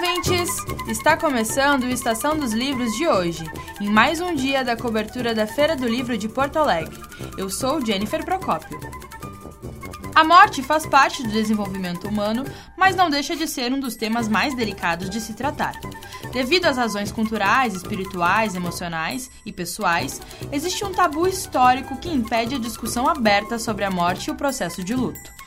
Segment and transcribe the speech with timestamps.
[0.00, 0.48] ouvintes!
[0.88, 3.44] Está começando o Estação dos Livros de hoje,
[3.78, 6.98] em mais um dia da cobertura da Feira do Livro de Porto Alegre.
[7.36, 8.80] Eu sou Jennifer Procópio.
[10.14, 12.44] A morte faz parte do desenvolvimento humano,
[12.78, 15.78] mas não deixa de ser um dos temas mais delicados de se tratar.
[16.32, 20.18] Devido às razões culturais, espirituais, emocionais e pessoais,
[20.50, 24.82] existe um tabu histórico que impede a discussão aberta sobre a morte e o processo
[24.82, 25.39] de luto.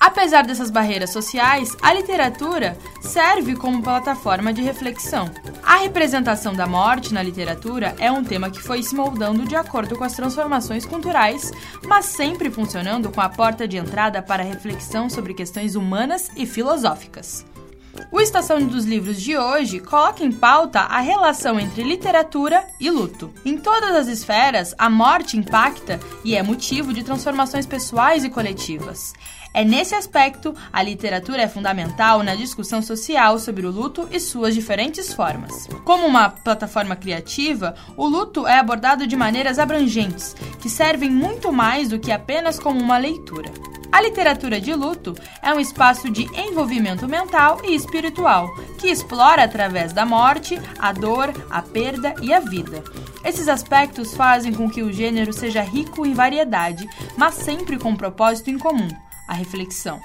[0.00, 5.30] Apesar dessas barreiras sociais, a literatura serve como plataforma de reflexão.
[5.62, 9.98] A representação da morte na literatura é um tema que foi se moldando de acordo
[9.98, 11.52] com as transformações culturais,
[11.86, 17.44] mas sempre funcionando com a porta de entrada para reflexão sobre questões humanas e filosóficas.
[18.10, 23.32] O Estação dos Livros de hoje coloca em pauta a relação entre literatura e luto.
[23.44, 29.12] Em todas as esferas, a morte impacta e é motivo de transformações pessoais e coletivas.
[29.52, 34.54] É nesse aspecto a literatura é fundamental na discussão social sobre o luto e suas
[34.54, 35.66] diferentes formas.
[35.84, 41.88] Como uma plataforma criativa, o luto é abordado de maneiras abrangentes, que servem muito mais
[41.88, 43.50] do que apenas como uma leitura.
[43.90, 49.92] A literatura de luto é um espaço de envolvimento mental e espiritual, que explora através
[49.92, 52.84] da morte, a dor, a perda e a vida.
[53.24, 57.96] Esses aspectos fazem com que o gênero seja rico em variedade, mas sempre com um
[57.96, 58.88] propósito em comum
[59.30, 60.02] a reflexão.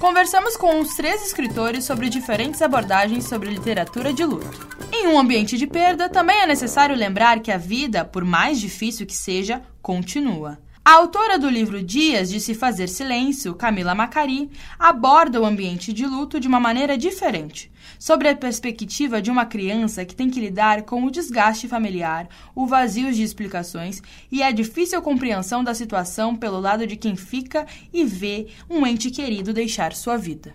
[0.00, 4.68] Conversamos com uns três escritores sobre diferentes abordagens sobre literatura de luto.
[4.92, 9.06] Em um ambiente de perda, também é necessário lembrar que a vida, por mais difícil
[9.06, 10.58] que seja, continua.
[10.84, 16.04] A autora do livro Dias de se Fazer Silêncio, Camila Macari, aborda o ambiente de
[16.04, 20.82] luto de uma maneira diferente, sobre a perspectiva de uma criança que tem que lidar
[20.82, 26.60] com o desgaste familiar, o vazio de explicações e a difícil compreensão da situação pelo
[26.60, 30.54] lado de quem fica e vê um ente querido deixar sua vida.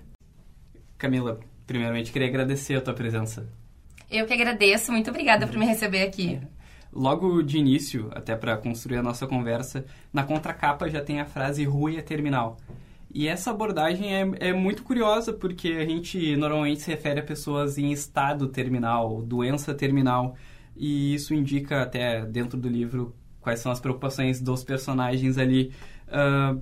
[0.98, 3.48] Camila, primeiramente queria agradecer a tua presença.
[4.10, 6.39] Eu que agradeço, muito obrigada por me receber aqui.
[6.42, 6.61] É
[6.92, 11.64] logo de início, até para construir a nossa conversa, na contracapa já tem a frase
[11.64, 12.58] Rui é terminal.
[13.14, 17.77] E essa abordagem é, é muito curiosa porque a gente normalmente se refere a pessoas
[17.77, 20.36] em estado terminal, doença terminal,
[20.76, 25.73] e isso indica até dentro do livro quais são as preocupações dos personagens ali.
[26.08, 26.61] Uh,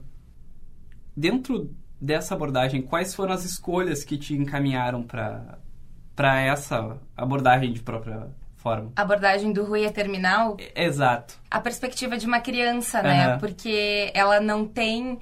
[1.15, 8.27] dentro dessa abordagem, quais foram as escolhas que te encaminharam para essa abordagem de própria
[8.55, 8.91] forma.
[8.95, 10.57] A abordagem do Rui é terminal?
[10.75, 11.35] Exato.
[11.51, 13.33] A perspectiva de uma criança, né?
[13.33, 13.39] Uhum.
[13.39, 15.19] Porque ela não tem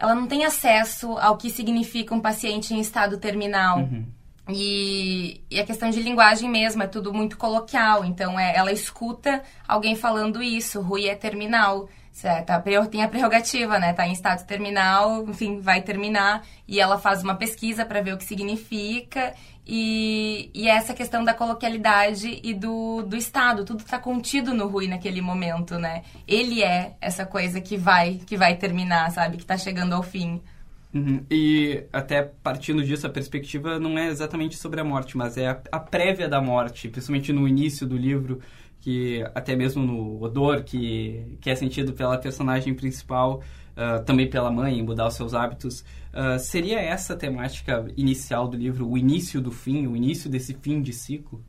[0.00, 3.80] ela não tem acesso ao que significa um paciente em estado terminal.
[3.80, 4.06] Uhum.
[4.48, 8.04] E, e, a questão de linguagem mesmo, é tudo muito coloquial.
[8.04, 10.80] Então, é, ela escuta alguém falando isso.
[10.80, 11.88] Rui é terminal.
[12.10, 13.92] Certo, tá, tem a prerrogativa, né?
[13.92, 16.44] Tá em estado terminal, enfim, vai terminar.
[16.66, 19.34] E ela faz uma pesquisa para ver o que significa.
[19.72, 24.88] E, e essa questão da coloquialidade e do, do Estado, tudo está contido no Rui
[24.88, 26.02] naquele momento, né?
[26.26, 29.36] Ele é essa coisa que vai, que vai terminar, sabe?
[29.36, 30.40] Que está chegando ao fim.
[30.92, 31.24] Uhum.
[31.30, 35.60] E até partindo disso, a perspectiva não é exatamente sobre a morte, mas é a,
[35.70, 38.40] a prévia da morte, principalmente no início do livro,
[38.80, 43.40] que até mesmo no odor que, que é sentido pela personagem principal,
[43.80, 45.80] uh, também pela mãe, mudar os seus hábitos.
[46.12, 50.54] Uh, seria essa a temática inicial do livro, o início do fim, o início desse
[50.54, 51.42] fim de ciclo?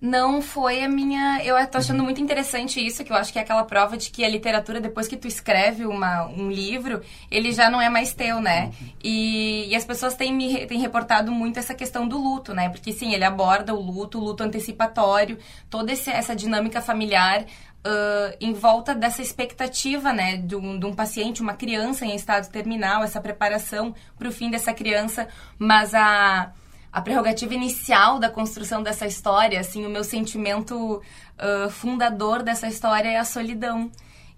[0.00, 1.42] não foi a minha.
[1.42, 4.24] Eu tô achando muito interessante isso, que eu acho que é aquela prova de que
[4.24, 8.40] a literatura, depois que tu escreve uma, um livro, ele já não é mais teu,
[8.40, 8.72] né?
[9.02, 12.68] E, e as pessoas têm me têm reportado muito essa questão do luto, né?
[12.68, 15.38] Porque sim, ele aborda o luto, o luto antecipatório,
[15.70, 17.44] toda esse, essa dinâmica familiar.
[17.86, 22.50] Uh, em volta dessa expectativa, né, de um, de um, paciente, uma criança em estado
[22.50, 26.52] terminal, essa preparação para o fim dessa criança, mas a
[26.96, 33.10] a prerrogativa inicial da construção dessa história, assim, o meu sentimento uh, fundador dessa história
[33.10, 33.90] é a solidão.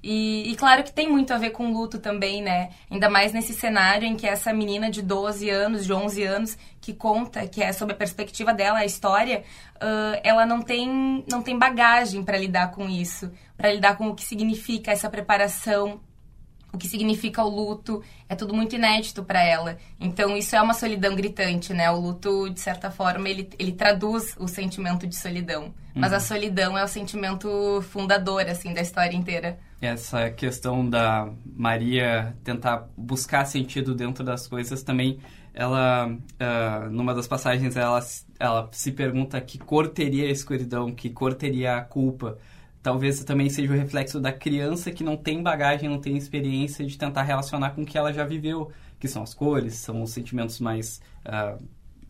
[0.02, 2.70] E, e, claro que tem muito a ver com luto também, né?
[2.88, 6.94] Ainda mais nesse cenário em que essa menina de 12 anos, de 11 anos, que
[6.94, 9.42] conta, que é sob a perspectiva dela a história,
[9.76, 14.14] uh, ela não tem, não tem bagagem para lidar com isso, para lidar com o
[14.14, 16.00] que significa essa preparação
[16.72, 19.78] o que significa o luto, é tudo muito inédito para ela.
[19.98, 21.90] Então isso é uma solidão gritante, né?
[21.90, 25.72] O luto, de certa forma, ele, ele traduz o sentimento de solidão.
[25.94, 26.22] Mas a uhum.
[26.22, 29.58] solidão é o sentimento fundador, assim, da história inteira.
[29.80, 35.20] Essa questão da Maria tentar buscar sentido dentro das coisas também,
[35.54, 38.00] ela, uh, numa das passagens, ela,
[38.40, 42.38] ela se pergunta que cor teria a escuridão, que cor teria a culpa
[42.82, 46.96] talvez também seja o reflexo da criança que não tem bagagem, não tem experiência de
[46.96, 50.60] tentar relacionar com o que ela já viveu, que são as cores, são os sentimentos
[50.60, 51.62] mais, uh,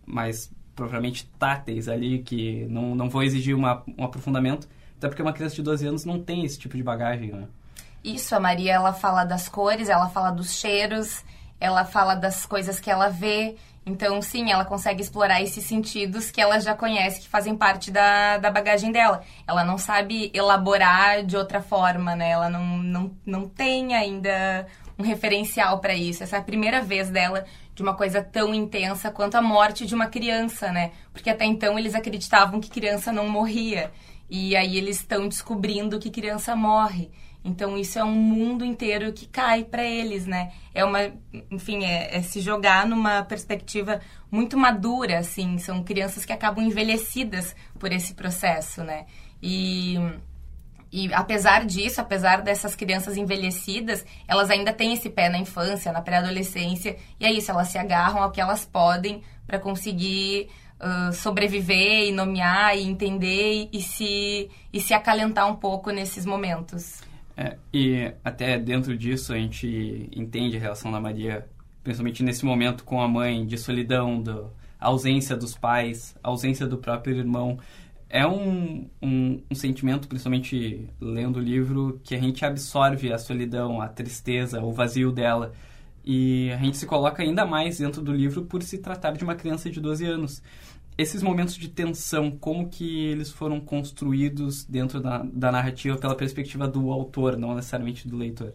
[0.07, 5.33] mais propriamente táteis ali, que não, não vão exigir uma, um aprofundamento, até porque uma
[5.33, 7.49] criança de 12 anos não tem esse tipo de bagagem, né?
[8.03, 11.25] Isso, a Maria, ela fala das cores, ela fala dos cheiros,
[11.61, 13.57] ela fala das coisas que ela vê.
[13.85, 18.37] Então, sim, ela consegue explorar esses sentidos que ela já conhece, que fazem parte da,
[18.37, 19.23] da bagagem dela.
[19.47, 22.31] Ela não sabe elaborar de outra forma, né?
[22.31, 24.67] Ela não, não, não tem ainda
[24.99, 26.23] um referencial para isso.
[26.23, 29.95] Essa é a primeira vez dela de uma coisa tão intensa quanto a morte de
[29.95, 30.91] uma criança, né?
[31.13, 33.91] Porque até então eles acreditavam que criança não morria.
[34.29, 37.11] E aí eles estão descobrindo que criança morre.
[37.49, 40.53] Então isso é um mundo inteiro que cai para eles, né?
[40.75, 41.11] É uma,
[41.51, 44.01] enfim, é, é, se jogar numa perspectiva
[44.31, 45.59] muito madura, assim.
[45.59, 49.07] São crianças que acabam envelhecidas por esse processo, né?
[49.43, 49.97] E
[50.91, 56.01] e apesar disso, apesar dessas crianças envelhecidas, elas ainda têm esse pé na infância, na
[56.01, 60.49] pré-adolescência, e é isso, elas se agarram ao que elas podem para conseguir
[60.81, 66.25] uh, sobreviver e nomear e entender e, e, se, e se acalentar um pouco nesses
[66.25, 67.03] momentos.
[67.41, 71.47] É, e até dentro disso a gente entende a relação da Maria,
[71.85, 74.51] principalmente nesse momento com a mãe, de solidão, do,
[74.81, 77.59] ausência dos pais, ausência do próprio irmão
[78.11, 83.81] é um, um, um, sentimento, principalmente lendo o livro, que a gente absorve a solidão,
[83.81, 85.53] a tristeza, o vazio dela.
[86.05, 89.35] E a gente se coloca ainda mais dentro do livro por se tratar de uma
[89.35, 90.43] criança de 12 anos.
[90.99, 96.67] Esses momentos de tensão, como que eles foram construídos dentro da, da narrativa pela perspectiva
[96.67, 98.53] do autor, não necessariamente do leitor?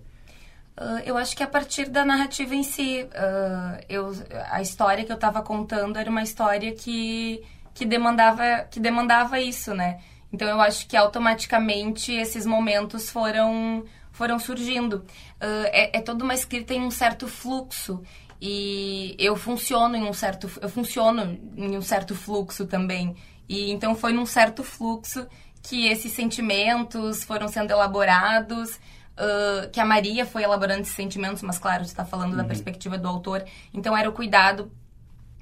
[0.77, 3.03] Uh, eu acho que a partir da narrativa em si.
[3.03, 4.11] Uh, eu,
[4.51, 7.41] a história que eu estava contando era uma história que
[7.73, 9.99] que demandava, que demandava isso, né?
[10.31, 14.97] Então eu acho que automaticamente esses momentos foram, foram surgindo.
[15.41, 18.01] Uh, é, é toda uma escrita em um certo fluxo
[18.45, 23.15] e eu funciono em um certo eu funciono em um certo fluxo também
[23.47, 25.25] e então foi num certo fluxo
[25.61, 31.57] que esses sentimentos foram sendo elaborados uh, que a Maria foi elaborando esses sentimentos mas
[31.57, 32.37] claro está falando uhum.
[32.37, 34.69] da perspectiva do autor então era o cuidado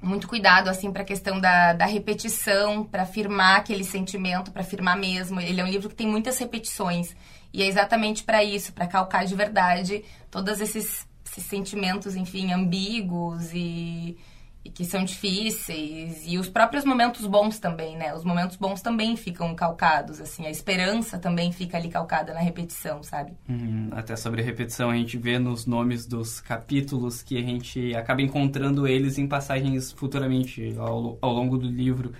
[0.00, 4.96] muito cuidado assim para a questão da, da repetição, para afirmar aquele sentimento, para afirmar
[4.96, 5.40] mesmo.
[5.40, 7.14] Ele é um livro que tem muitas repetições
[7.52, 13.52] e é exatamente para isso, para calcar de verdade todos esses, esses sentimentos, enfim, ambíguos
[13.52, 14.16] e
[14.64, 18.14] e que são difíceis e os próprios momentos bons também, né?
[18.14, 23.02] Os momentos bons também ficam calcados, assim, a esperança também fica ali calcada na repetição,
[23.02, 23.32] sabe?
[23.48, 23.88] Uhum.
[23.90, 28.22] Até sobre a repetição a gente vê nos nomes dos capítulos que a gente acaba
[28.22, 32.12] encontrando eles em passagens futuramente ao, ao longo do livro.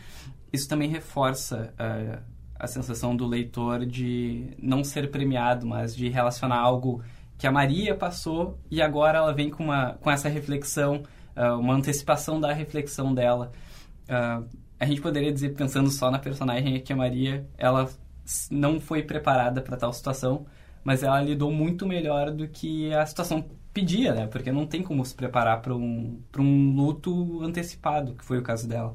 [0.53, 2.20] Isso também reforça uh,
[2.58, 7.03] a sensação do leitor de não ser premiado, mas de relacionar algo
[7.38, 11.02] que a Maria passou e agora ela vem com uma com essa reflexão
[11.37, 13.52] uh, uma antecipação da reflexão dela.
[14.05, 14.46] Uh,
[14.79, 17.88] a gente poderia dizer, pensando só na personagem, que a Maria, ela
[18.50, 20.44] não foi preparada para tal situação,
[20.82, 24.26] mas ela lidou muito melhor do que a situação pedia, né?
[24.26, 28.69] Porque não tem como se preparar para um, um luto antecipado, que foi o caso
[28.69, 28.94] dela.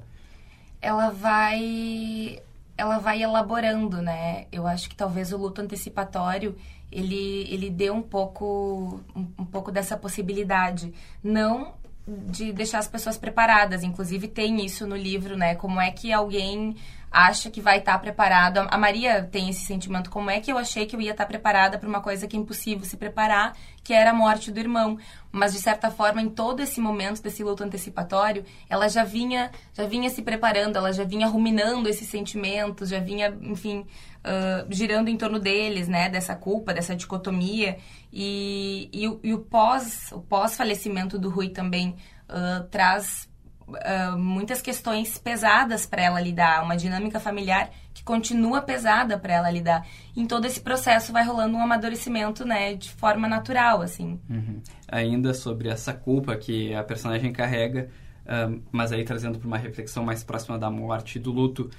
[0.81, 2.41] Ela vai
[2.77, 4.45] ela vai elaborando, né?
[4.51, 6.55] Eu acho que talvez o luto antecipatório
[6.91, 11.73] ele, ele dê um pouco um, um pouco dessa possibilidade, não
[12.07, 13.83] de deixar as pessoas preparadas.
[13.83, 15.55] Inclusive tem isso no livro, né?
[15.55, 16.75] Como é que alguém
[17.11, 18.67] acha que vai estar tá preparado.
[18.69, 21.27] A Maria tem esse sentimento, como é que eu achei que eu ia estar tá
[21.27, 24.97] preparada para uma coisa que é impossível se preparar, que era a morte do irmão.
[25.31, 29.85] Mas de certa forma, em todo esse momento desse luto antecipatório, ela já vinha, já
[29.85, 35.17] vinha se preparando, ela já vinha ruminando esses sentimentos, já vinha, enfim, uh, girando em
[35.17, 37.77] torno deles, né, dessa culpa, dessa dicotomia.
[38.11, 41.95] E, e, e o pós, o pós falecimento do Rui também
[42.29, 43.29] uh, traz
[43.67, 49.51] uh, muitas questões pesadas para ela lidar, uma dinâmica familiar que continua pesada para ela
[49.51, 49.85] lidar.
[50.15, 54.19] Em todo esse processo vai rolando um amadurecimento, né, de forma natural, assim.
[54.29, 54.61] Uhum.
[54.87, 57.89] Ainda sobre essa culpa que a personagem carrega,
[58.25, 61.69] uh, mas aí trazendo para uma reflexão mais próxima da morte e do luto,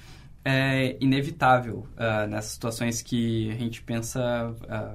[0.43, 4.53] é inevitável uh, nessas situações que a gente pensa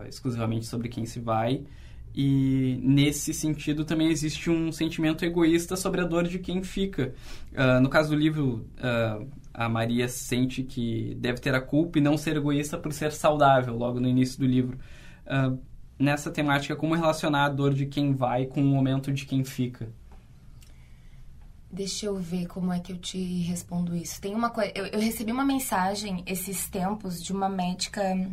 [0.08, 1.64] exclusivamente sobre quem se vai
[2.14, 7.12] e nesse sentido também existe um sentimento egoísta sobre a dor de quem fica.
[7.52, 12.00] Uh, no caso do livro, uh, a Maria sente que deve ter a culpa e
[12.00, 14.78] não ser egoísta por ser saudável, logo no início do livro.
[15.26, 15.58] Uh,
[15.98, 19.88] nessa temática, como relacionar a dor de quem vai com o momento de quem fica?
[21.68, 24.20] Deixa eu ver como é que eu te respondo isso.
[24.20, 24.70] Tem uma coisa.
[24.76, 28.30] Eu, eu recebi uma mensagem esses tempos de uma médica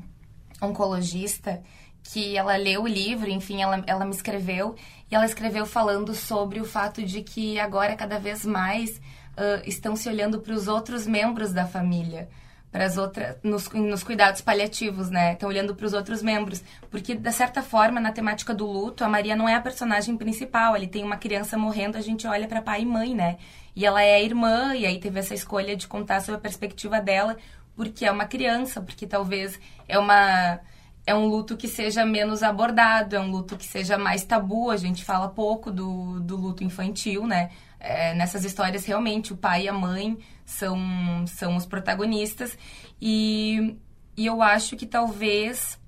[0.61, 1.63] oncologista
[2.03, 4.75] que ela leu o livro, enfim, ela, ela me escreveu,
[5.09, 9.95] e ela escreveu falando sobre o fato de que agora, cada vez mais, uh, estão
[9.95, 12.29] se olhando para os outros membros da família
[12.71, 15.33] para as outras nos, nos cuidados paliativos, né?
[15.33, 19.09] Estão olhando para os outros membros, porque de certa forma na temática do luto a
[19.09, 20.75] Maria não é a personagem principal.
[20.75, 23.37] Ele tem uma criança morrendo, a gente olha para pai e mãe, né?
[23.75, 27.01] E ela é a irmã e aí teve essa escolha de contar sobre a perspectiva
[27.01, 27.35] dela,
[27.75, 30.59] porque é uma criança, porque talvez é uma
[31.05, 34.69] é um luto que seja menos abordado, é um luto que seja mais tabu.
[34.69, 37.49] A gente fala pouco do, do luto infantil, né?
[37.79, 40.77] É, nessas histórias, realmente, o pai e a mãe são,
[41.25, 42.57] são os protagonistas.
[43.01, 43.75] E,
[44.15, 45.79] e eu acho que talvez.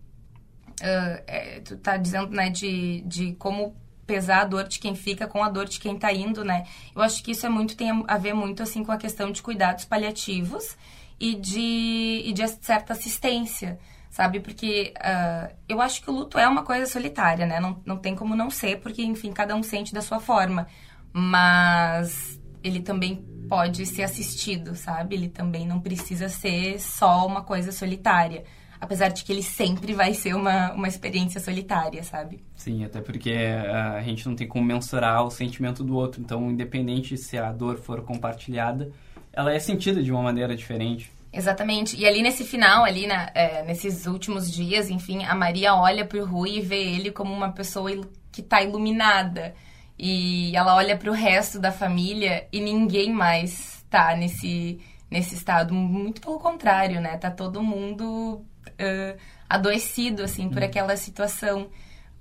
[0.81, 3.75] Uh, é, tu tá dizendo, né, de, de como
[4.07, 6.65] pesar a dor de quem fica com a dor de quem tá indo, né?
[6.95, 9.41] Eu acho que isso é muito, tem a ver muito, assim, com a questão de
[9.41, 10.75] cuidados paliativos
[11.19, 13.79] e de, e de certa assistência
[14.13, 14.39] sabe?
[14.39, 17.59] Porque uh, eu acho que o luto é uma coisa solitária, né?
[17.59, 20.67] Não, não tem como não ser, porque, enfim, cada um sente da sua forma.
[21.11, 25.15] Mas ele também pode ser assistido, sabe?
[25.15, 28.43] Ele também não precisa ser só uma coisa solitária.
[28.79, 32.43] Apesar de que ele sempre vai ser uma, uma experiência solitária, sabe?
[32.55, 36.21] Sim, até porque a gente não tem como mensurar o sentimento do outro.
[36.21, 38.91] Então, independente se a dor for compartilhada,
[39.31, 41.11] ela é sentida de uma maneira diferente.
[41.33, 41.97] Exatamente.
[41.97, 46.23] E ali nesse final, ali na, é, nesses últimos dias, enfim, a Maria olha pro
[46.23, 47.89] Rui e vê ele como uma pessoa
[48.31, 49.55] que está iluminada.
[49.97, 55.73] E ela olha pro resto da família e ninguém mais tá nesse, nesse estado.
[55.73, 57.17] Muito pelo contrário, né?
[57.17, 60.65] Tá todo mundo uh, adoecido, assim, por hum.
[60.65, 61.63] aquela situação.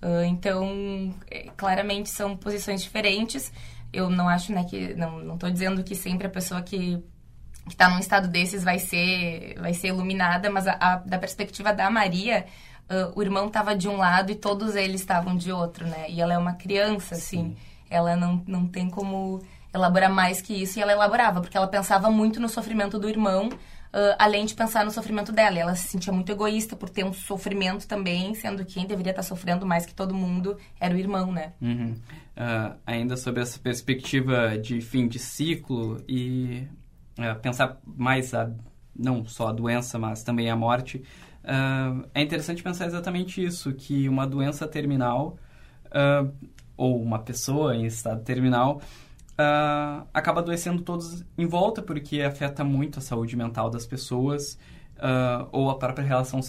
[0.03, 3.53] Uh, então, é, claramente são posições diferentes.
[3.93, 4.95] Eu não acho, né, que...
[4.95, 7.03] Não, não tô dizendo que sempre a pessoa que
[7.67, 11.73] que está num estado desses vai ser vai ser iluminada, mas a, a, da perspectiva
[11.73, 12.45] da Maria,
[12.91, 16.07] uh, o irmão estava de um lado e todos eles estavam de outro, né?
[16.09, 17.57] E ela é uma criança, assim, Sim.
[17.89, 19.43] ela não, não tem como
[19.73, 23.49] elaborar mais que isso, e ela elaborava, porque ela pensava muito no sofrimento do irmão,
[23.95, 25.59] Uh, além de pensar no sofrimento dela.
[25.59, 29.23] Ela se sentia muito egoísta por ter um sofrimento também, sendo que quem deveria estar
[29.23, 31.53] sofrendo mais que todo mundo era o irmão, né?
[31.61, 31.95] Uhum.
[32.35, 36.67] Uh, ainda sobre essa perspectiva de fim de ciclo e
[37.19, 38.51] uh, pensar mais a,
[38.97, 41.03] não só a doença, mas também a morte,
[41.45, 45.37] uh, é interessante pensar exatamente isso, que uma doença terminal
[45.87, 46.33] uh,
[46.77, 48.81] ou uma pessoa em estado terminal
[50.13, 54.57] acaba adoecendo todos em volta porque afeta muito a saúde mental das pessoas
[55.51, 56.41] ou a própria relação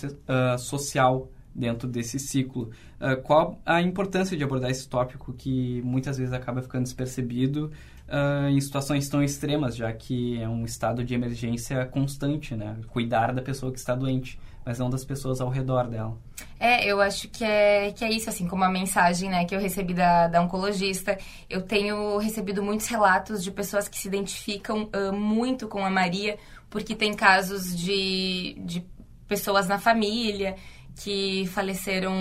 [0.59, 2.71] social dentro desse ciclo.
[2.99, 7.71] Uh, qual a importância de abordar esse tópico que muitas vezes acaba ficando despercebido
[8.13, 12.77] uh, em situações tão extremas, já que é um estado de emergência constante, né?
[12.87, 16.15] Cuidar da pessoa que está doente, mas não das pessoas ao redor dela.
[16.59, 19.59] É, eu acho que é, que é isso, assim, como a mensagem né, que eu
[19.59, 21.17] recebi da, da oncologista.
[21.49, 26.37] Eu tenho recebido muitos relatos de pessoas que se identificam uh, muito com a Maria,
[26.69, 28.85] porque tem casos de, de
[29.27, 30.55] pessoas na família
[30.95, 32.13] que faleceram,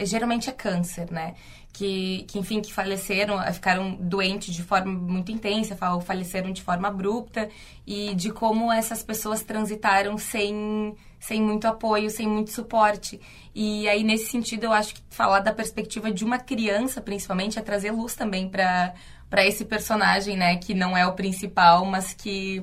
[0.00, 1.34] geralmente é câncer, né?
[1.80, 6.88] Que, que, enfim, que faleceram, ficaram doentes de forma muito intensa, ou faleceram de forma
[6.88, 7.48] abrupta,
[7.86, 13.18] e de como essas pessoas transitaram sem, sem muito apoio, sem muito suporte.
[13.54, 17.62] E aí, nesse sentido, eu acho que falar da perspectiva de uma criança, principalmente, é
[17.62, 20.56] trazer luz também para esse personagem, né?
[20.58, 22.62] Que não é o principal, mas que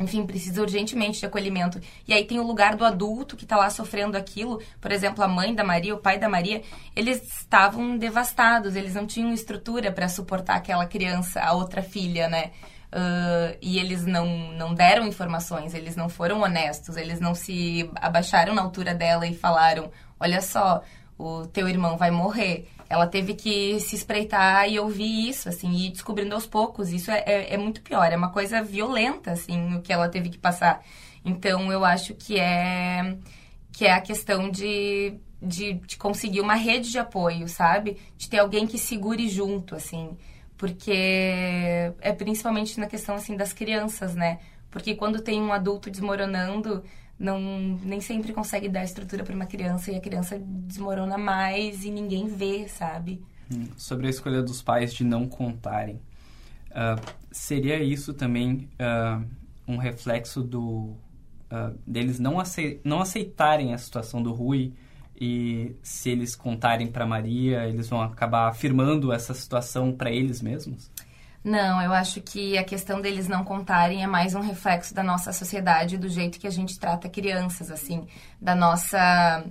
[0.00, 1.78] enfim, precisa urgentemente de acolhimento.
[2.08, 4.60] E aí tem o lugar do adulto que está lá sofrendo aquilo.
[4.80, 6.62] Por exemplo, a mãe da Maria, o pai da Maria,
[6.96, 12.50] eles estavam devastados, eles não tinham estrutura para suportar aquela criança, a outra filha, né?
[12.92, 18.52] Uh, e eles não, não deram informações, eles não foram honestos, eles não se abaixaram
[18.52, 20.82] na altura dela e falaram: olha só,
[21.16, 25.86] o teu irmão vai morrer ela teve que se espreitar e ouvir isso, assim, e
[25.86, 26.90] ir descobrindo aos poucos.
[26.90, 30.28] Isso é, é, é, muito pior, é uma coisa violenta, assim, o que ela teve
[30.28, 30.82] que passar.
[31.24, 33.16] Então, eu acho que é,
[33.72, 37.96] que é a questão de, de, de conseguir uma rede de apoio, sabe?
[38.18, 40.16] De ter alguém que segure junto, assim.
[40.58, 40.92] Porque
[42.00, 44.40] é principalmente na questão, assim, das crianças, né?
[44.68, 46.82] Porque quando tem um adulto desmoronando,
[47.20, 47.38] não
[47.82, 52.26] nem sempre consegue dar estrutura para uma criança e a criança desmorona mais e ninguém
[52.26, 53.22] vê, sabe?
[53.52, 55.96] Hum, sobre a escolha dos pais de não contarem,
[56.70, 59.22] uh, seria isso também uh,
[59.68, 60.94] um reflexo do
[61.52, 64.72] uh, deles não, acei não aceitarem a situação do Rui
[65.20, 70.90] e se eles contarem para Maria, eles vão acabar afirmando essa situação para eles mesmos?
[71.42, 75.32] Não, eu acho que a questão deles não contarem é mais um reflexo da nossa
[75.32, 78.06] sociedade, do jeito que a gente trata crianças, assim,
[78.38, 79.42] da nossa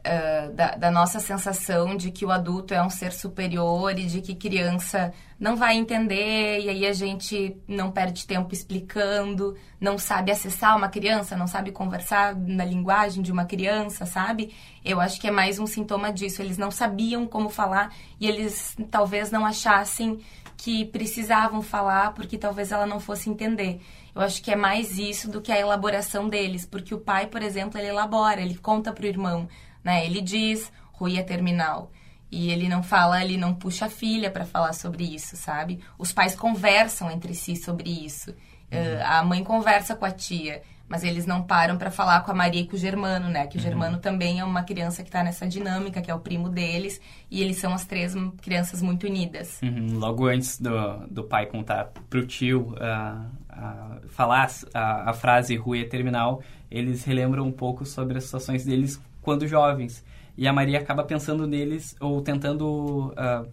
[0.00, 4.20] uh, da, da, nossa sensação de que o adulto é um ser superior e de
[4.20, 10.30] que criança não vai entender, e aí a gente não perde tempo explicando, não sabe
[10.30, 14.54] acessar uma criança, não sabe conversar na linguagem de uma criança, sabe?
[14.84, 16.42] Eu acho que é mais um sintoma disso.
[16.42, 20.20] Eles não sabiam como falar e eles talvez não achassem
[20.62, 23.80] que precisavam falar porque talvez ela não fosse entender.
[24.14, 27.42] Eu acho que é mais isso do que a elaboração deles, porque o pai, por
[27.42, 29.48] exemplo, ele elabora, ele conta para o irmão
[29.82, 30.04] né?
[30.04, 31.90] Ele diz, Rui é terminal.
[32.30, 35.80] E ele não fala, ele não puxa a filha para falar sobre isso, sabe?
[35.98, 38.30] Os pais conversam entre si sobre isso.
[38.30, 38.78] Uhum.
[38.78, 42.34] Uh, a mãe conversa com a tia, mas eles não param para falar com a
[42.34, 43.46] Maria e com o Germano, né?
[43.46, 43.62] Que o uhum.
[43.62, 47.40] Germano também é uma criança que está nessa dinâmica, que é o primo deles, e
[47.40, 49.60] eles são as três crianças muito unidas.
[49.62, 49.96] Uhum.
[50.00, 55.82] Logo antes do, do pai contar pro tio uh, uh, falar a, a frase Rui
[55.82, 60.04] é terminal, eles relembram um pouco sobre as situações deles quando jovens.
[60.36, 63.48] E a Maria acaba pensando neles ou tentando uh,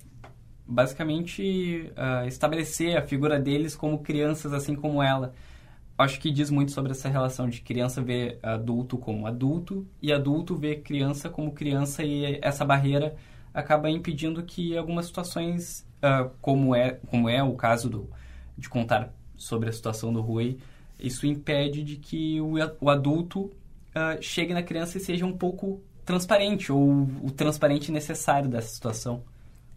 [0.65, 1.93] basicamente
[2.27, 5.33] estabelecer a figura deles como crianças, assim como ela.
[5.97, 10.55] Acho que diz muito sobre essa relação de criança ver adulto como adulto e adulto
[10.55, 13.15] ver criança como criança e essa barreira
[13.51, 18.09] acaba impedindo que algumas situações, uh, como, é, como é o caso do,
[18.55, 20.59] de contar sobre a situação do Rui,
[20.99, 25.81] isso impede de que o, o adulto uh, chegue na criança e seja um pouco
[26.05, 29.23] transparente ou o transparente necessário dessa situação.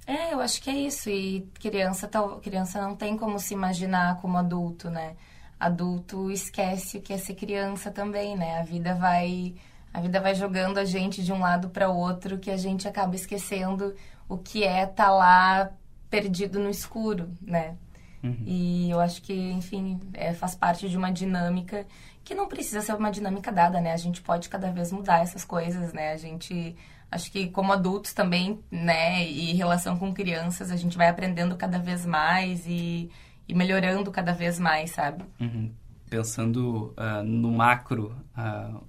[0.06, 1.08] É, eu acho que é isso.
[1.08, 5.16] E criança, tal, criança não tem como se imaginar como adulto, né?
[5.60, 8.58] Adulto esquece o que é ser criança também, né?
[8.58, 9.54] A vida vai
[9.92, 12.88] a vida vai jogando a gente de um lado para o outro que a gente
[12.88, 13.94] acaba esquecendo
[14.28, 15.70] o que é estar tá lá
[16.08, 17.76] perdido no escuro, né?
[18.22, 18.42] Uhum.
[18.46, 21.86] E eu acho que, enfim, é, faz parte de uma dinâmica
[22.24, 23.92] que não precisa ser uma dinâmica dada, né?
[23.92, 26.12] A gente pode cada vez mudar essas coisas, né?
[26.12, 26.76] A gente
[27.10, 31.78] acho que como adultos também, né, e relação com crianças, a gente vai aprendendo cada
[31.78, 33.10] vez mais e,
[33.50, 35.24] e melhorando cada vez mais, sabe?
[35.40, 35.72] Uhum.
[36.08, 38.80] Pensando uh, no macro, uh,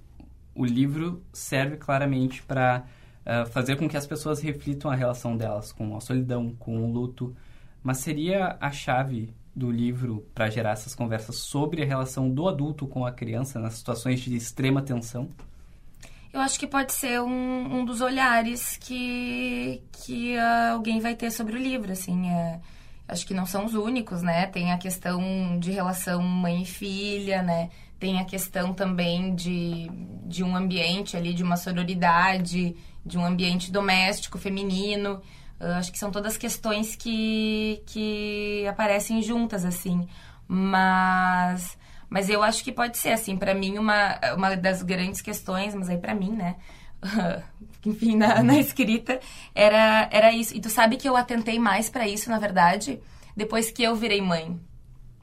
[0.54, 2.84] o livro serve claramente para
[3.26, 6.92] uh, fazer com que as pessoas reflitam a relação delas com a solidão, com o
[6.92, 7.34] luto,
[7.82, 12.86] mas seria a chave do livro para gerar essas conversas sobre a relação do adulto
[12.86, 15.28] com a criança nas situações de extrema tensão?
[16.32, 21.30] Eu acho que pode ser um, um dos olhares que, que uh, alguém vai ter
[21.32, 22.60] sobre o livro, assim, é,
[23.12, 24.46] acho que não são os únicos, né?
[24.46, 27.70] Tem a questão de relação mãe e filha, né?
[27.98, 29.88] Tem a questão também de,
[30.24, 35.20] de um ambiente ali, de uma sororidade, de um ambiente doméstico, feminino.
[35.60, 40.08] Uh, acho que são todas questões que, que aparecem juntas, assim.
[40.48, 45.74] Mas, mas eu acho que pode ser, assim, para mim, uma, uma das grandes questões,
[45.74, 46.56] mas aí para mim, né?
[47.84, 49.20] enfim, na, na, escrita,
[49.54, 50.56] era, era isso.
[50.56, 53.00] E tu sabe que eu atentei mais para isso, na verdade,
[53.36, 54.58] depois que eu virei mãe.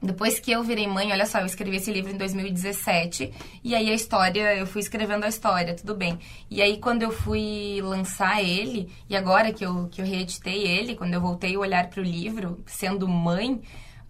[0.02, 3.90] Depois que eu virei mãe, olha só, eu escrevi esse livro em 2017 e aí
[3.90, 6.18] a história, eu fui escrevendo a história, tudo bem.
[6.50, 10.94] E aí quando eu fui lançar ele, e agora que eu, que eu reeditei ele,
[10.94, 13.60] quando eu voltei a olhar para o livro, sendo mãe,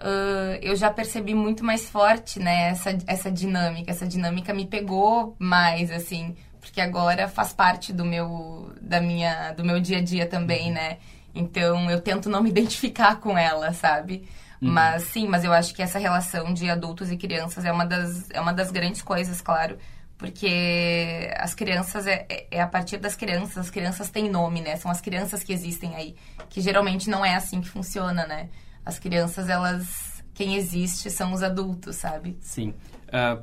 [0.00, 3.90] uh, eu já percebi muito mais forte, né, essa, essa dinâmica.
[3.90, 9.64] Essa dinâmica me pegou mais, assim, porque agora faz parte do meu, da minha, do
[9.64, 10.99] meu dia a dia também, né.
[11.35, 14.29] Então eu tento não me identificar com ela, sabe?
[14.61, 14.70] Uhum.
[14.70, 18.31] Mas sim, mas eu acho que essa relação de adultos e crianças é uma das,
[18.31, 19.79] é uma das grandes coisas, claro.
[20.18, 24.77] Porque as crianças, é, é, é a partir das crianças, as crianças têm nome, né?
[24.77, 26.14] São as crianças que existem aí.
[26.51, 28.51] Que geralmente não é assim que funciona, né?
[28.85, 30.23] As crianças, elas.
[30.35, 32.37] Quem existe são os adultos, sabe?
[32.42, 32.75] Sim.
[33.09, 33.42] Uh,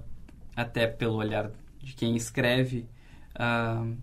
[0.56, 1.50] até pelo olhar
[1.82, 2.88] de quem escreve.
[3.38, 3.96] Uh,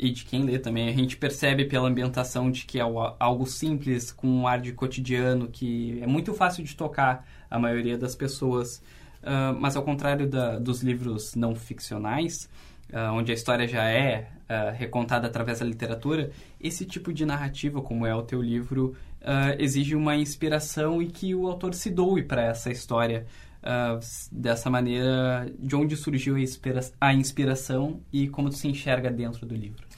[0.00, 0.88] e de quem lê também.
[0.88, 5.46] A gente percebe pela ambientação de que é algo simples, com um ar de cotidiano,
[5.46, 8.82] que é muito fácil de tocar a maioria das pessoas.
[9.22, 12.48] Uh, mas ao contrário da, dos livros não ficcionais,
[12.90, 17.82] uh, onde a história já é uh, recontada através da literatura, esse tipo de narrativa,
[17.82, 18.96] como é o teu livro,
[19.58, 23.26] exige uma inspiração e que o autor se doe para essa história.
[24.32, 29.46] Dessa maneira, de onde surgiu a, inspira a inspiração e como tu se enxerga dentro
[29.46, 29.90] do livro?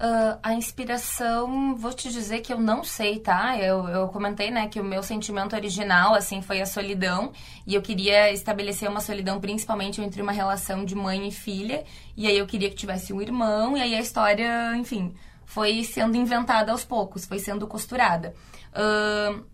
[0.00, 3.58] Uh, a inspiração, vou te dizer que eu não sei, tá?
[3.58, 7.32] Eu, eu comentei, né, que o meu sentimento original, assim, foi a solidão.
[7.66, 11.84] E eu queria estabelecer uma solidão principalmente entre uma relação de mãe e filha.
[12.16, 13.76] E aí eu queria que tivesse um irmão.
[13.76, 18.34] E aí a história, enfim, foi sendo inventada aos poucos, foi sendo costurada.
[18.72, 19.44] Uh,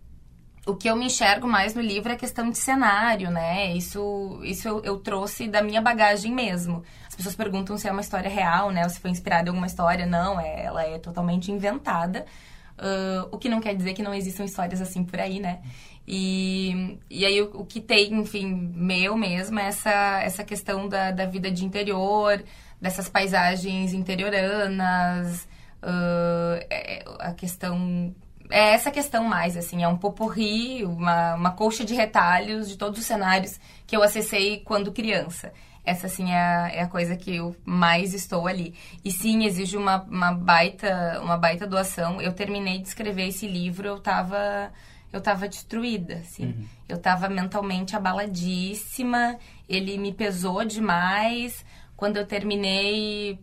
[0.67, 3.73] o que eu me enxergo mais no livro é a questão de cenário, né?
[3.73, 6.83] Isso, isso eu, eu, trouxe da minha bagagem mesmo.
[7.07, 8.83] As pessoas perguntam se é uma história real, né?
[8.83, 10.05] Ou se foi inspirada em alguma história.
[10.05, 12.25] Não, é, ela é totalmente inventada.
[12.77, 15.61] Uh, o que não quer dizer que não existam histórias assim por aí, né?
[16.05, 21.11] E, e aí o, o que tem, enfim, meu mesmo é essa, essa questão da,
[21.11, 22.43] da vida de interior,
[22.79, 25.47] dessas paisagens interioranas,
[25.81, 28.13] uh, a questão
[28.49, 32.99] é essa questão mais, assim, é um poporri, uma, uma colcha de retalhos de todos
[32.99, 35.51] os cenários que eu acessei quando criança.
[35.83, 38.73] Essa, assim, é a, é a coisa que eu mais estou ali.
[39.05, 42.21] E sim, exige uma, uma, baita, uma baita doação.
[42.21, 44.71] Eu terminei de escrever esse livro, eu tava,
[45.13, 46.47] eu tava destruída, assim.
[46.47, 46.65] Uhum.
[46.89, 51.65] Eu tava mentalmente abaladíssima, ele me pesou demais.
[51.95, 53.39] Quando eu terminei,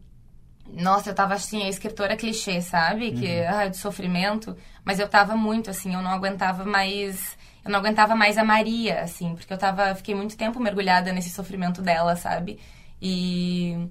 [0.73, 3.13] nossa, eu tava assim, a escritora clichê, sabe?
[3.13, 3.49] Que, uhum.
[3.49, 4.57] ah, de sofrimento.
[4.85, 7.37] Mas eu tava muito, assim, eu não aguentava mais.
[7.65, 9.95] Eu não aguentava mais a Maria, assim, porque eu tava.
[9.95, 12.59] Fiquei muito tempo mergulhada nesse sofrimento dela, sabe?
[13.01, 13.89] E.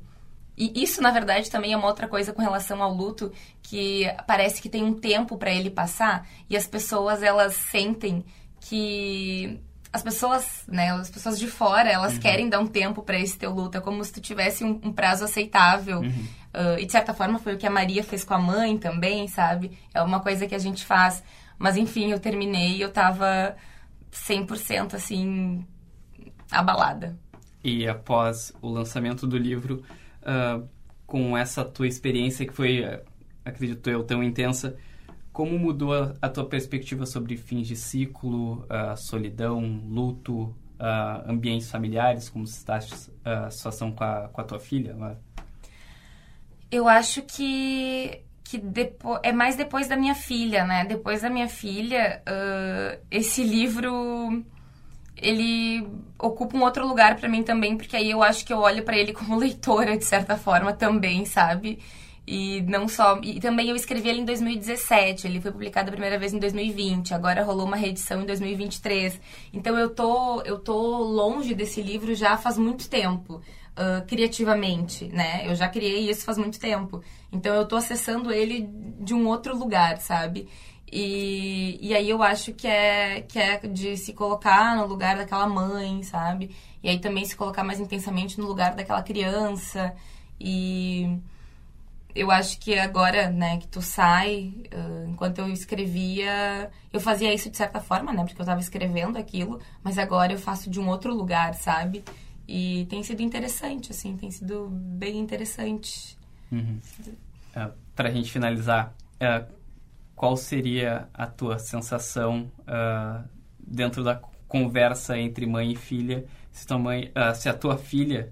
[0.55, 3.31] E isso, na verdade, também é uma outra coisa com relação ao luto,
[3.63, 8.23] que parece que tem um tempo para ele passar e as pessoas, elas sentem
[8.59, 9.59] que
[9.93, 12.19] as pessoas, né, as pessoas de fora, elas uhum.
[12.19, 14.91] querem dar um tempo para esse teu luto, é como se tu tivesse um, um
[14.91, 15.99] prazo aceitável.
[15.99, 16.27] Uhum.
[16.51, 19.27] Uh, e de certa forma foi o que a Maria fez com a mãe também,
[19.27, 19.77] sabe?
[19.93, 21.23] É uma coisa que a gente faz.
[21.59, 23.55] Mas enfim, eu terminei e eu tava
[24.11, 25.63] 100% assim,
[26.49, 27.15] abalada.
[27.63, 29.83] E após o lançamento do livro,
[30.23, 30.67] uh,
[31.05, 32.83] com essa tua experiência que foi,
[33.45, 34.75] acredito eu, tão intensa,
[35.33, 41.69] como mudou a, a tua perspectiva sobre fins de ciclo, uh, solidão, luto, uh, ambientes
[41.69, 42.79] familiares, como está
[43.25, 44.95] a situação com a, com a tua filha?
[46.71, 48.61] Eu acho que que
[49.23, 50.85] é mais depois da minha filha, né?
[50.85, 54.43] Depois da minha filha, uh, esse livro
[55.17, 55.87] ele
[56.19, 58.97] ocupa um outro lugar para mim também, porque aí eu acho que eu olho para
[58.97, 61.79] ele como leitora de certa forma também, sabe?
[62.25, 63.19] E não só.
[63.21, 67.13] E também eu escrevi ele em 2017, ele foi publicado a primeira vez em 2020,
[67.13, 69.19] agora rolou uma reedição em 2023.
[69.51, 73.41] Então eu tô, eu tô longe desse livro já faz muito tempo
[73.77, 75.45] uh, criativamente, né?
[75.45, 77.03] Eu já criei isso faz muito tempo.
[77.31, 80.47] Então eu tô acessando ele de um outro lugar, sabe?
[80.91, 85.47] E, e aí eu acho que é, que é de se colocar no lugar daquela
[85.47, 86.55] mãe, sabe?
[86.83, 89.93] E aí também se colocar mais intensamente no lugar daquela criança.
[90.39, 91.17] E
[92.15, 97.49] eu acho que agora, né, que tu sai, uh, enquanto eu escrevia, eu fazia isso
[97.49, 100.87] de certa forma, né, porque eu tava escrevendo aquilo, mas agora eu faço de um
[100.87, 102.03] outro lugar, sabe?
[102.47, 106.17] E tem sido interessante, assim, tem sido bem interessante.
[106.51, 106.79] Uhum.
[107.55, 109.51] Uh, Para a gente finalizar, uh,
[110.15, 112.49] qual seria a tua sensação
[113.59, 114.15] dentro da
[114.47, 116.25] conversa entre mãe e filha?
[116.53, 118.31] Se, tua mãe, uh, se a tua filha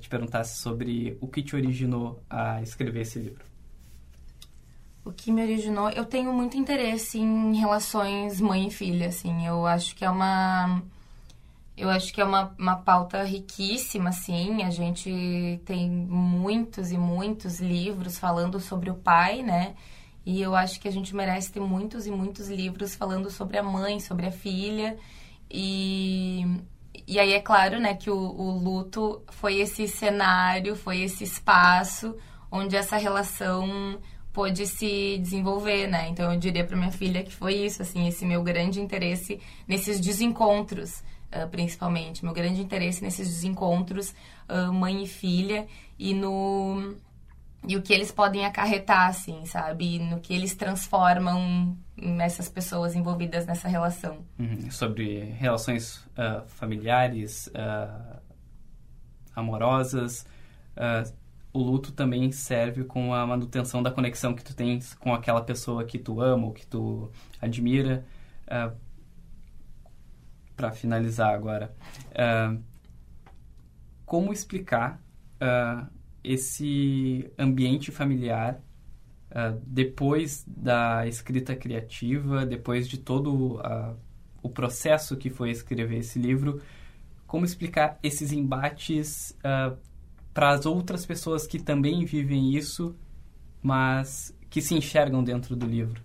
[0.00, 3.44] te perguntasse sobre o que te originou a escrever esse livro?
[5.04, 5.90] O que me originou?
[5.90, 9.46] Eu tenho muito interesse em relações mãe e filha, assim.
[9.46, 10.82] Eu acho que é uma
[11.78, 14.64] eu acho que é uma, uma pauta riquíssima, assim.
[14.64, 19.74] A gente tem muitos e muitos livros falando sobre o pai, né?
[20.26, 23.62] E eu acho que a gente merece ter muitos e muitos livros falando sobre a
[23.62, 24.98] mãe, sobre a filha.
[25.50, 26.44] E,
[27.08, 32.14] e aí é claro, né, que o, o luto foi esse cenário, foi esse espaço
[32.52, 33.98] onde essa relação
[34.32, 36.08] pôde se desenvolver, né?
[36.08, 39.98] Então eu diria para minha filha que foi isso, assim, esse meu grande interesse nesses
[39.98, 42.24] desencontros uh, principalmente.
[42.24, 44.14] Meu grande interesse nesses desencontros
[44.48, 45.66] uh, mãe e filha
[45.98, 46.94] e no
[47.66, 49.98] e o que eles podem acarretar, assim, sabe?
[49.98, 54.24] No que eles transformam nessas pessoas envolvidas nessa relação.
[54.38, 54.70] Uhum.
[54.70, 58.20] Sobre relações uh, familiares, uh,
[59.34, 60.24] amorosas,
[60.76, 61.12] uh,
[61.52, 65.84] o luto também serve com a manutenção da conexão que tu tens com aquela pessoa
[65.84, 68.04] que tu ama ou que tu admira
[70.54, 71.74] para finalizar agora,
[74.04, 75.00] como explicar
[76.22, 78.60] esse ambiente familiar
[79.30, 83.60] uh, depois da escrita criativa, depois de todo
[84.42, 86.60] o processo que foi escrever esse livro,
[87.26, 89.36] como explicar esses embates
[90.32, 92.96] para as outras pessoas que também vivem isso,
[93.62, 96.00] mas que se enxergam dentro do livro?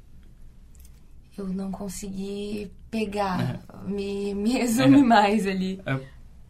[1.37, 3.89] eu não consegui pegar, uhum.
[3.89, 5.07] me, me resume uhum.
[5.07, 5.81] mais ali.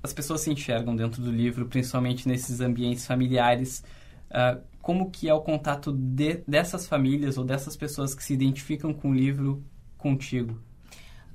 [0.04, 3.84] As pessoas se enxergam dentro do livro, principalmente nesses ambientes familiares.
[4.30, 8.94] Uh, como que é o contato de, dessas famílias ou dessas pessoas que se identificam
[8.94, 9.64] com o livro
[9.98, 10.60] contigo?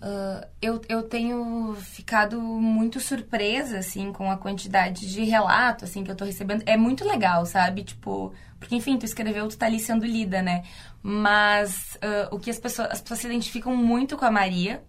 [0.01, 6.11] Uh, eu, eu tenho ficado muito surpresa, assim, com a quantidade de relato, assim, que
[6.11, 6.63] eu tô recebendo.
[6.67, 7.83] É muito legal, sabe?
[7.83, 10.63] Tipo, porque, enfim, tu escreveu, tu tá ali sendo lida, né?
[11.03, 12.91] Mas uh, o que as pessoas...
[12.91, 14.85] As pessoas se identificam muito com a Maria,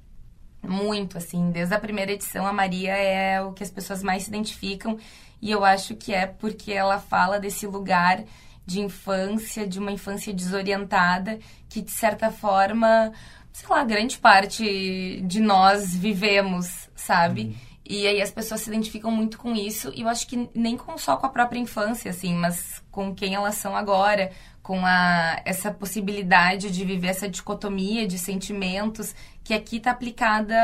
[0.62, 1.52] muito, assim.
[1.52, 4.98] Desde a primeira edição, a Maria é o que as pessoas mais se identificam.
[5.41, 8.24] E eu acho que é porque ela fala desse lugar
[8.65, 13.12] de infância, de uma infância desorientada, que, de certa forma
[13.60, 17.41] sei lá, grande parte de nós vivemos, sabe?
[17.41, 17.56] Uhum.
[17.86, 20.98] E aí as pessoas se identificam muito com isso, e eu acho que nem com,
[20.98, 25.72] só com a própria infância, assim, mas com quem elas são agora, com a, essa
[25.72, 29.15] possibilidade de viver essa dicotomia de sentimentos,
[29.50, 30.56] que aqui está aplicada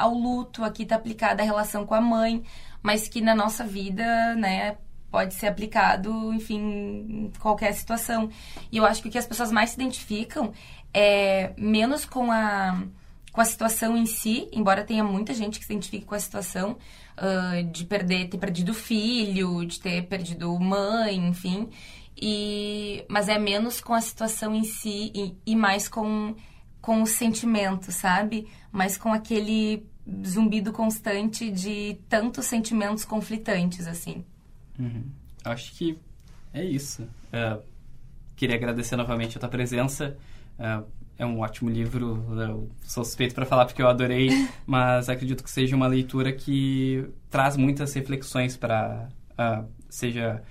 [0.00, 2.42] ao luto, aqui está aplicada à relação com a mãe,
[2.82, 4.78] mas que na nossa vida, né,
[5.12, 8.28] pode ser aplicado, enfim, em qualquer situação.
[8.72, 10.52] E eu acho que o que as pessoas mais se identificam
[10.92, 12.82] é, menos com a,
[13.30, 16.76] com a situação em si, embora tenha muita gente que se identifique com a situação
[17.18, 21.68] uh, de perder, ter perdido filho, de ter perdido mãe, enfim.
[22.20, 26.34] E, mas é menos com a situação em si e, e mais com,
[26.82, 28.48] com o sentimento, sabe?
[28.72, 29.86] Mais com aquele
[30.26, 34.24] zumbido constante de tantos sentimentos conflitantes, assim.
[34.78, 35.04] Uhum.
[35.44, 35.96] Acho que
[36.52, 37.02] é isso.
[37.02, 37.62] Uh,
[38.34, 40.16] queria agradecer novamente a tua presença.
[40.58, 40.82] É,
[41.18, 44.28] é um ótimo livro, eu sou suspeito para falar porque eu adorei,
[44.66, 50.42] mas acredito que seja uma leitura que traz muitas reflexões para, uh, seja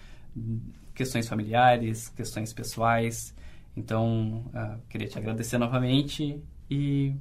[0.95, 3.33] questões familiares, questões pessoais.
[3.75, 7.13] Então, uh, queria te agradecer novamente e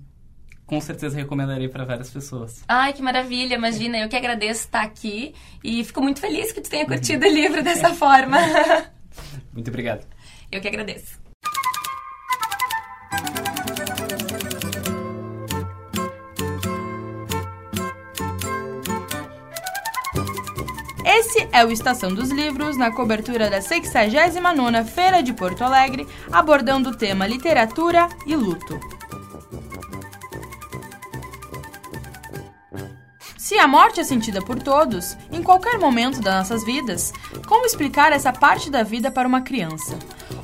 [0.67, 2.65] com certeza recomendarei para várias pessoas.
[2.69, 5.35] Ai, que maravilha, imagina, eu que agradeço estar aqui
[5.65, 7.33] e fico muito feliz que tu tenha curtido uhum.
[7.33, 8.39] o livro dessa forma.
[9.53, 10.07] muito obrigado.
[10.51, 11.20] Eu que agradeço.
[21.53, 26.97] É o Estação dos Livros, na cobertura da 69ª Feira de Porto Alegre, abordando o
[26.97, 28.79] tema literatura e luto.
[33.37, 37.13] Se a morte é sentida por todos, em qualquer momento das nossas vidas,
[37.49, 39.99] como explicar essa parte da vida para uma criança?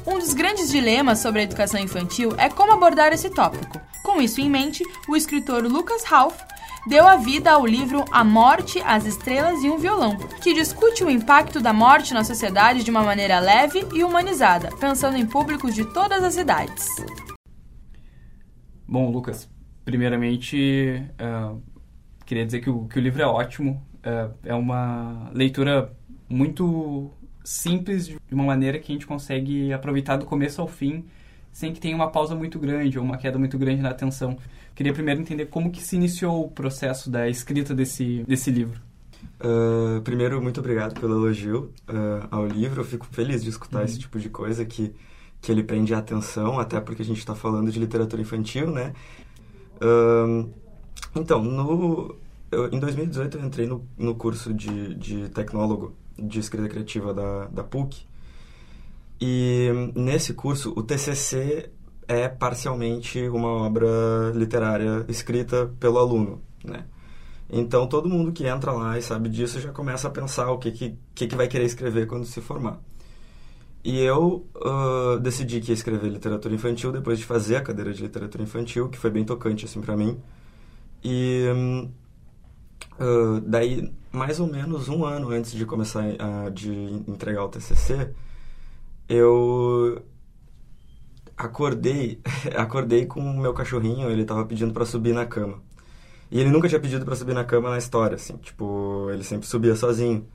[0.04, 3.80] Um dos grandes dilemas sobre a educação infantil é como abordar esse tópico.
[4.02, 6.40] Com isso em mente, o escritor Lucas Ralph
[6.86, 11.10] deu a vida ao livro A Morte, as Estrelas e um Violão, que discute o
[11.10, 15.84] impacto da morte na sociedade de uma maneira leve e humanizada, pensando em públicos de
[15.92, 16.94] todas as idades.
[18.86, 19.50] Bom, Lucas,
[19.84, 21.60] primeiramente, uh,
[22.24, 25.92] queria dizer que o, que o livro é ótimo, uh, é uma leitura
[26.28, 27.10] muito
[27.42, 31.04] simples, de uma maneira que a gente consegue aproveitar do começo ao fim,
[31.52, 34.36] sem que tenha uma pausa muito grande ou uma queda muito grande na atenção.
[34.76, 38.78] Queria primeiro entender como que se iniciou o processo da escrita desse, desse livro.
[39.40, 42.82] Uh, primeiro, muito obrigado pelo elogio uh, ao livro.
[42.82, 43.84] Eu fico feliz de escutar uhum.
[43.86, 44.94] esse tipo de coisa que,
[45.40, 48.92] que ele prende a atenção, até porque a gente está falando de literatura infantil, né?
[49.80, 50.52] Uh,
[51.14, 52.14] então, no,
[52.52, 57.46] eu, em 2018 eu entrei no, no curso de, de tecnólogo de escrita criativa da,
[57.46, 58.04] da PUC.
[59.18, 61.70] E nesse curso, o TCC
[62.08, 66.84] é parcialmente uma obra literária escrita pelo aluno, né?
[67.48, 70.72] Então, todo mundo que entra lá e sabe disso já começa a pensar o que,
[71.14, 72.80] que, que vai querer escrever quando se formar.
[73.84, 78.02] E eu uh, decidi que ia escrever literatura infantil depois de fazer a cadeira de
[78.02, 80.20] literatura infantil, que foi bem tocante, assim, para mim.
[81.04, 81.44] E
[82.98, 86.72] uh, daí, mais ou menos um ano antes de começar a, de
[87.06, 88.10] entregar o TCC,
[89.08, 90.02] eu
[91.36, 92.20] acordei,
[92.56, 95.62] acordei com o meu cachorrinho, ele tava pedindo para subir na cama.
[96.30, 99.46] E ele nunca tinha pedido para subir na cama na história, assim, tipo, ele sempre
[99.46, 100.26] subia sozinho.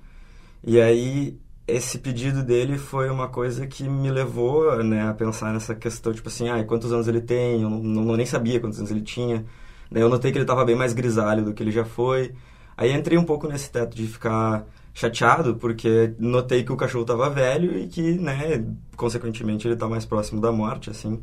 [0.63, 5.75] E aí esse pedido dele foi uma coisa que me levou, né, a pensar nessa
[5.75, 7.61] questão, tipo assim, ah, quantos anos ele tem?
[7.61, 9.45] Eu não, não, nem sabia quantos anos ele tinha.
[9.91, 12.33] Daí eu notei que ele estava bem mais grisalho do que ele já foi.
[12.77, 17.29] Aí entrei um pouco nesse teto de ficar chateado, porque notei que o cachorro estava
[17.29, 21.21] velho e que, né, consequentemente ele está mais próximo da morte, assim.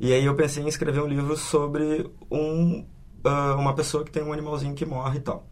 [0.00, 2.84] E aí eu pensei em escrever um livro sobre um,
[3.24, 5.46] uh, uma pessoa que tem um animalzinho que morre e tal.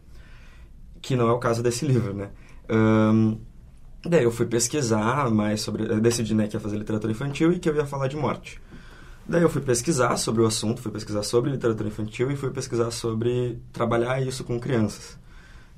[1.01, 2.29] Que não é o caso desse livro, né?
[2.69, 3.39] Um,
[4.05, 5.83] daí eu fui pesquisar mais sobre...
[5.83, 8.59] Eu decidi, né, que ia fazer literatura infantil e que eu ia falar de morte.
[9.27, 12.91] Daí eu fui pesquisar sobre o assunto, fui pesquisar sobre literatura infantil e fui pesquisar
[12.91, 15.17] sobre trabalhar isso com crianças,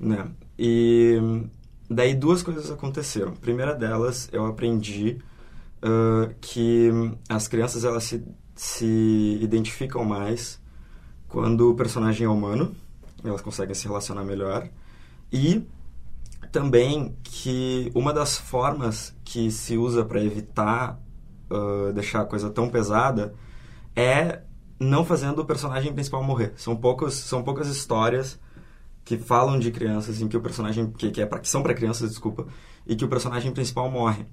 [0.00, 0.28] né?
[0.58, 1.20] E
[1.88, 3.32] Daí duas coisas aconteceram.
[3.32, 5.18] A primeira delas, eu aprendi
[5.82, 6.90] uh, que
[7.28, 10.60] as crianças elas se, se identificam mais
[11.28, 12.74] quando o personagem é humano,
[13.22, 14.68] elas conseguem se relacionar melhor.
[15.32, 15.66] E
[16.52, 21.00] também que uma das formas que se usa para evitar
[21.50, 23.34] uh, deixar a coisa tão pesada
[23.96, 24.42] é
[24.78, 26.52] não fazendo o personagem principal morrer.
[26.56, 28.38] São poucos, são poucas histórias
[29.04, 31.74] que falam de crianças em que o personagem que, que, é pra, que são para
[31.74, 32.46] crianças, desculpa,
[32.86, 34.26] e que o personagem principal morre.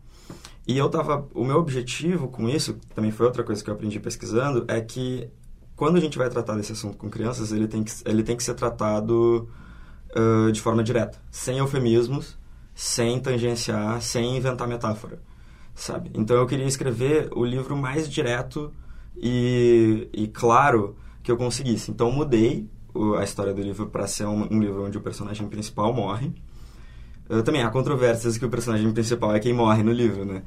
[0.68, 4.00] E eu tava, o meu objetivo com isso, também foi outra coisa que eu aprendi
[4.00, 5.30] pesquisando, é que
[5.76, 8.44] quando a gente vai tratar desse assunto com crianças, ele tem que, ele tem que
[8.44, 9.50] ser tratado
[10.16, 12.38] uh, de forma direta, sem eufemismos,
[12.74, 15.20] sem tangenciar, sem inventar metáfora,
[15.74, 16.12] sabe?
[16.14, 18.72] Então eu queria escrever o livro mais direto
[19.18, 21.92] e, e claro que eu conseguisse.
[21.92, 22.70] Então mudei
[23.18, 26.34] a história do livro para ser um, um, livro onde o personagem principal morre.
[27.30, 30.44] Uh, também há controvérsias que o personagem principal é quem morre no livro, né?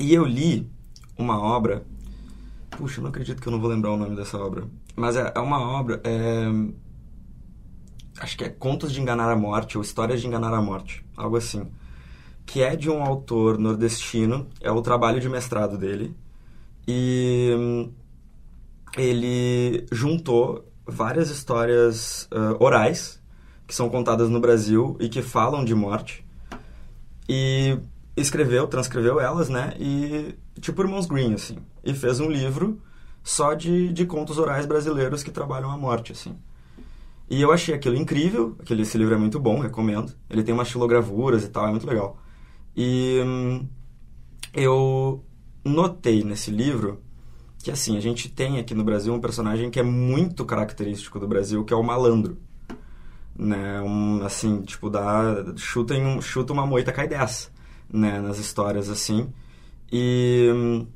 [0.00, 0.66] E eu li
[1.18, 1.84] uma obra.
[2.70, 4.66] Puxa, eu não acredito que eu não vou lembrar o nome dessa obra.
[4.96, 6.00] Mas é, é uma obra.
[6.02, 6.48] É,
[8.18, 11.36] acho que é Contos de Enganar a Morte ou Histórias de Enganar a Morte, algo
[11.36, 11.70] assim.
[12.46, 16.16] Que é de um autor nordestino, é o trabalho de mestrado dele.
[16.88, 17.92] E hum,
[18.96, 23.20] ele juntou várias histórias uh, orais
[23.66, 26.24] que são contadas no Brasil e que falam de morte
[27.28, 27.78] e
[28.16, 29.74] escreveu, transcreveu elas, né?
[29.78, 31.58] E tipo Irmãos Green, assim.
[31.84, 32.80] E fez um livro
[33.22, 36.36] só de, de contos orais brasileiros que trabalham a morte, assim.
[37.28, 40.12] E eu achei aquilo incrível, aquele, esse livro é muito bom, recomendo.
[40.28, 42.18] Ele tem umas xilogravuras e tal, é muito legal.
[42.76, 43.68] E hum,
[44.52, 45.24] eu
[45.64, 47.00] notei nesse livro
[47.62, 51.28] que assim, a gente tem aqui no Brasil um personagem que é muito característico do
[51.28, 52.38] Brasil, que é o malandro.
[53.36, 53.80] Né?
[53.82, 57.50] Um, assim, tipo, dá, chuta, em um, chuta uma moita, cai dessa,
[57.90, 58.20] né?
[58.20, 59.32] Nas histórias, assim.
[59.92, 60.86] E hum,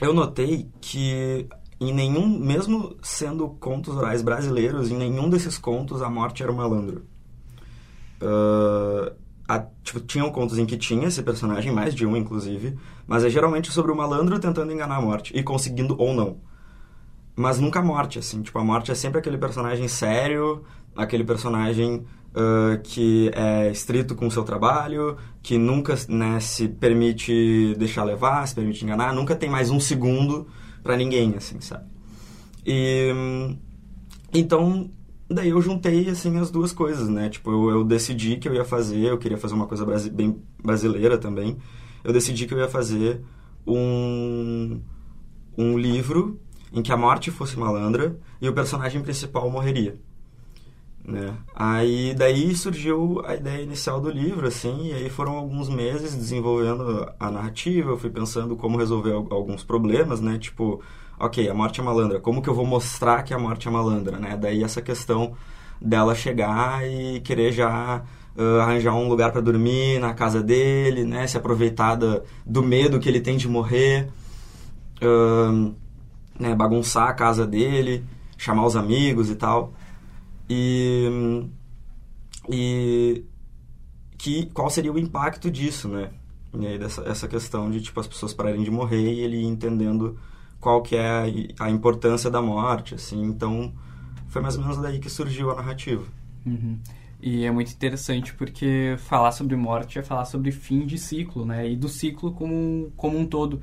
[0.00, 1.48] eu notei que
[1.80, 6.56] em nenhum, mesmo sendo contos orais brasileiros, em nenhum desses contos a morte era o
[6.56, 7.04] malandro.
[8.20, 9.14] Uh,
[9.48, 13.30] a, tipo, tinham contos em que tinha esse personagem, mais de um inclusive, mas é
[13.30, 16.38] geralmente sobre o malandro tentando enganar a morte, e conseguindo ou não.
[17.36, 20.64] Mas nunca a morte, assim, tipo, a morte é sempre aquele personagem sério,
[20.96, 27.74] aquele personagem uh, que é estrito com o seu trabalho, que nunca né, se permite
[27.78, 30.48] deixar levar, se permite enganar, nunca tem mais um segundo
[30.82, 31.84] para ninguém, assim, sabe?
[32.64, 33.56] E...
[34.32, 34.90] Então,
[35.28, 37.28] daí eu juntei assim as duas coisas, né?
[37.28, 40.40] Tipo, eu, eu decidi que eu ia fazer, eu queria fazer uma coisa brasi bem
[40.62, 41.56] brasileira também.
[42.04, 43.20] Eu decidi que eu ia fazer
[43.66, 44.80] um
[45.58, 46.38] um livro
[46.72, 49.98] em que a morte fosse malandra e o personagem principal morreria.
[51.06, 51.36] Né?
[51.54, 57.08] Aí daí surgiu a ideia inicial do livro, assim, e aí foram alguns meses desenvolvendo
[57.18, 60.36] a narrativa, eu fui pensando como resolver alguns problemas, né?
[60.36, 60.82] Tipo,
[61.18, 64.18] ok, a morte é malandra, como que eu vou mostrar que a morte é malandra,
[64.18, 64.36] né?
[64.36, 65.34] Daí essa questão
[65.80, 68.02] dela chegar e querer já
[68.36, 71.26] uh, arranjar um lugar para dormir na casa dele, né?
[71.26, 71.96] Se aproveitar
[72.44, 74.08] do medo que ele tem de morrer,
[75.02, 75.74] uh,
[76.38, 76.54] né?
[76.54, 78.04] bagunçar a casa dele,
[78.36, 79.72] chamar os amigos e tal.
[80.48, 81.48] E,
[82.48, 83.24] e
[84.16, 86.10] que, qual seria o impacto disso, né?
[86.58, 90.18] E aí dessa essa questão de tipo as pessoas pararem de morrer e ele entendendo
[90.66, 91.08] qual que é
[91.60, 93.22] a, a, importância da morte, assim.
[93.22, 93.72] Então,
[94.26, 96.02] foi mais ou menos daí que surgiu a narrativa.
[96.44, 96.80] Uhum.
[97.22, 101.70] E é muito interessante porque falar sobre morte é falar sobre fim de ciclo, né?
[101.70, 103.60] E do ciclo como, como um todo.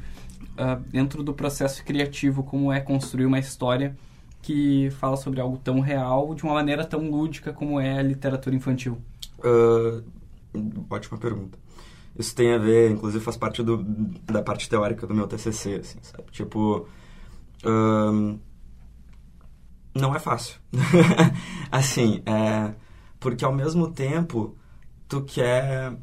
[0.54, 3.98] Uh, dentro do processo criativo, como é construir uma história
[4.42, 8.56] que fala sobre algo tão real de uma maneira tão lúdica como é a literatura
[8.56, 8.98] infantil?
[9.40, 10.02] Uh,
[10.90, 11.63] ótima pergunta
[12.18, 13.84] isso tem a ver, inclusive faz parte do,
[14.26, 16.26] da parte teórica do meu TCC, assim, sabe?
[16.32, 16.88] Tipo,
[19.96, 20.60] não é fácil.
[21.72, 22.74] assim, é,
[23.20, 24.56] porque ao mesmo tempo
[25.08, 25.98] tu quer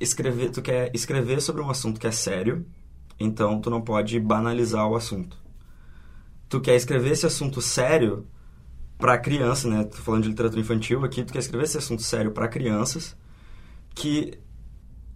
[0.00, 2.66] escrever, tu quer escrever sobre um assunto que é sério,
[3.18, 5.36] então tu não pode banalizar o assunto.
[6.48, 8.26] Tu quer escrever esse assunto sério
[8.96, 9.84] para criança, né?
[9.84, 13.16] Tô falando de literatura infantil aqui, tu quer escrever esse assunto sério para crianças
[13.94, 14.38] que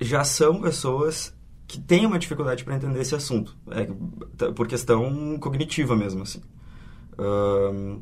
[0.00, 1.34] já são pessoas
[1.66, 3.86] que têm uma dificuldade para entender esse assunto, é,
[4.52, 6.40] por questão cognitiva mesmo, assim.
[7.18, 8.00] Um,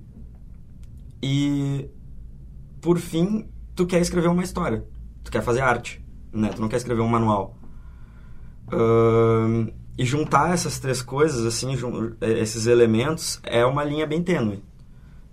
[1.22, 1.90] e,
[2.80, 4.86] por fim, tu quer escrever uma história,
[5.24, 6.51] tu quer fazer arte, né?
[6.55, 7.59] Tu não quer escrever um manual.
[8.72, 9.68] Um,
[9.99, 11.74] e juntar essas três coisas, assim,
[12.20, 14.62] é, esses elementos, é uma linha bem tênue,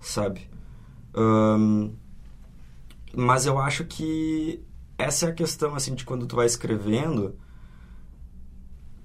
[0.00, 0.48] sabe?
[1.14, 1.94] Um,
[3.14, 4.64] mas eu acho que
[4.98, 7.38] essa é a questão, assim, de quando tu vai escrevendo,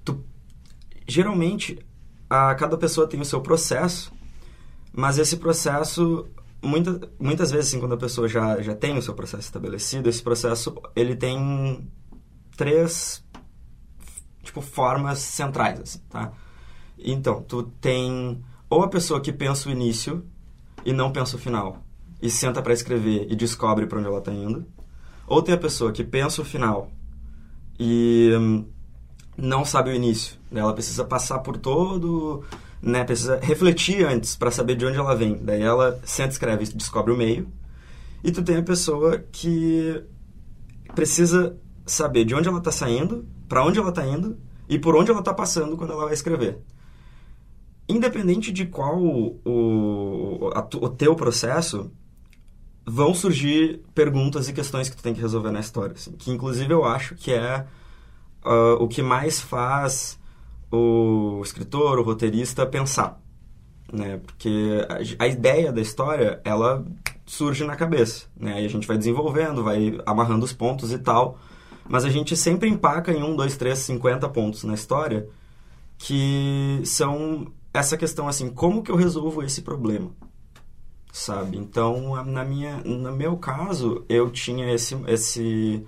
[0.04, 0.24] tu...
[1.06, 1.78] Geralmente,
[2.28, 4.12] a, cada pessoa tem o seu processo
[4.92, 6.28] Mas esse processo,
[6.62, 10.22] muita, muitas vezes, assim, quando a pessoa já, já tem o seu processo estabelecido, esse
[10.22, 11.88] processo, ele tem
[12.56, 13.24] três,
[14.42, 16.32] tipo, formas centrais, assim, tá?
[16.98, 20.24] Então, tu tem ou a pessoa que pensa o início
[20.84, 21.82] e não pensa o final,
[22.22, 24.66] e senta para escrever e descobre para onde ela tá indo.
[25.30, 26.90] Ou tem a pessoa que pensa o final
[27.78, 28.64] e hum,
[29.38, 30.36] não sabe o início.
[30.50, 30.60] Né?
[30.60, 32.42] Ela precisa passar por todo,
[32.82, 33.04] né?
[33.04, 35.36] Precisa refletir antes para saber de onde ela vem.
[35.40, 37.46] Daí ela senta, escreve descobre o meio.
[38.24, 40.02] E tu tem a pessoa que
[40.96, 41.56] precisa
[41.86, 44.36] saber de onde ela está saindo, para onde ela está indo
[44.68, 46.58] e por onde ela está passando quando ela vai escrever.
[47.88, 51.92] Independente de qual o, o, a, o teu processo,
[52.90, 55.92] vão surgir perguntas e questões que tu tem que resolver na história.
[55.92, 57.64] Assim, que inclusive eu acho que é
[58.44, 60.18] uh, o que mais faz
[60.72, 63.20] o escritor, o roteirista pensar.
[63.92, 64.18] Né?
[64.18, 64.86] Porque
[65.18, 66.84] a, a ideia da história, ela
[67.24, 68.26] surge na cabeça.
[68.36, 68.54] Né?
[68.54, 71.38] Aí a gente vai desenvolvendo, vai amarrando os pontos e tal.
[71.88, 75.28] Mas a gente sempre empaca em um, dois, três, cinquenta pontos na história
[75.96, 80.10] que são essa questão assim, como que eu resolvo esse problema?
[81.12, 81.56] Sabe?
[81.56, 85.84] Então, na minha, no meu caso, eu tinha esse, esse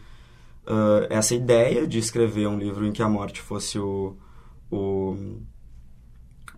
[0.67, 4.17] uh, essa ideia de escrever um livro em que a morte fosse o,
[4.71, 5.17] o,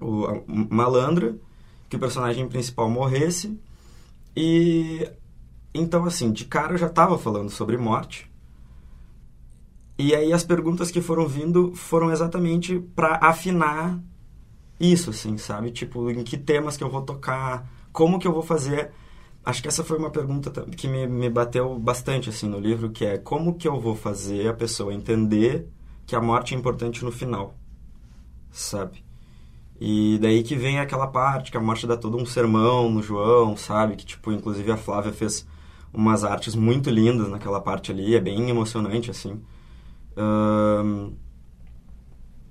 [0.00, 1.36] o malandra,
[1.88, 3.58] que o personagem principal morresse.
[4.36, 5.08] E
[5.74, 8.30] então, assim, de cara eu já estava falando sobre morte.
[9.98, 14.00] E aí as perguntas que foram vindo foram exatamente para afinar
[14.78, 15.70] isso, assim, sabe?
[15.70, 18.90] Tipo, em que temas que eu vou tocar, como que eu vou fazer
[19.44, 23.04] acho que essa foi uma pergunta que me, me bateu bastante assim no livro, que
[23.04, 25.68] é como que eu vou fazer a pessoa entender
[26.06, 27.54] que a morte é importante no final,
[28.50, 29.04] sabe?
[29.80, 33.56] E daí que vem aquela parte que a morte dá todo um sermão no João,
[33.56, 33.96] sabe?
[33.96, 35.46] Que tipo, inclusive a Flávia fez
[35.92, 39.40] umas artes muito lindas naquela parte ali, é bem emocionante assim.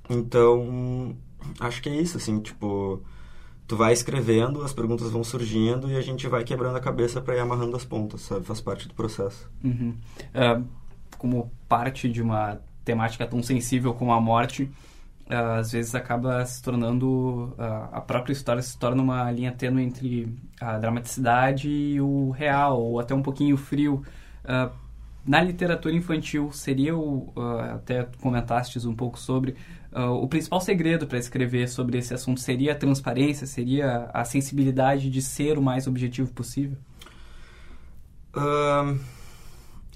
[0.09, 1.15] então,
[1.59, 3.01] acho que é isso assim, tipo,
[3.73, 7.35] tu vai escrevendo, as perguntas vão surgindo e a gente vai quebrando a cabeça para
[7.35, 8.45] ir amarrando as pontas, sabe?
[8.45, 9.49] Faz parte do processo.
[9.63, 9.95] Uhum.
[10.29, 10.63] Uh,
[11.17, 14.69] como parte de uma temática tão sensível como a morte,
[15.27, 19.81] uh, às vezes acaba se tornando uh, a própria história se torna uma linha tênue
[19.81, 24.03] entre a dramaticidade e o real ou até um pouquinho frio.
[25.25, 27.33] na literatura infantil seria o
[27.73, 29.55] até comentastes um pouco sobre
[29.95, 35.09] Uh, o principal segredo para escrever sobre esse assunto seria a transparência, seria a sensibilidade
[35.09, 36.77] de ser o mais objetivo possível?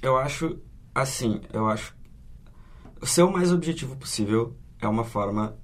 [0.01, 0.59] Eu acho
[0.93, 1.97] assim, eu acho
[3.03, 5.55] ser o mais objetivo possível é uma forma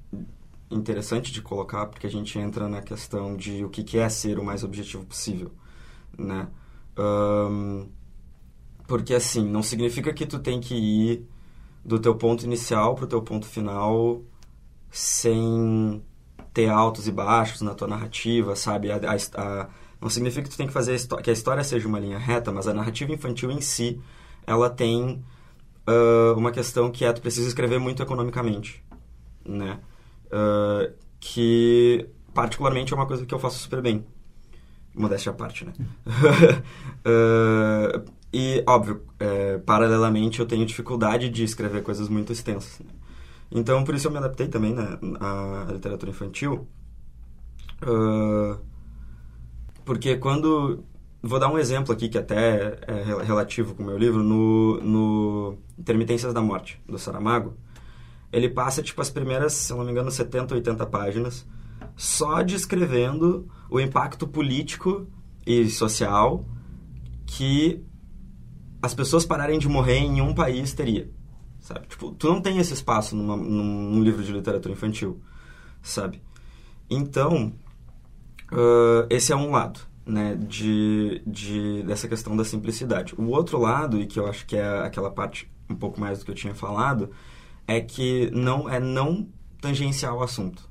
[0.69, 4.43] interessante de colocar porque a gente entra na questão de o que é ser o
[4.43, 5.51] mais objetivo possível,
[6.17, 6.47] né?
[6.97, 7.89] Um,
[8.88, 11.27] porque assim não significa que tu tem que ir
[11.84, 14.21] do teu ponto inicial para o teu ponto final
[14.89, 16.03] sem
[16.53, 18.91] ter altos e baixos na tua narrativa, sabe?
[18.91, 19.69] A, a, a,
[19.99, 22.51] não significa que tu tem que fazer a que a história seja uma linha reta,
[22.51, 23.99] mas a narrativa infantil em si,
[24.45, 25.23] ela tem
[25.88, 28.84] uh, uma questão que é tu precisa escrever muito economicamente,
[29.43, 29.79] né?
[30.27, 34.05] Uh, que particularmente é uma coisa que eu faço super bem.
[34.93, 35.73] Modéstia à parte, né?
[37.07, 42.79] uh, E, óbvio, é, paralelamente eu tenho dificuldade de escrever coisas muito extensas.
[42.79, 42.91] Né?
[43.51, 46.67] Então, por isso eu me adaptei também né, à literatura infantil.
[47.84, 48.59] Uh,
[49.86, 50.84] porque quando...
[51.21, 54.21] Vou dar um exemplo aqui que até é relativo com o meu livro.
[54.21, 57.55] No, no Intermitências da Morte, do Saramago,
[58.29, 61.45] ele passa, tipo, as primeiras, se não me engano, 70, 80 páginas
[61.95, 65.07] só descrevendo o impacto político
[65.45, 66.45] e social
[67.25, 67.84] que
[68.84, 71.09] as pessoas pararem de morrer em um país teria,
[71.61, 71.88] sabe?
[71.88, 75.21] Tipo, tu não tem esse espaço numa, num, livro de literatura infantil,
[75.81, 76.21] sabe?
[76.89, 77.53] Então,
[78.51, 83.15] uh, esse é um lado, né, de, de, dessa questão da simplicidade.
[83.17, 86.25] O outro lado, e que eu acho que é aquela parte um pouco mais do
[86.25, 87.09] que eu tinha falado,
[87.65, 89.29] é que não é não
[89.61, 90.69] tangenciar o assunto,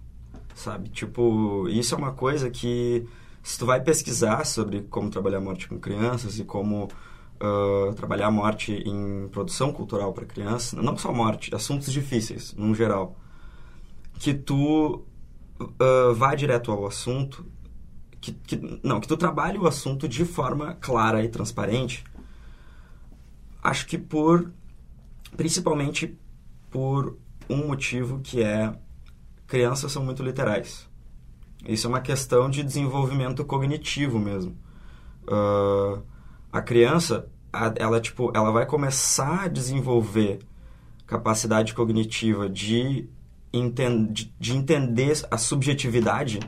[0.54, 0.90] sabe?
[0.90, 3.06] Tipo, isso é uma coisa que
[3.42, 6.90] se tu vai pesquisar sobre como trabalhar morte com crianças e como
[7.42, 12.74] uh, trabalhar a morte em produção cultural para criança, não só morte, assuntos difíceis, no
[12.74, 13.16] geral,
[14.14, 15.04] que tu
[15.60, 17.44] uh, vá direto ao assunto,
[18.20, 22.04] que, que, não, que tu trabalhe o assunto de forma clara e transparente,
[23.62, 24.52] acho que por,
[25.36, 26.16] principalmente
[26.70, 27.18] por
[27.50, 28.72] um motivo que é
[29.46, 30.88] crianças são muito literais.
[31.66, 34.56] Isso é uma questão de desenvolvimento cognitivo mesmo.
[35.24, 36.02] Uh,
[36.52, 37.31] a criança,
[37.76, 40.40] ela, tipo, ela vai começar a desenvolver
[41.06, 43.08] capacidade cognitiva de,
[43.52, 46.40] enten de, de entender a subjetividade,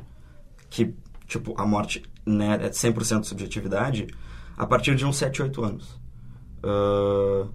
[0.71, 0.95] que,
[1.27, 4.07] tipo, a morte né, é 100% subjetividade,
[4.57, 6.01] a partir de uns 7, 8 anos.
[6.65, 7.49] Uh,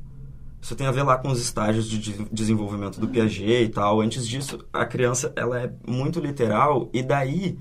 [0.61, 4.01] isso tem a ver lá com os estágios de desenvolvimento do Piaget e tal.
[4.01, 7.57] Antes disso, a criança ela é muito literal e daí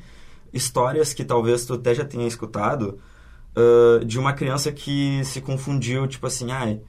[0.52, 2.98] histórias que talvez tu até já tenha escutado
[4.06, 6.80] de uma criança que se confundiu, tipo assim, ai,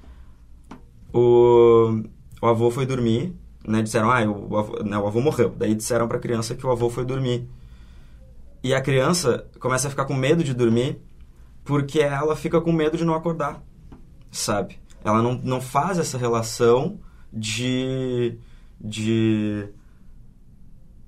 [1.14, 2.04] o,
[2.42, 3.36] o avô foi dormir,
[3.68, 3.82] né?
[3.82, 5.54] Disseram, ai, o avô, né, o avô morreu.
[5.58, 7.48] Daí disseram para a criança que o avô foi dormir.
[8.64, 11.02] E a criança começa a ficar com medo de dormir
[11.64, 13.64] porque ela fica com medo de não acordar,
[14.32, 14.80] sabe?
[15.04, 17.00] Ela não, não faz essa relação
[17.32, 18.38] de,
[18.82, 19.70] de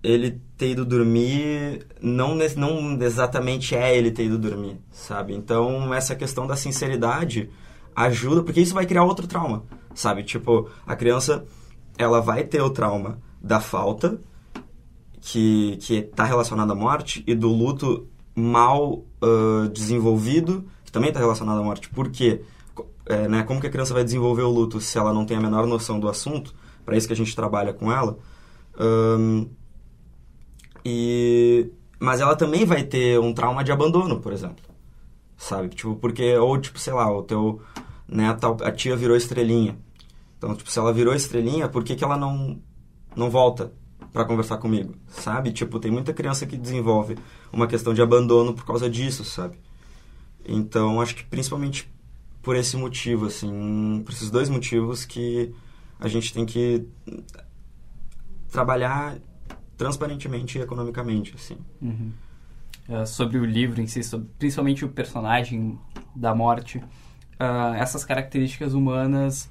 [0.03, 5.34] ele ter ido dormir, não, não exatamente é ele ter ido dormir, sabe?
[5.34, 7.49] Então, essa questão da sinceridade
[7.95, 9.64] ajuda, porque isso vai criar outro trauma,
[9.95, 10.22] sabe?
[10.22, 11.43] Tipo, a criança,
[11.97, 14.22] ela vai ter o trauma da falta,
[15.20, 21.20] que, que está relacionado à morte, e do luto mal uh, desenvolvido, que também está
[21.20, 21.89] relacionado à morte.
[21.89, 22.43] Por quê?
[23.07, 25.41] É, né, como que a criança vai desenvolver o luto se ela não tem a
[25.41, 26.53] menor noção do assunto?
[26.86, 28.20] Para isso que a gente trabalha com ela.
[28.80, 29.49] Um,
[30.86, 31.70] e
[32.00, 34.66] mas ela também vai ter um trauma de abandono, por exemplo.
[35.38, 35.70] Sabe?
[35.70, 37.62] Tipo, porque ou tipo, sei lá, o teu
[38.10, 39.78] a, a tia virou estrelinha.
[40.38, 42.60] Então, tipo, se ela virou estrelinha, por que, que ela não
[43.16, 43.72] não volta
[44.12, 45.52] para conversar comigo, sabe?
[45.52, 47.18] Tipo, tem muita criança que desenvolve
[47.52, 49.58] uma questão de abandono por causa disso, sabe?
[50.46, 51.90] Então, acho que principalmente
[52.42, 55.54] por esse motivo, assim, por esses dois motivos que
[56.00, 56.88] a gente tem que
[58.52, 59.18] trabalhar
[59.82, 61.58] transparentemente e economicamente, assim.
[61.82, 62.12] Uhum.
[62.88, 65.80] Uh, sobre o livro em si, sobre, principalmente o personagem
[66.16, 69.50] da morte, uh, essas características humanas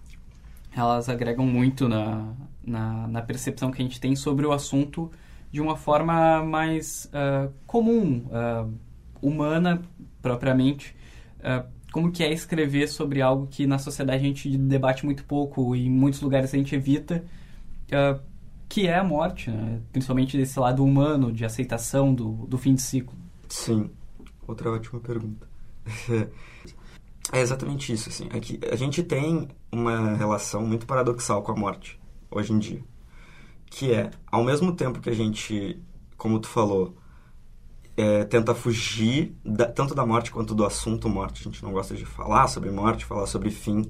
[0.73, 2.33] elas agregam muito na,
[2.65, 5.11] na, na, percepção que a gente tem sobre o assunto
[5.51, 8.73] de uma forma mais uh, comum, uh,
[9.21, 9.83] humana
[10.23, 10.95] propriamente.
[11.41, 15.75] Uh, como que é escrever sobre algo que na sociedade a gente debate muito pouco
[15.75, 17.25] e em muitos lugares a gente evita,
[18.71, 19.83] que é a morte, né?
[19.91, 23.19] principalmente desse lado humano, de aceitação do, do fim de ciclo.
[23.49, 23.91] Sim,
[24.47, 25.47] outra ótima pergunta.
[27.33, 28.29] É exatamente isso, assim.
[28.33, 32.83] É que a gente tem uma relação muito paradoxal com a morte, hoje em dia.
[33.67, 35.81] Que é, ao mesmo tempo que a gente,
[36.17, 36.97] como tu falou,
[37.97, 41.43] é, tenta fugir da, tanto da morte quanto do assunto morte.
[41.43, 43.83] A gente não gosta de falar sobre morte, falar sobre fim.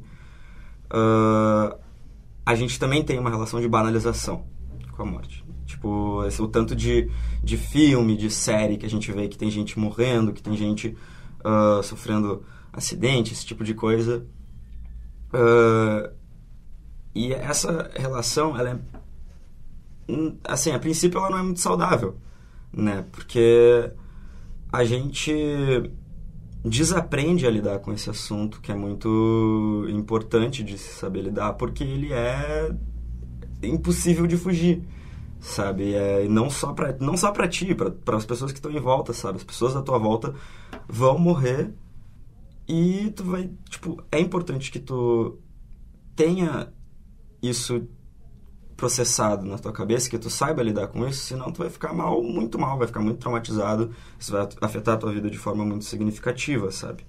[0.92, 1.74] Uh,
[2.44, 4.44] a gente também tem uma relação de banalização
[5.01, 5.42] com a morte.
[5.64, 7.11] Tipo, esse, o tanto de,
[7.42, 10.96] de filme, de série que a gente vê que tem gente morrendo, que tem gente
[11.44, 14.26] uh, sofrendo acidente, esse tipo de coisa.
[15.32, 16.12] Uh,
[17.14, 18.78] e essa relação, ela é.
[20.12, 22.16] Hum, assim, a princípio ela não é muito saudável,
[22.72, 23.07] né?
[23.11, 23.90] Porque
[24.70, 25.32] a gente
[26.62, 31.82] desaprende a lidar com esse assunto que é muito importante de se saber lidar, porque
[31.82, 32.70] ele é
[33.62, 34.82] impossível de fugir,
[35.40, 35.94] sabe?
[35.94, 39.12] É, não só para não só para ti, para as pessoas que estão em volta,
[39.12, 39.38] sabe?
[39.38, 40.34] As pessoas da tua volta
[40.88, 41.72] vão morrer
[42.68, 45.38] e tu vai, tipo, é importante que tu
[46.14, 46.72] tenha
[47.42, 47.88] isso
[48.76, 52.22] processado na tua cabeça, que tu saiba lidar com isso, senão tu vai ficar mal,
[52.22, 55.84] muito mal, vai ficar muito traumatizado, isso vai afetar a tua vida de forma muito
[55.84, 57.04] significativa, sabe?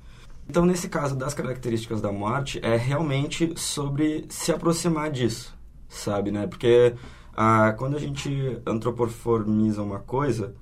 [0.49, 5.55] Então, nesse caso das características da morte, é realmente sobre se aproximar disso,
[5.95, 6.47] sabe, né?
[6.47, 6.95] Porque
[7.35, 10.55] ah, quando a gente antropoformiza uma coisa,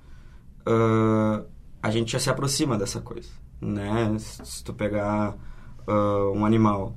[0.66, 1.44] ah,
[1.82, 3.30] a gente já se aproxima dessa coisa
[3.62, 4.16] né?
[4.20, 5.36] Se tu pegar
[5.88, 6.96] uh, um animal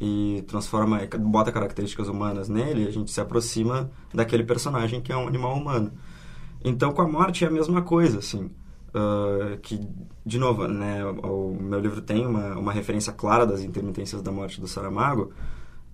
[0.00, 5.26] e transforma, bota características humanas nele, a gente se aproxima daquele personagem que é um
[5.26, 5.92] animal humano.
[6.64, 8.50] Então, com a morte é a mesma coisa, assim.
[8.88, 9.80] Uh, que,
[10.24, 14.60] de novo, né, o, meu livro tem uma, uma referência clara das intermitências da morte
[14.60, 15.32] do Saramago.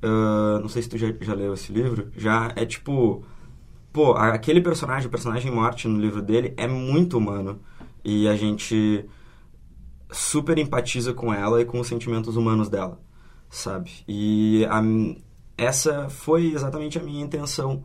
[0.02, 2.10] Uh, não sei se tu já, já leu esse livro.
[2.16, 3.24] Já é tipo...
[3.92, 7.60] Pô, aquele personagem, o personagem morte no livro dele é muito humano.
[8.04, 9.04] E a gente
[10.10, 13.00] super empatiza com ela e com os sentimentos humanos dela,
[13.48, 13.90] sabe?
[14.08, 14.82] E a,
[15.56, 17.84] essa foi exatamente a minha intenção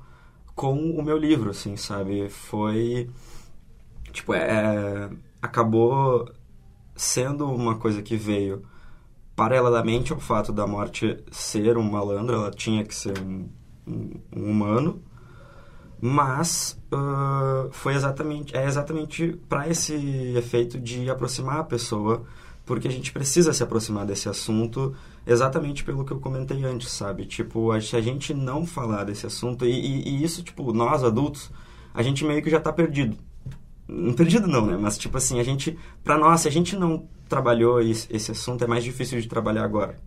[0.56, 2.30] com o meu livro, assim, sabe?
[2.30, 3.10] Foi.
[4.12, 5.10] Tipo, é
[5.42, 6.30] acabou
[6.96, 8.64] sendo uma coisa que veio
[9.38, 13.48] paralelamente ao fato da morte ser um malandro, ela tinha que ser um,
[13.88, 15.00] um, um humano,
[16.02, 19.94] mas uh, foi exatamente é exatamente para esse
[20.36, 22.24] efeito de aproximar a pessoa
[22.66, 27.26] porque a gente precisa se aproximar desse assunto exatamente pelo que eu comentei antes sabe?
[27.28, 31.52] Tipo se a gente não falar desse assunto e, e, e isso tipo nós adultos
[31.94, 33.16] a gente meio que já está perdido.
[34.16, 34.78] Perdido não né?
[34.80, 38.68] Mas tipo assim a gente para nós se a gente não trabalhou esse, assunto é
[38.68, 39.98] mais difícil de trabalhar agora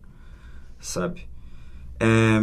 [0.78, 1.28] sabe
[2.02, 2.38] é,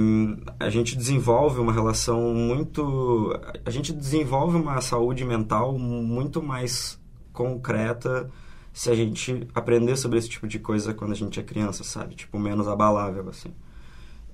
[0.59, 3.33] a gente desenvolve uma relação muito.
[3.65, 6.99] A gente desenvolve uma saúde mental muito mais
[7.33, 8.29] concreta
[8.71, 12.13] se a gente aprender sobre esse tipo de coisa quando a gente é criança, sabe?
[12.13, 13.51] Tipo, menos abalável, assim.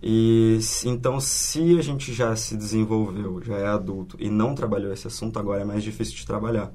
[0.01, 5.07] E então, se a gente já se desenvolveu, já é adulto e não trabalhou esse
[5.07, 6.73] assunto, agora é mais difícil de trabalhar.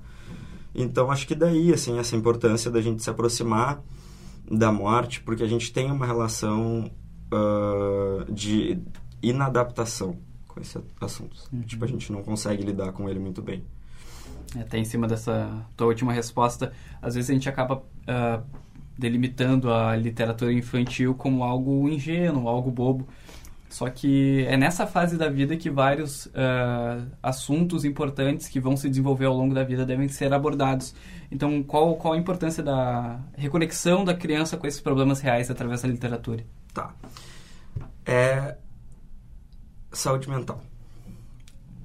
[0.74, 3.82] Então, acho que daí, assim, essa importância da gente se aproximar
[4.50, 6.90] da morte, porque a gente tem uma relação
[7.32, 8.78] uh, de
[9.22, 11.36] inadaptação com esse assunto.
[11.52, 11.62] Uhum.
[11.62, 13.64] Tipo, a gente não consegue lidar com ele muito bem.
[14.58, 18.42] Até em cima dessa tua última resposta, às vezes a gente acaba uh,
[18.96, 23.06] delimitando a literatura infantil como algo ingênuo, algo bobo.
[23.68, 28.88] Só que é nessa fase da vida que vários uh, assuntos importantes que vão se
[28.88, 30.94] desenvolver ao longo da vida devem ser abordados.
[31.30, 35.88] Então, qual, qual a importância da reconexão da criança com esses problemas reais através da
[35.88, 36.44] literatura?
[36.72, 36.94] Tá.
[38.06, 38.56] É
[39.92, 40.62] saúde mental.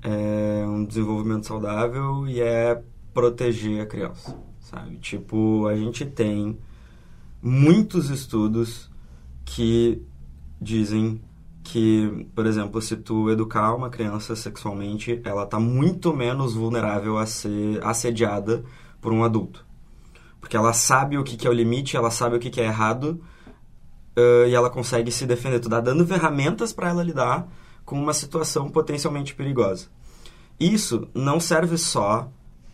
[0.01, 2.81] É um desenvolvimento saudável e é
[3.13, 4.97] proteger a criança, sabe?
[4.97, 6.57] Tipo, a gente tem
[7.41, 8.89] muitos estudos
[9.45, 10.01] que
[10.61, 11.21] dizem
[11.63, 17.25] que, por exemplo, se tu educar uma criança sexualmente, ela está muito menos vulnerável a
[17.25, 18.63] ser assediada
[18.99, 19.65] por um adulto.
[20.39, 22.65] Porque ela sabe o que, que é o limite, ela sabe o que, que é
[22.65, 23.21] errado
[24.17, 25.61] uh, e ela consegue se defender.
[25.61, 27.47] Tu dá dando ferramentas para ela lidar
[27.85, 29.87] com uma situação potencialmente perigosa.
[30.59, 32.29] Isso não serve só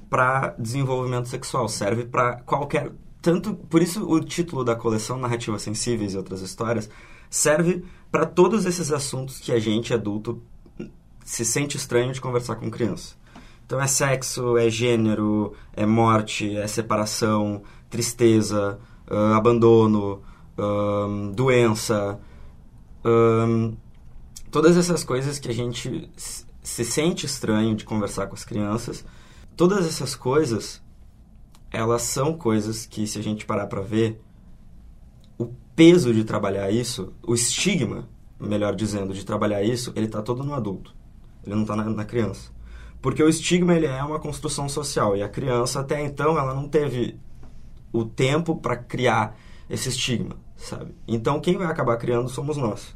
[0.10, 6.14] para desenvolvimento sexual, serve para qualquer tanto por isso o título da coleção Narrativas Sensíveis
[6.14, 6.90] e outras histórias
[7.30, 10.42] serve para todos esses assuntos que a gente adulto
[11.24, 13.16] se sente estranho de conversar com criança.
[13.66, 20.24] Então é sexo, é gênero, é morte, é separação, tristeza, uh, abandono,
[20.58, 22.20] um, doença,
[23.06, 23.78] um,
[24.50, 26.10] todas essas coisas que a gente
[26.64, 29.06] se sente estranho de conversar com as crianças,
[29.56, 30.82] todas essas coisas,
[31.72, 34.20] elas são coisas que, se a gente parar para ver,
[35.80, 40.54] peso de trabalhar isso, o estigma, melhor dizendo, de trabalhar isso, ele está todo no
[40.54, 40.94] adulto.
[41.46, 42.52] Ele não está na, na, criança.
[43.02, 46.68] Porque o estigma ele é uma construção social e a criança até então ela não
[46.68, 47.18] teve
[47.94, 49.38] o tempo para criar
[49.70, 50.94] esse estigma sabe?
[51.08, 52.94] Então quem vai acabar criando somos nós.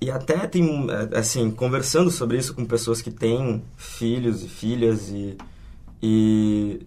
[0.00, 5.10] E até tem, é, assim, conversando sobre isso com pessoas que têm filhos e filhas
[5.10, 5.36] e,
[6.02, 6.86] e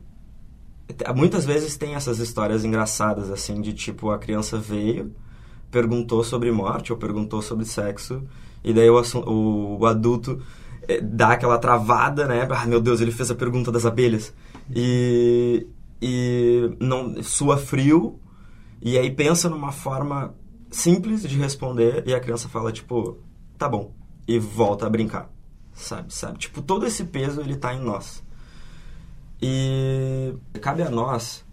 [1.16, 5.14] muitas vezes tem essas histórias engraçadas, assim, de tipo, a criança veio,
[5.72, 8.24] perguntou sobre morte ou perguntou sobre sexo,
[8.64, 10.42] e daí o, o, o adulto
[10.88, 12.48] é, dá aquela travada, né?
[12.50, 14.34] Ah, meu Deus, ele fez a pergunta das abelhas.
[14.76, 15.68] E,
[16.02, 18.20] e não sua frio
[18.82, 20.34] e aí pensa numa forma
[20.72, 23.18] simples de responder e a criança fala tipo,
[23.58, 23.94] tá bom,
[24.28, 25.30] e volta a brincar.
[25.74, 26.40] Sabe, sabe?
[26.40, 28.24] Tipo, todo esse peso ele tá em nós.
[29.42, 31.46] E cabe a nós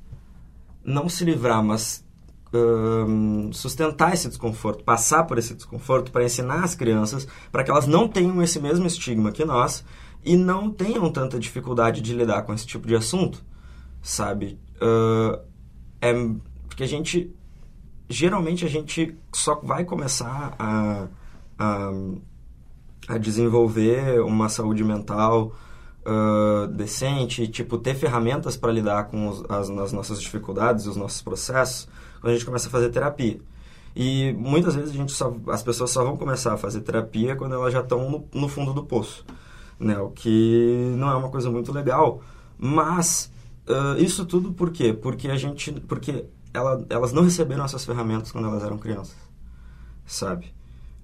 [0.85, 2.05] não se livrar, mas
[2.53, 7.87] um, sustentar esse desconforto, passar por esse desconforto para ensinar as crianças para que elas
[7.87, 9.85] não tenham esse mesmo estigma que nós
[10.25, 13.45] e não tenham tanta dificuldade de lidar com esse tipo de assunto,
[14.03, 14.59] sabe?
[14.77, 15.41] Uh,
[16.01, 16.13] é
[16.69, 17.35] porque a gente,
[18.09, 21.07] geralmente a gente só vai começar a,
[21.59, 21.91] a,
[23.09, 25.55] a desenvolver uma saúde mental
[26.07, 31.21] uh, decente, tipo, ter ferramentas para lidar com os, as, as nossas dificuldades, os nossos
[31.21, 31.89] processos,
[32.21, 33.41] quando a gente começa a fazer terapia.
[33.95, 37.55] E muitas vezes a gente só, as pessoas só vão começar a fazer terapia quando
[37.55, 39.25] elas já estão no, no, fundo do poço,
[39.81, 39.99] né?
[39.99, 42.21] O que não é uma coisa muito legal,
[42.59, 43.33] mas
[43.67, 44.93] uh, isso tudo por quê?
[44.93, 49.17] Porque a gente, porque ela, elas não receberam essas ferramentas quando elas eram crianças,
[50.05, 50.55] sabe?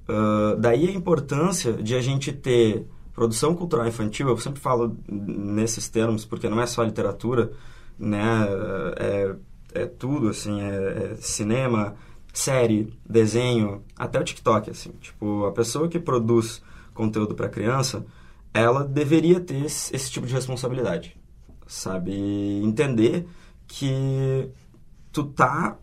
[0.07, 5.89] Uh, daí a importância de a gente ter produção cultural infantil, eu sempre falo nesses
[5.89, 7.53] termos, porque não é só literatura,
[7.99, 8.47] né?
[8.97, 9.35] É,
[9.75, 11.95] é tudo, assim, é, é cinema,
[12.33, 14.93] série, desenho, até o TikTok, assim.
[15.01, 16.63] Tipo, a pessoa que produz
[16.95, 18.05] conteúdo para criança,
[18.53, 21.17] ela deveria ter esse, esse tipo de responsabilidade,
[21.67, 22.13] sabe?
[22.63, 23.27] Entender
[23.67, 24.51] que
[25.11, 25.79] tu tá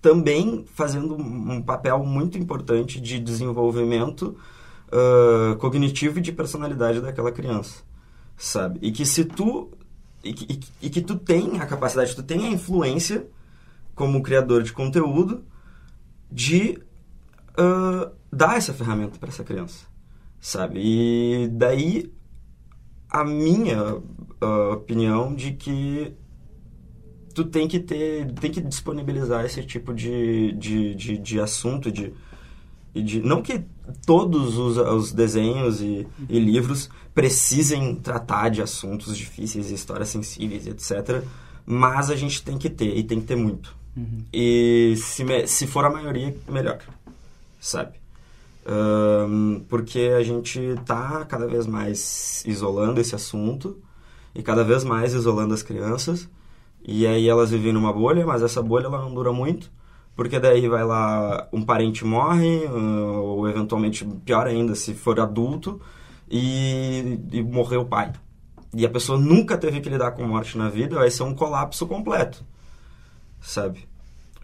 [0.00, 4.36] também fazendo um papel muito importante de desenvolvimento
[4.94, 7.82] uh, cognitivo e de personalidade daquela criança,
[8.36, 8.78] sabe?
[8.80, 9.70] E que se tu
[10.22, 13.26] e que, e, e que tu tem a capacidade, tu tem a influência
[13.94, 15.44] como criador de conteúdo
[16.30, 16.78] de
[17.58, 19.86] uh, dar essa ferramenta para essa criança,
[20.40, 20.80] sabe?
[20.82, 22.12] E daí
[23.10, 26.16] a minha uh, opinião de que
[27.34, 32.12] tu tem que ter, tem que disponibilizar esse tipo de, de, de, de assunto, de,
[33.02, 33.62] de, não que
[34.06, 41.22] todos os, os desenhos e, e, livros precisem tratar de assuntos difíceis, histórias sensíveis, etc.
[41.66, 43.76] Mas a gente tem que ter, e tem que ter muito.
[43.96, 44.24] Uhum.
[44.32, 46.78] E se, se for a maioria, melhor,
[47.60, 47.92] sabe?
[48.66, 53.78] Um, porque a gente está cada vez mais isolando esse assunto
[54.34, 56.28] e cada vez mais isolando as crianças
[56.86, 59.70] e aí elas vivem numa bolha, mas essa bolha ela não dura muito,
[60.16, 65.80] porque daí vai lá, um parente morre, uh, ou eventualmente, pior ainda, se for adulto,
[66.30, 68.12] e, e morreu o pai.
[68.72, 71.86] E a pessoa nunca teve que lidar com morte na vida, vai ser um colapso
[71.86, 72.44] completo,
[73.40, 73.88] sabe?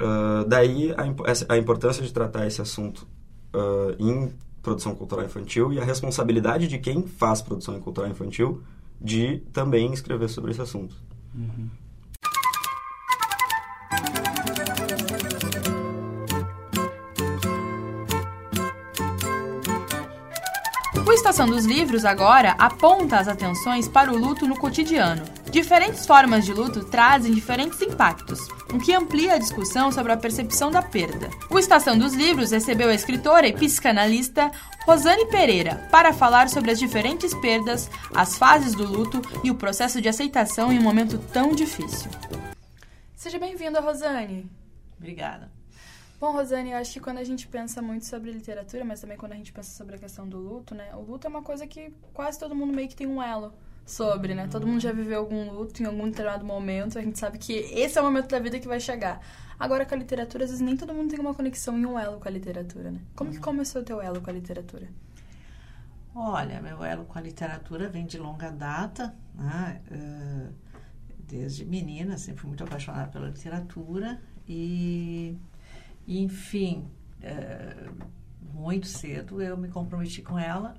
[0.01, 3.07] Uh, daí a, a, importância de tratar esse assunto
[3.55, 8.63] uh, em produção cultural infantil e a responsabilidade de quem faz produção cultural infantil
[9.01, 10.95] de também escrever sobre esse assunto.
[11.35, 11.69] Uhum.
[21.31, 25.23] O Estação dos Livros agora aponta as atenções para o luto no cotidiano.
[25.49, 28.41] Diferentes formas de luto trazem diferentes impactos,
[28.75, 31.31] o que amplia a discussão sobre a percepção da perda.
[31.49, 34.51] O Estação dos Livros recebeu a escritora e psicanalista
[34.85, 40.03] Rosane Pereira para falar sobre as diferentes perdas, as fases do luto e o processo
[40.03, 42.11] de aceitação em um momento tão difícil.
[43.15, 44.51] Seja bem-vinda, Rosane.
[44.99, 45.60] Obrigada.
[46.21, 49.33] Bom, Rosane, eu acho que quando a gente pensa muito sobre literatura, mas também quando
[49.33, 50.95] a gente pensa sobre a questão do luto, né?
[50.95, 53.55] O luto é uma coisa que quase todo mundo meio que tem um elo
[53.87, 54.47] sobre, né?
[54.47, 57.97] Todo mundo já viveu algum luto em algum determinado momento, a gente sabe que esse
[57.97, 59.19] é o momento da vida que vai chegar.
[59.59, 62.21] Agora, com a literatura, às vezes nem todo mundo tem uma conexão e um elo
[62.21, 63.01] com a literatura, né?
[63.17, 63.43] Como que uhum.
[63.43, 64.89] começou o teu elo com a literatura?
[66.15, 69.81] Olha, meu elo com a literatura vem de longa data, né?
[69.91, 70.53] Uh,
[71.21, 75.39] desde menina, sempre fui muito apaixonada pela literatura e
[76.19, 76.89] enfim,
[77.23, 77.89] é,
[78.53, 80.75] muito cedo eu me comprometi com ela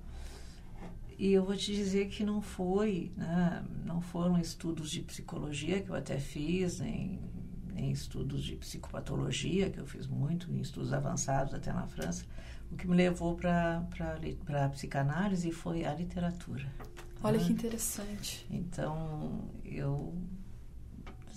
[1.18, 5.90] e eu vou te dizer que não foi, né, não foram estudos de psicologia que
[5.90, 7.20] eu até fiz, nem,
[7.72, 12.26] nem estudos de psicopatologia, que eu fiz muito, em estudos avançados até na França.
[12.72, 13.86] O que me levou para
[14.64, 16.66] a psicanálise foi a literatura.
[17.24, 17.46] Olha né?
[17.46, 18.48] que interessante.
[18.50, 20.16] Então, eu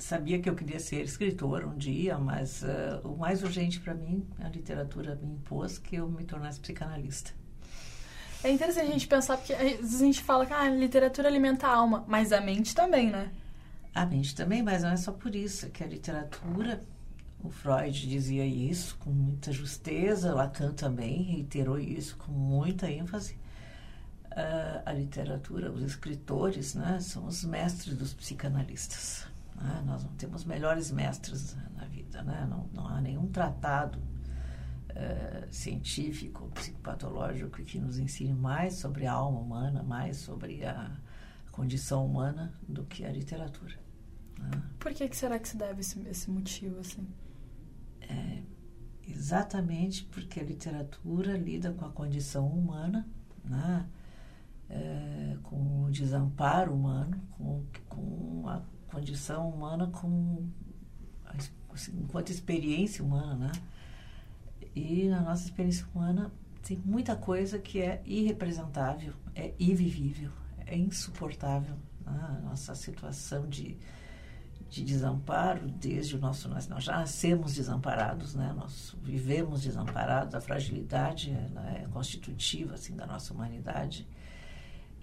[0.05, 4.27] sabia que eu queria ser escritora um dia, mas uh, o mais urgente para mim,
[4.39, 7.33] a literatura me impôs que eu me tornasse psicanalista.
[8.43, 11.27] É interessante a gente pensar, porque às vezes a gente fala que ah, a literatura
[11.27, 13.33] alimenta a alma, mas a mente também, né?
[13.95, 16.83] A mente também, mas não é só por isso, que a literatura,
[17.43, 23.39] o Freud dizia isso com muita justeza, Lacan também reiterou isso com muita ênfase.
[24.33, 29.33] Uh, a literatura, os escritores, né, são os mestres dos psicanalistas.
[29.55, 29.83] Né?
[29.87, 32.47] Nós não temos melhores mestres na vida, né?
[32.49, 39.41] não, não há nenhum tratado uh, científico, psicopatológico que nos ensine mais sobre a alma
[39.41, 40.91] humana, mais sobre a
[41.53, 43.75] condição humana do que a literatura.
[44.39, 44.63] Né?
[44.79, 47.07] Por que, que será que se deve esse, esse motivo assim?
[48.01, 48.43] É,
[49.09, 53.07] exatamente porque a literatura lida com a condição humana,
[53.45, 53.87] né?
[54.69, 57.84] É, com o desamparo humano, com, com a
[58.95, 60.49] condição humana como
[61.73, 63.53] assim, enquanto experiência humana, né?
[64.75, 66.33] E na nossa experiência humana
[66.63, 70.31] tem muita coisa que é irrepresentável, é invivível,
[70.67, 71.77] é insuportável.
[72.05, 72.39] Né?
[72.39, 73.77] A nossa situação de,
[74.69, 76.49] de desamparo, desde o nosso.
[76.49, 78.53] Nós, nós já nascemos desamparados, né?
[78.57, 84.09] nós vivemos desamparados, a fragilidade é, é constitutiva assim, da nossa humanidade.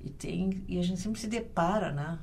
[0.03, 2.17] E, tem, e a gente sempre se depara né?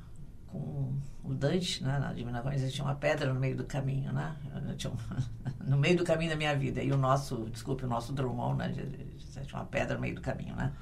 [0.50, 4.36] Com o Dante, né, na Divina Comédia, tinha uma pedra no meio do caminho, né?
[4.54, 4.96] Um,
[5.68, 6.82] no meio do caminho da minha vida.
[6.82, 8.72] E o nosso, desculpe, o nosso Drummond, né?
[8.72, 10.72] Tinha uma pedra no meio do caminho, né?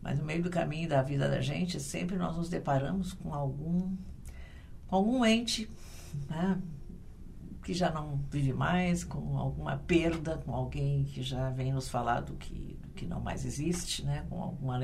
[0.00, 3.96] Mas no meio do caminho da vida da gente, sempre nós nos deparamos com algum,
[4.86, 5.68] com algum ente,
[6.28, 6.60] né?
[7.62, 12.20] Que já não vive mais, com alguma perda, com alguém que já vem nos falar
[12.20, 14.24] do que, do que não mais existe, né?
[14.28, 14.78] Com alguma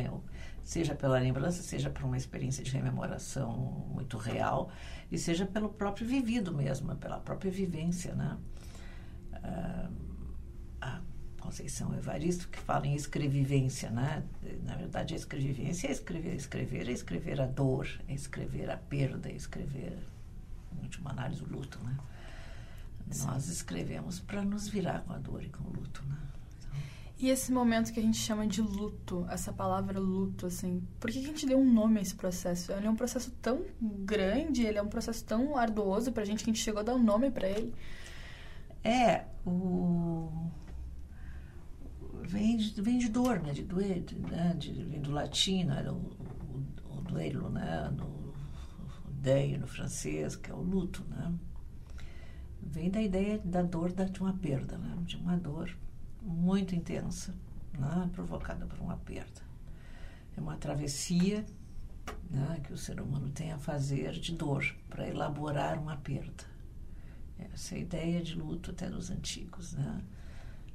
[0.65, 3.53] seja pela lembrança, seja por uma experiência de rememoração
[3.93, 4.71] muito real,
[5.12, 8.39] e seja pelo próprio vivido mesmo, pela própria vivência, né?
[9.43, 9.91] Ah,
[11.39, 14.25] Conceição Evaristo, que fala em escrevivência, né?
[14.62, 19.29] Na verdade, a escrevivência é escrever, escrever é escrever a dor, é escrever a perda,
[19.29, 19.99] é escrever,
[20.73, 21.99] em última análise, o luto, né?
[23.11, 23.27] Sim.
[23.27, 26.17] Nós escrevemos para nos virar com a dor e com o luto, né?
[27.19, 31.19] E esse momento que a gente chama de luto, essa palavra luto, assim, por que
[31.19, 32.73] a gente deu um nome a esse processo?
[32.73, 36.51] Ele é um processo tão grande, ele é um processo tão arduoso pra gente que
[36.51, 37.73] a gente chegou a dar um nome para ele.
[38.83, 40.51] É, o
[42.23, 43.53] vem de, vem de dor, né?
[43.53, 44.55] De doer, de, né?
[44.59, 45.89] de, vem do latim, né?
[45.89, 47.91] o, o, o duelo, né?
[47.97, 48.35] No,
[49.09, 51.33] deio no francês, que é o luto, né?
[52.61, 54.97] Vem da ideia da dor da, de uma perda, né?
[55.03, 55.75] De uma dor
[56.25, 57.35] muito intensa,
[57.79, 58.11] né?
[58.12, 59.43] provocada por uma perda.
[60.37, 61.45] É uma travessia
[62.31, 62.61] né?
[62.64, 66.45] que o ser humano tem a fazer de dor para elaborar uma perda.
[67.39, 70.03] Essa é ideia de luto até dos antigos, né?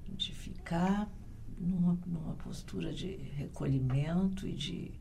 [0.10, 1.10] De ficar
[1.58, 4.92] numa, numa postura de recolhimento e de,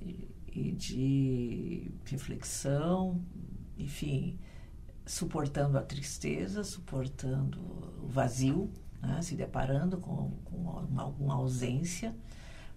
[0.00, 3.22] e, e de reflexão,
[3.78, 4.38] enfim,
[5.06, 7.60] suportando a tristeza, suportando
[8.02, 8.70] o vazio,
[9.00, 9.20] né?
[9.22, 12.14] se deparando com, com uma, alguma ausência,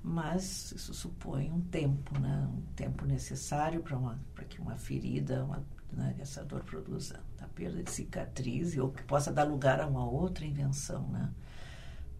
[0.02, 2.50] mas isso supõe um tempo, né?
[2.52, 6.16] um tempo necessário para que uma ferida, uma, né?
[6.20, 10.46] essa dor produza a perda de cicatriz ou que possa dar lugar a uma outra
[10.46, 11.32] invenção, né?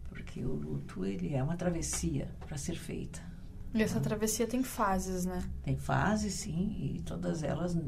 [0.08, 3.20] porque o luto ele é uma travessia para ser feita.
[3.74, 5.42] E essa travessia tem fases, né?
[5.64, 7.74] Tem fases, sim, e todas elas.
[7.74, 7.82] Na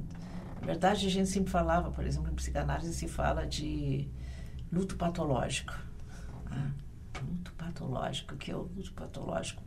[0.67, 4.11] verdade, a gente sempre falava, por exemplo, em psicanálise se fala de
[4.73, 5.73] luto patológico.
[7.23, 9.63] Luto patológico, que é o luto patológico,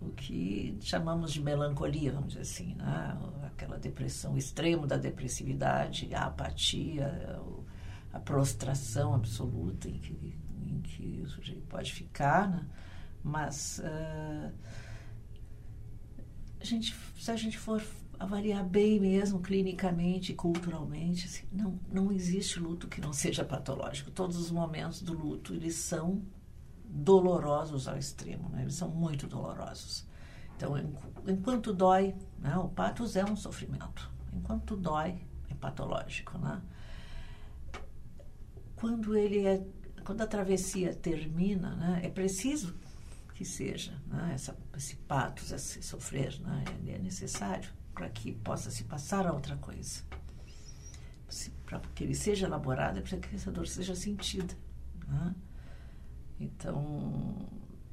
[0.00, 3.18] o que chamamos de melancolia, vamos dizer assim, né?
[3.46, 7.38] aquela depressão, o extremo da depressividade, a apatia,
[8.12, 12.66] a prostração absoluta em que em que o sujeito pode ficar, né?
[13.22, 14.52] mas uh,
[16.60, 17.82] a gente, se a gente for
[18.20, 24.10] avaliar bem mesmo, clinicamente, culturalmente, assim, não, não existe luto que não seja patológico.
[24.10, 26.22] Todos os momentos do luto, eles são
[26.84, 28.60] dolorosos ao extremo, né?
[28.60, 30.06] eles são muito dolorosos.
[30.54, 30.74] Então,
[31.26, 32.54] enquanto dói, né?
[32.58, 34.10] o patos é um sofrimento.
[34.34, 35.18] Enquanto dói,
[35.48, 36.60] é patológico, né?
[38.76, 39.66] Quando ele é
[40.04, 42.74] quando a travessia termina, né, é preciso
[43.34, 47.70] que seja né, essa, esse patos, esse sofrer, né, ele é necessário
[48.00, 50.02] para que possa se passar a outra coisa.
[51.66, 54.54] Para que ele seja elaborado, é para que essa dor seja sentida.
[55.06, 55.34] Né?
[56.40, 57.36] Então,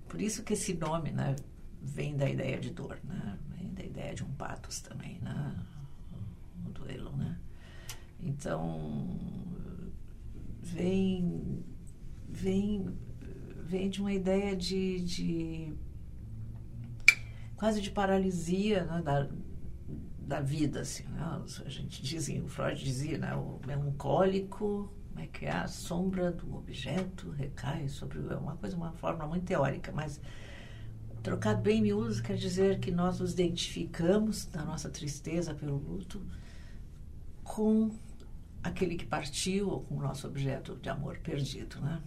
[0.08, 1.36] por isso que esse nome né,
[1.82, 3.38] vem da ideia de dor, né?
[3.49, 5.66] vem da ideia de um patos também, né?
[6.66, 7.12] o duelo.
[7.18, 7.38] Né?
[8.22, 9.20] Então,
[10.62, 11.66] vem
[12.30, 12.97] vem,
[13.66, 15.74] vem de uma ideia de, de
[17.58, 19.28] quase de paralisia né, da,
[20.28, 21.41] da vida, assim, né?
[21.65, 26.32] A gente dizia, o Freud dizia, né, o melancólico, como é que é, a sombra
[26.32, 30.19] do objeto recai sobre, é uma coisa, uma forma muito teórica, mas
[31.23, 36.21] trocado bem miúdo quer dizer que nós nos identificamos na nossa tristeza pelo luto
[37.43, 37.89] com
[38.61, 42.01] aquele que partiu ou com o nosso objeto de amor perdido, né?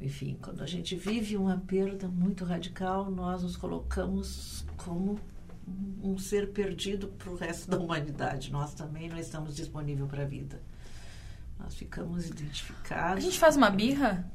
[0.00, 5.18] enfim, quando a gente vive uma perda muito radical, nós nos colocamos como
[6.02, 8.52] um ser perdido para o resto da humanidade.
[8.52, 10.60] Nós também não estamos disponíveis para a vida.
[11.58, 13.18] Nós ficamos identificados.
[13.18, 14.30] A gente faz uma birra?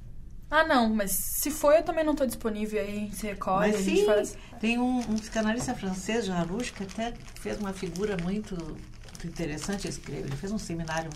[0.49, 3.71] Ah, não, mas se for, eu também não estou disponível, aí a gente se recolhe,
[3.71, 4.37] mas, a gente faz...
[4.59, 9.87] Tem um, um psicanalista francês, Jean Rouge, que até fez uma figura muito, muito interessante,
[9.87, 11.11] ele fez um seminário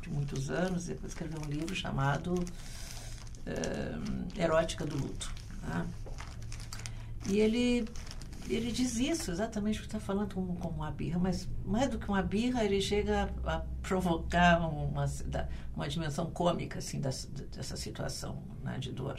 [0.00, 5.32] de muitos anos, depois escreveu um livro chamado uh, erótica do luto.
[5.62, 5.84] Tá?
[7.28, 7.88] E ele,
[8.48, 11.98] ele diz isso, exatamente o que está falando como, como uma birra, mas mais do
[11.98, 15.06] que uma birra, ele chega a, a provocar uma,
[15.74, 19.18] uma dimensão cômica assim, dessa, dessa situação né, de dor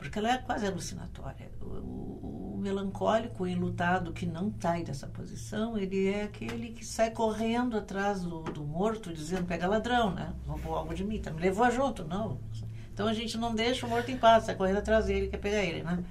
[0.00, 1.50] porque ela é quase alucinatória.
[1.60, 6.84] O, o, o melancólico, o enlutado que não sai dessa posição, ele é aquele que
[6.84, 10.32] sai correndo atrás do, do morto, dizendo: pega ladrão, né?
[10.46, 12.02] Roubou algo de mim, tá, me levou junto.
[12.04, 12.40] Não,
[12.92, 15.62] então a gente não deixa o morto em paz, sai correndo atrás dele, quer pegar
[15.62, 16.02] ele, né?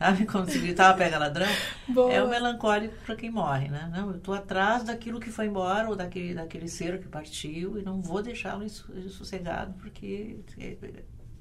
[0.00, 0.24] Sabe?
[0.24, 1.46] Como se gritava pega ladrão.
[1.86, 2.10] Boa.
[2.10, 3.90] É o melancólico para quem morre, né?
[3.94, 7.82] Não, eu estou atrás daquilo que foi embora ou daquele, daquele ser que partiu e
[7.82, 10.74] não vou deixá-lo sossegado porque é,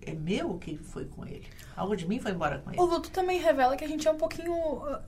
[0.02, 1.48] é meu que foi com ele.
[1.74, 2.82] Algo de mim foi embora com ele.
[2.82, 4.54] O luto também revela que a gente é um pouquinho,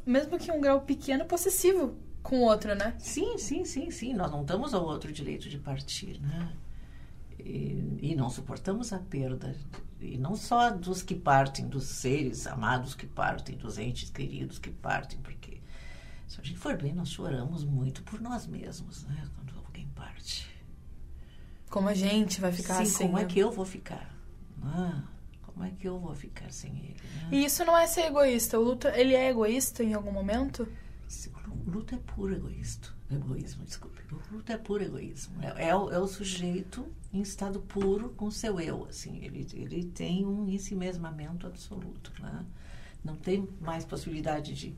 [0.05, 2.95] mesmo que um grau pequeno, possessivo com o outro, né?
[2.99, 4.13] Sim, sim, sim, sim.
[4.13, 6.53] Nós não damos ao outro direito de partir, né?
[7.45, 9.55] E, e não suportamos a perda.
[9.99, 14.71] E não só dos que partem, dos seres amados que partem, dos entes queridos que
[14.71, 15.61] partem, porque
[16.27, 19.27] se a gente for bem, nós choramos muito por nós mesmos, né?
[19.35, 20.49] Quando alguém parte.
[21.69, 23.05] Como a gente vai ficar Sim, assim?
[23.05, 23.27] como é né?
[23.27, 24.15] que eu vou ficar?
[24.63, 25.03] Ah,
[25.41, 26.97] como é que eu vou ficar sem ele?
[27.15, 27.29] né?
[27.31, 28.57] E isso não é ser egoísta.
[28.59, 30.67] O luto, ele é egoísta em algum momento?
[31.65, 32.89] O luto é puro egoísta.
[33.11, 34.01] Egoísmo, desculpe.
[34.11, 35.35] O luto é puro egoísmo.
[35.41, 38.85] É, é é o sujeito em estado puro com seu eu.
[38.85, 42.11] Assim, ele, ele tem um ensimesmamento absoluto.
[42.21, 42.45] Né?
[43.03, 44.75] Não tem mais possibilidade de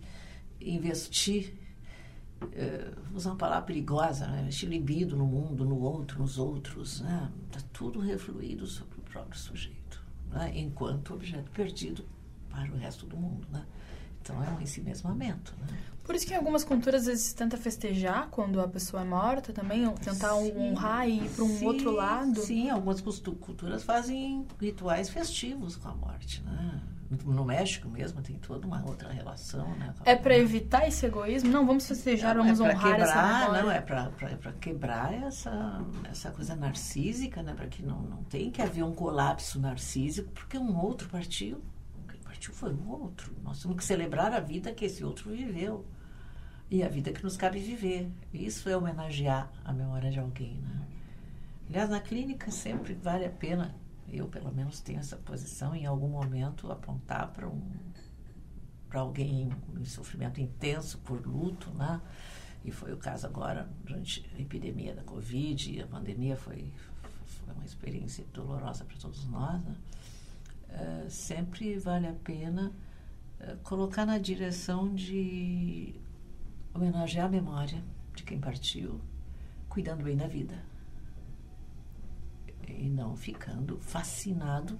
[0.59, 1.53] investir,
[3.07, 4.41] vou usar uma palavra perigosa, né?
[4.41, 7.01] investir libido no mundo, no outro, nos outros.
[7.01, 7.31] Né?
[7.51, 10.51] Tá tudo refluído sobre o próprio sujeito, né?
[10.55, 12.05] enquanto objeto perdido
[12.49, 13.47] para o resto do mundo.
[13.51, 13.65] Né?
[14.21, 15.55] Então é um ensimesmamento.
[15.59, 15.92] Né?
[16.03, 19.05] Por isso que em algumas culturas às vezes se tenta festejar quando a pessoa é
[19.05, 22.41] morta também, tentar Sim, honrar e ir para um sim, outro lado.
[22.41, 26.81] Sim, algumas cultu- culturas fazem rituais festivos com a morte, né?
[27.25, 29.93] No México mesmo tem toda uma outra relação, né?
[30.03, 31.51] É para evitar esse egoísmo?
[31.51, 33.63] Não, vamos festejar, vamos é honrar essa quebrar, memória.
[33.63, 37.53] não, é para quebrar essa, essa coisa narcísica, né?
[37.53, 41.61] Para que não, não tem que haver um colapso narcísico, porque um outro partiu.
[42.09, 43.31] Quem partiu foi um outro.
[43.43, 45.85] Nós temos que celebrar a vida que esse outro viveu.
[46.69, 48.09] E a vida que nos cabe viver.
[48.33, 50.87] Isso é homenagear a memória de alguém, né?
[51.69, 53.75] Aliás, na clínica sempre vale a pena,
[54.11, 57.61] eu pelo menos tenho essa posição, em algum momento apontar para um
[58.93, 61.99] para alguém em sofrimento intenso por luto, né?
[62.63, 66.71] E foi o caso agora durante a epidemia da Covid, a pandemia foi,
[67.25, 69.75] foi uma experiência dolorosa para todos nós, né?
[70.69, 72.71] Eh, sempre vale a pena
[73.39, 75.95] eh, colocar na direção de
[76.73, 77.83] homenagear a memória
[78.15, 78.99] de quem partiu,
[79.69, 80.63] cuidando bem da vida
[82.67, 84.79] e não ficando fascinado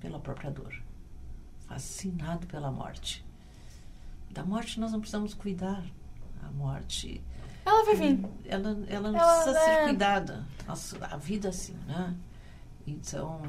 [0.00, 0.74] pela própria dor,
[1.66, 3.24] fascinado pela morte.
[4.30, 5.84] Da morte nós não precisamos cuidar.
[6.42, 7.22] A morte,
[7.64, 8.20] Ela vai vir.
[8.44, 10.46] ela, ela não Ela, precisa é- ser cuidada.
[10.66, 12.14] Nossa, a vida assim, né?
[12.86, 13.40] Então,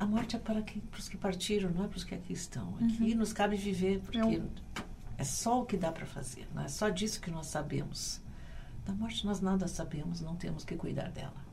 [0.00, 2.32] a morte é para, quem, para os que partiram, não é para os que aqui
[2.32, 2.74] estão.
[2.78, 4.50] Aqui nos cabe viver, porque Eu-
[5.18, 8.20] é só o que dá para fazer, não é só disso que nós sabemos.
[8.84, 11.46] Da morte nós nada sabemos, não temos que cuidar dela.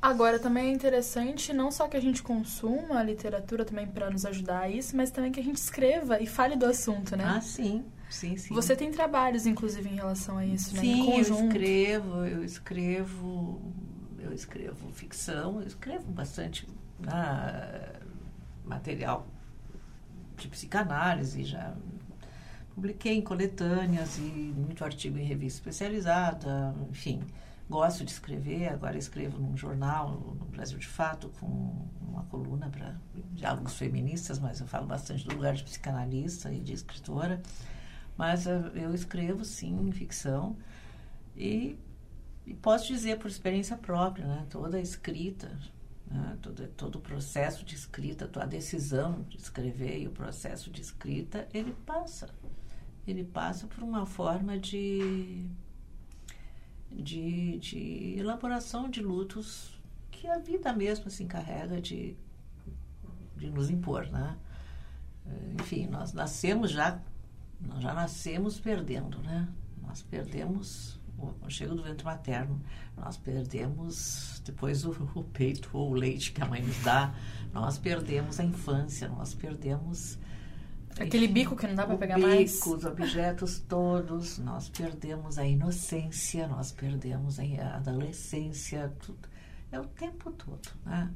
[0.00, 4.24] Agora também é interessante não só que a gente consuma a literatura também para nos
[4.24, 7.24] ajudar a isso, mas também que a gente escreva e fale do assunto, né?
[7.26, 8.54] Ah, sim, sim, sim.
[8.54, 10.80] Você tem trabalhos, inclusive, em relação a isso, né?
[10.80, 13.60] Sim, eu escrevo, eu escrevo,
[14.20, 16.68] eu escrevo ficção, eu escrevo bastante
[17.08, 17.98] ah,
[18.64, 19.26] material
[20.36, 21.74] de psicanálise, já
[22.78, 27.20] publiquei em coletâneas e muito artigo em revista especializada, enfim,
[27.68, 32.94] gosto de escrever, agora escrevo num jornal, no Brasil de Fato, com uma coluna para
[33.32, 37.42] diálogos feministas, mas eu falo bastante do lugar de psicanalista e de escritora.
[38.16, 40.56] Mas eh, eu escrevo, sim, ficção.
[41.36, 41.76] E,
[42.46, 44.46] e posso dizer por experiência própria, né?
[44.48, 45.50] Toda a escrita,
[46.10, 46.38] né?
[46.40, 51.46] todo, todo o processo de escrita, a decisão de escrever e o processo de escrita,
[51.52, 52.28] ele passa.
[53.08, 55.46] Ele passa por uma forma de,
[56.92, 59.80] de, de elaboração de lutos
[60.10, 62.14] que a vida mesmo se encarrega de,
[63.36, 64.36] de nos impor, né?
[65.58, 67.00] Enfim, nós nascemos já
[67.60, 69.48] nós já nascemos perdendo, né?
[69.82, 72.60] Nós perdemos o aconchego do ventre materno,
[72.96, 77.12] nós perdemos depois o, o peito ou o leite que a mãe nos dá,
[77.52, 80.18] nós perdemos a infância, nós perdemos
[81.00, 82.66] Aquele bico que não dá pra o pegar bico, mais.
[82.66, 89.28] os objetos todos, nós perdemos a inocência, nós perdemos a adolescência, tudo.
[89.70, 91.10] É o tempo todo, né?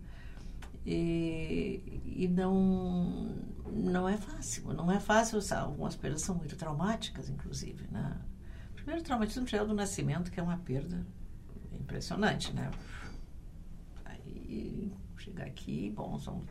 [0.84, 3.36] E, e não,
[3.72, 8.20] não é fácil, não é fácil, algumas perdas são muito traumáticas, inclusive, né?
[8.74, 11.06] Primeiro, o traumatismo geral do nascimento, que é uma perda
[11.72, 12.70] impressionante, né?
[14.04, 16.44] Aí, chegar aqui, bom, somos,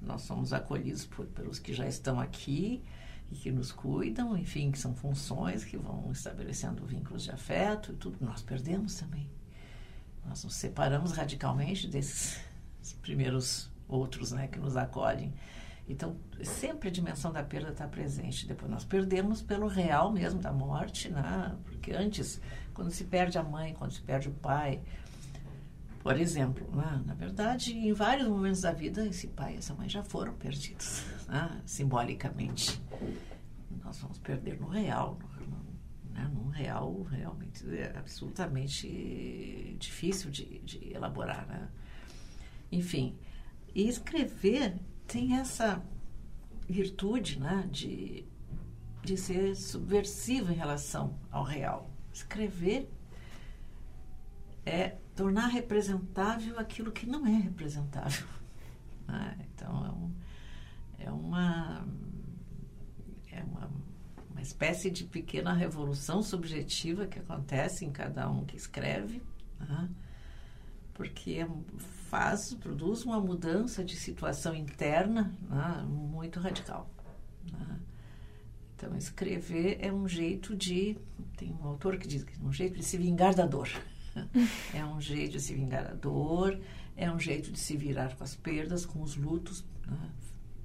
[0.00, 2.82] nós somos acolhidos por, pelos que já estão aqui
[3.30, 7.96] e que nos cuidam, enfim, que são funções que vão estabelecendo vínculos de afeto e
[7.96, 8.18] tudo.
[8.20, 9.28] Nós perdemos também.
[10.24, 12.40] Nós nos separamos radicalmente desses
[13.02, 15.32] primeiros outros, né, que nos acolhem.
[15.88, 18.46] Então, sempre a dimensão da perda está presente.
[18.46, 21.56] Depois nós perdemos pelo real mesmo da morte, né?
[21.64, 22.40] Porque antes,
[22.74, 24.82] quando se perde a mãe, quando se perde o pai,
[26.06, 27.02] por exemplo, né?
[27.04, 31.04] na verdade, em vários momentos da vida, esse pai e essa mãe já foram perdidos,
[31.26, 31.60] né?
[31.66, 32.80] simbolicamente.
[33.82, 36.30] Nós vamos perder no real, no, né?
[36.32, 41.68] num real realmente é absolutamente difícil de, de elaborar, né?
[42.70, 43.18] enfim.
[43.74, 44.78] E escrever
[45.08, 45.84] tem essa
[46.68, 48.24] virtude né, de,
[49.02, 51.90] de ser subversivo em relação ao real.
[52.12, 52.88] Escrever
[54.64, 58.26] é tornar representável aquilo que não é representável.
[59.08, 59.38] Né?
[59.56, 60.12] Então, é, um,
[61.06, 61.84] é uma
[63.32, 63.70] é uma,
[64.30, 69.22] uma espécie de pequena revolução subjetiva que acontece em cada um que escreve,
[69.58, 69.88] né?
[70.92, 71.48] porque é,
[72.10, 75.86] faz, produz uma mudança de situação interna né?
[75.88, 76.90] muito radical.
[77.50, 77.80] Né?
[78.74, 80.98] Então, escrever é um jeito de.
[81.34, 83.70] Tem um autor que diz que é um jeito de se vingar da dor.
[84.74, 86.58] É um jeito de se vingar da dor,
[86.96, 90.10] é um jeito de se virar com as perdas, com os lutos né?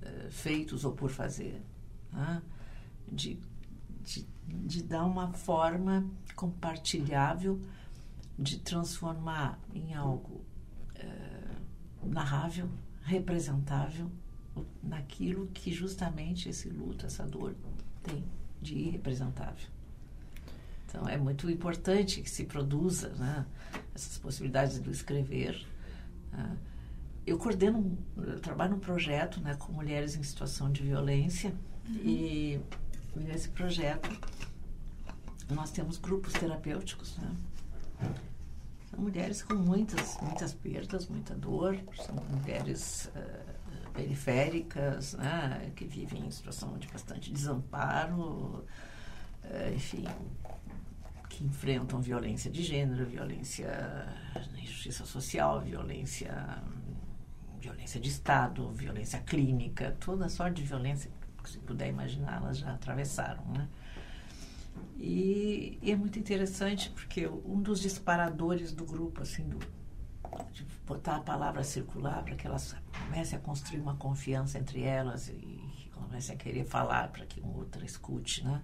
[0.01, 1.61] Eh, feitos ou por fazer.
[2.11, 2.41] Né?
[3.11, 3.37] de,
[4.03, 7.59] de, de dar uma forma compartilhável
[8.39, 10.41] de transformar em algo
[10.95, 11.57] é,
[12.03, 12.69] narrável,
[13.03, 14.09] representável,
[14.81, 17.55] naquilo que justamente esse luto, essa dor
[18.01, 18.23] tem
[18.61, 19.67] de irrepresentável.
[20.91, 23.45] Então é muito importante que se produza né,
[23.95, 25.65] essas possibilidades do escrever.
[26.33, 26.57] Né.
[27.25, 31.53] Eu coordeno, eu trabalho num projeto né, com mulheres em situação de violência
[31.87, 31.95] uhum.
[32.03, 32.61] e
[33.15, 34.09] nesse projeto
[35.49, 37.35] nós temos grupos terapêuticos, né?
[38.89, 45.71] São mulheres com muitas, muitas perdas, muita dor, são mulheres uh, periféricas, né?
[45.75, 48.65] Que vivem em situação de bastante desamparo,
[49.43, 50.05] uh, enfim,
[51.41, 54.07] que enfrentam violência de gênero, violência,
[54.55, 56.61] injustiça social, violência,
[57.59, 61.11] violência de Estado, violência clínica, toda sorte de violência
[61.43, 63.67] se puder imaginar, elas já atravessaram, né?
[64.95, 69.57] E, e, é muito interessante porque um dos disparadores do grupo, assim, do,
[70.53, 72.75] de botar a palavra circular para que elas
[73.05, 77.55] comecem a construir uma confiança entre elas e comecem a querer falar para que um
[77.57, 78.61] outro escute, né?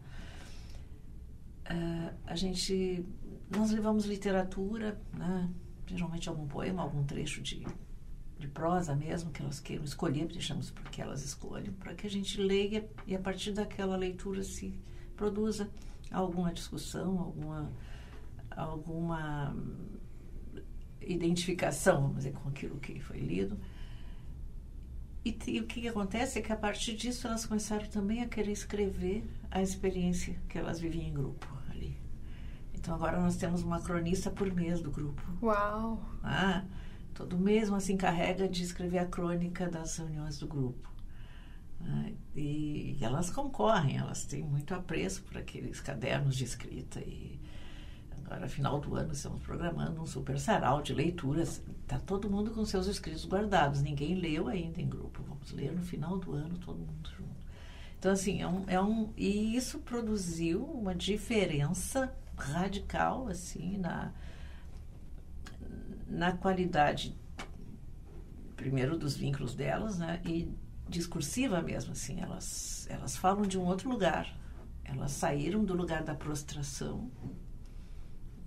[1.69, 3.05] Uh, a gente,
[3.49, 5.49] nós levamos literatura, né?
[5.85, 7.65] Geralmente algum poema, algum trecho de
[8.39, 12.09] de prosa mesmo, que elas queiram escolher, deixamos para que elas escolham, para que a
[12.09, 14.79] gente leia e a partir daquela leitura se
[15.15, 15.69] produza
[16.11, 17.71] alguma discussão, alguma,
[18.51, 19.55] alguma
[21.01, 23.59] identificação, vamos dizer, com aquilo que foi lido.
[25.25, 28.51] E, e, o que, acontece é que a partir disso elas começaram também a querer
[28.51, 31.56] escrever a experiência que elas viviam em grupo.
[32.87, 35.21] Então agora nós temos uma cronista por mês do grupo.
[35.43, 36.01] Uau!
[36.23, 36.63] Ah,
[37.13, 40.89] todo mês uma se encarrega de escrever a crônica das reuniões do grupo.
[41.81, 42.15] Né?
[42.33, 47.01] E, e, elas concorrem, elas têm muito apreço por aqueles cadernos de escrita.
[47.01, 47.37] E
[48.23, 51.61] agora, final do ano, estamos programando um super sarau de leituras.
[51.81, 55.21] Está todo mundo com seus escritos guardados, ninguém leu ainda em grupo.
[55.23, 57.35] Vamos ler no final do ano, todo mundo junto.
[57.99, 64.13] Então, assim, é um, é um, e isso produziu uma diferença radical, assim, na,
[66.07, 67.17] na qualidade,
[68.55, 70.21] primeiro, dos vínculos delas, né?
[70.25, 70.49] E
[70.87, 72.21] discursiva mesmo, assim.
[72.21, 74.33] Elas, elas falam de um outro lugar.
[74.83, 77.11] Elas saíram do lugar da prostração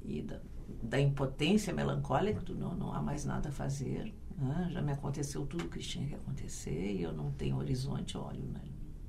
[0.03, 0.41] e da,
[0.83, 4.15] da impotência melancólica, do não, não há mais nada a fazer.
[4.37, 4.69] Né?
[4.73, 8.63] Já me aconteceu tudo que tinha que acontecer e eu não tenho horizonte, olho, né?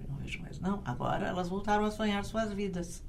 [0.08, 0.60] não vejo mais.
[0.60, 3.04] Não, agora elas voltaram a sonhar suas vidas.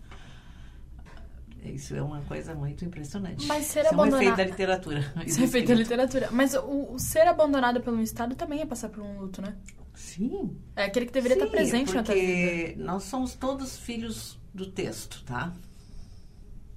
[1.65, 3.47] Isso é uma coisa muito impressionante.
[3.47, 4.15] Mas ser Isso abandonado...
[4.15, 5.13] é um efeito da literatura.
[5.25, 6.29] Isso é efeito da literatura.
[6.33, 9.57] Mas o, o, ser abandonado pelo Estado também é passar por um luto, né?
[9.95, 10.57] Sim.
[10.75, 12.27] É aquele que deveria Sim, estar presente na tua vida.
[12.27, 15.53] porque nós somos todos filhos do texto, tá?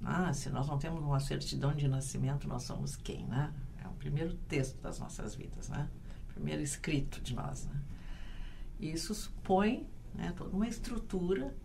[0.04, 3.52] Ah, se nós não temos uma certidão de nascimento, nós somos quem, né?
[3.84, 5.90] É o primeiro texto das nossas vidas, né?
[6.30, 7.76] O primeiro escrito de nós, né?
[8.80, 11.56] Isso supõe né, toda uma estrutura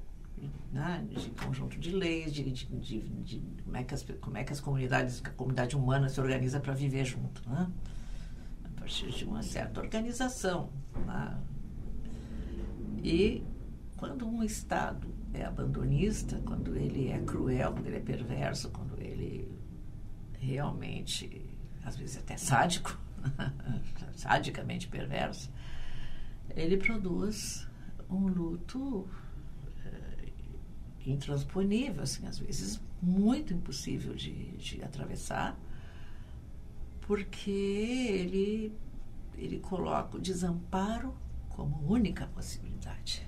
[0.73, 4.45] né, de conjunto de leis, de, de, de, de, como, é que as, como é
[4.45, 7.71] que as comunidades, a comunidade humana se organiza para viver junto, né?
[8.65, 10.71] a partir de uma certa organização.
[11.07, 11.39] Né?
[13.03, 13.45] E
[13.97, 19.51] quando um Estado é abandonista, quando ele é cruel, quando ele é perverso, quando ele
[20.39, 21.47] realmente,
[21.85, 22.99] às vezes até sádico,
[24.15, 25.53] sadicamente perverso,
[26.57, 27.69] ele produz
[28.09, 29.09] um luto
[31.07, 35.59] intransponível, assim, às vezes muito impossível de, de atravessar,
[37.01, 38.73] porque ele,
[39.37, 41.15] ele coloca o desamparo
[41.49, 43.27] como única possibilidade.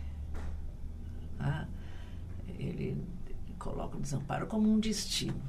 [2.59, 3.07] Ele, ele,
[3.59, 5.41] coloca o desamparo como um destino,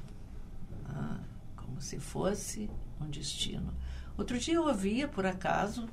[0.86, 1.20] ah,
[1.56, 2.70] como se fosse
[3.00, 3.72] um destino.
[4.16, 5.88] Outro dia eu ouvia, por acaso,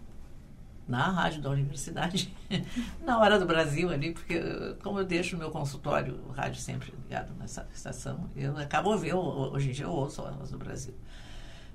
[0.87, 2.33] na rádio da universidade,
[3.05, 4.39] na hora do Brasil ali, porque
[4.83, 9.17] como eu deixo o meu consultório, o rádio sempre ligado nessa estação, eu acabo ouvindo,
[9.17, 10.93] hoje em dia eu ouço a voz do Brasil.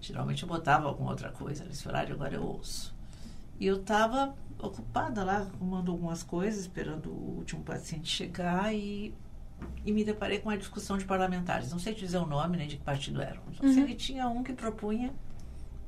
[0.00, 2.94] Geralmente eu botava alguma outra coisa nesse horário, agora eu ouço.
[3.58, 9.14] E eu estava ocupada lá, arrumando algumas coisas, esperando o último paciente chegar e,
[9.84, 11.70] e me deparei com uma discussão de parlamentares.
[11.70, 13.42] Não sei dizer o nome nem de que partido eram.
[13.54, 13.72] Só uhum.
[13.72, 15.12] sei que tinha um que propunha,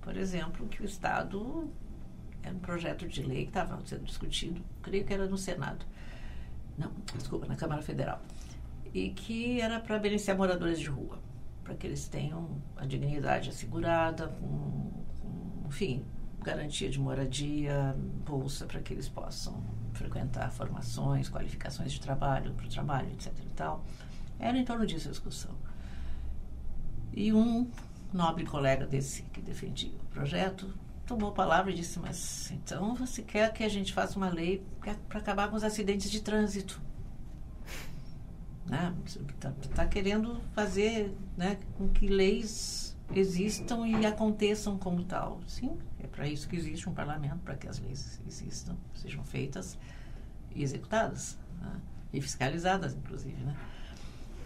[0.00, 1.70] por exemplo, que o Estado
[2.48, 5.84] era um projeto de lei que estava sendo discutido, creio que era no Senado.
[6.76, 8.20] Não, desculpa, na Câmara Federal.
[8.94, 11.18] E que era para beneficiar moradores de rua,
[11.62, 16.04] para que eles tenham a dignidade assegurada, com, com enfim,
[16.40, 17.94] garantia de moradia,
[18.24, 19.62] bolsa para que eles possam
[19.92, 23.32] frequentar formações, qualificações de trabalho, para o trabalho, etc.
[23.38, 23.84] E tal.
[24.38, 25.54] Era em torno disso a discussão.
[27.12, 27.68] E um
[28.12, 30.72] nobre colega desse que defendia o projeto
[31.08, 34.62] tomou a palavra e disse: Mas então você quer que a gente faça uma lei
[35.08, 36.80] para acabar com os acidentes de trânsito?
[38.66, 38.94] Né?
[39.06, 45.40] Está tá querendo fazer né, com que leis existam e aconteçam como tal.
[45.46, 49.78] Sim, é para isso que existe um parlamento, para que as leis existam, sejam feitas
[50.54, 51.38] e executadas.
[51.58, 51.80] Né?
[52.12, 53.42] E fiscalizadas, inclusive.
[53.42, 53.56] Né?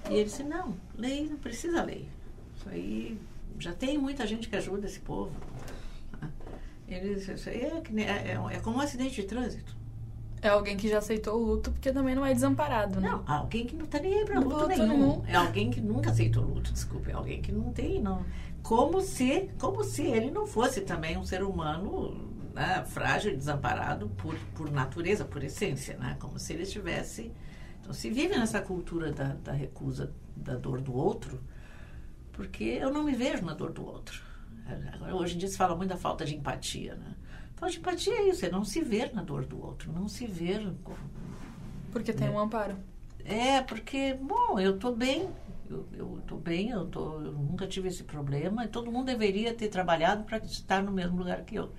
[0.08, 2.08] E ele disse, não, lei não precisa lei.
[2.56, 3.18] Isso aí
[3.58, 5.32] já tem muita gente que ajuda esse povo.
[6.92, 9.76] Ele disse, isso aí é, é, é, é como um acidente de trânsito.
[10.42, 13.08] É alguém que já aceitou o luto, porque também não é desamparado, né?
[13.08, 14.88] Não, alguém que não está nem aí para luto, luto nenhum.
[14.88, 15.22] nenhum.
[15.28, 17.10] É alguém que nunca aceitou luto, desculpa.
[17.10, 18.26] É alguém que não tem, não.
[18.60, 24.34] Como se, como se ele não fosse também um ser humano né, frágil, desamparado por,
[24.54, 26.16] por natureza, por essência, né?
[26.18, 27.32] Como se ele estivesse...
[27.80, 31.40] Então, se vive nessa cultura da, da recusa da dor do outro,
[32.32, 34.31] porque eu não me vejo na dor do outro.
[34.92, 37.14] Agora, hoje em dia se fala muito da falta de empatia, né?
[37.56, 40.26] Falta de empatia é isso, é não se ver na dor do outro, não se
[40.26, 40.72] ver.
[41.90, 42.34] Porque tem né?
[42.34, 42.76] um amparo.
[43.24, 45.28] É, porque, bom, eu estou bem,
[45.92, 49.68] eu estou bem, eu, tô, eu nunca tive esse problema, e todo mundo deveria ter
[49.68, 51.72] trabalhado para estar no mesmo lugar que eu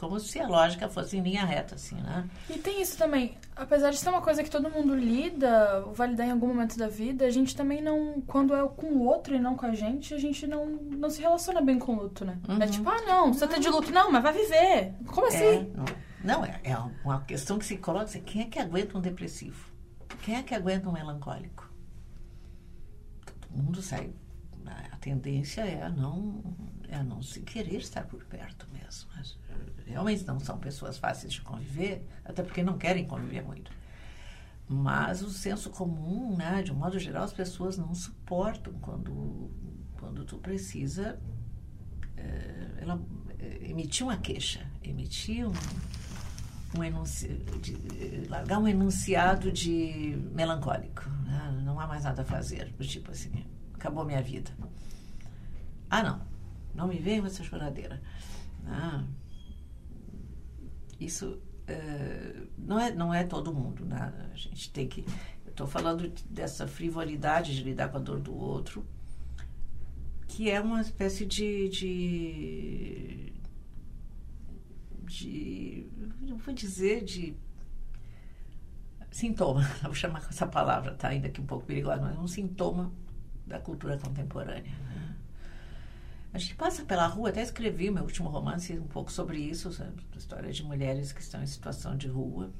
[0.00, 2.26] como se a lógica fosse em linha reta, assim, né?
[2.48, 3.36] E tem isso também.
[3.54, 7.26] Apesar de ser uma coisa que todo mundo lida, validar em algum momento da vida,
[7.26, 8.22] a gente também não.
[8.26, 11.20] Quando é com o outro e não com a gente, a gente não, não se
[11.20, 12.38] relaciona bem com o luto, né?
[12.48, 12.62] É uhum.
[12.62, 13.52] É tipo, ah, não, você não.
[13.52, 13.92] tá de luto.
[13.92, 14.94] Não, mas vai viver.
[15.06, 15.44] Como assim?
[15.44, 15.84] É, não,
[16.24, 19.70] não é, é uma questão que se coloca assim, quem é que aguenta um depressivo?
[20.22, 21.70] Quem é que aguenta um melancólico?
[23.26, 24.10] Todo mundo sai.
[24.92, 26.42] A tendência é não,
[26.88, 29.09] é a não se querer estar por perto mesmo.
[29.90, 33.70] Realmente não são pessoas fáceis de conviver, até porque não querem conviver muito.
[34.68, 39.50] Mas o senso comum, né, de um modo geral, as pessoas não suportam quando,
[39.98, 41.18] quando tu precisa
[42.16, 43.00] é, ela,
[43.38, 45.52] é, emitir uma queixa, emitir um,
[46.78, 51.08] um enunciado, de, largar um enunciado de melancólico.
[51.24, 51.62] Né?
[51.64, 53.44] Não há mais nada a fazer, do tipo assim,
[53.74, 54.50] acabou minha vida.
[55.88, 56.20] Ah, não,
[56.74, 58.00] não me venha essa choradeira.
[58.66, 59.02] Ah,
[61.00, 64.12] isso uh, não, é, não é todo mundo, né?
[64.32, 65.04] A gente tem que.
[65.46, 68.86] Estou falando dessa frivolidade de lidar com a dor do outro,
[70.28, 71.68] que é uma espécie de.
[71.68, 73.32] de,
[75.04, 75.86] de
[76.20, 77.36] não vou dizer de
[79.10, 82.92] sintoma, vou chamar essa palavra, tá ainda que um pouco perigosa, mas um sintoma
[83.46, 84.72] da cultura contemporânea.
[84.72, 85.09] Né?
[86.32, 90.00] A gente passa pela rua, até escrevi meu último romance um pouco sobre isso, sabe?
[90.16, 92.52] história de mulheres que estão em situação de rua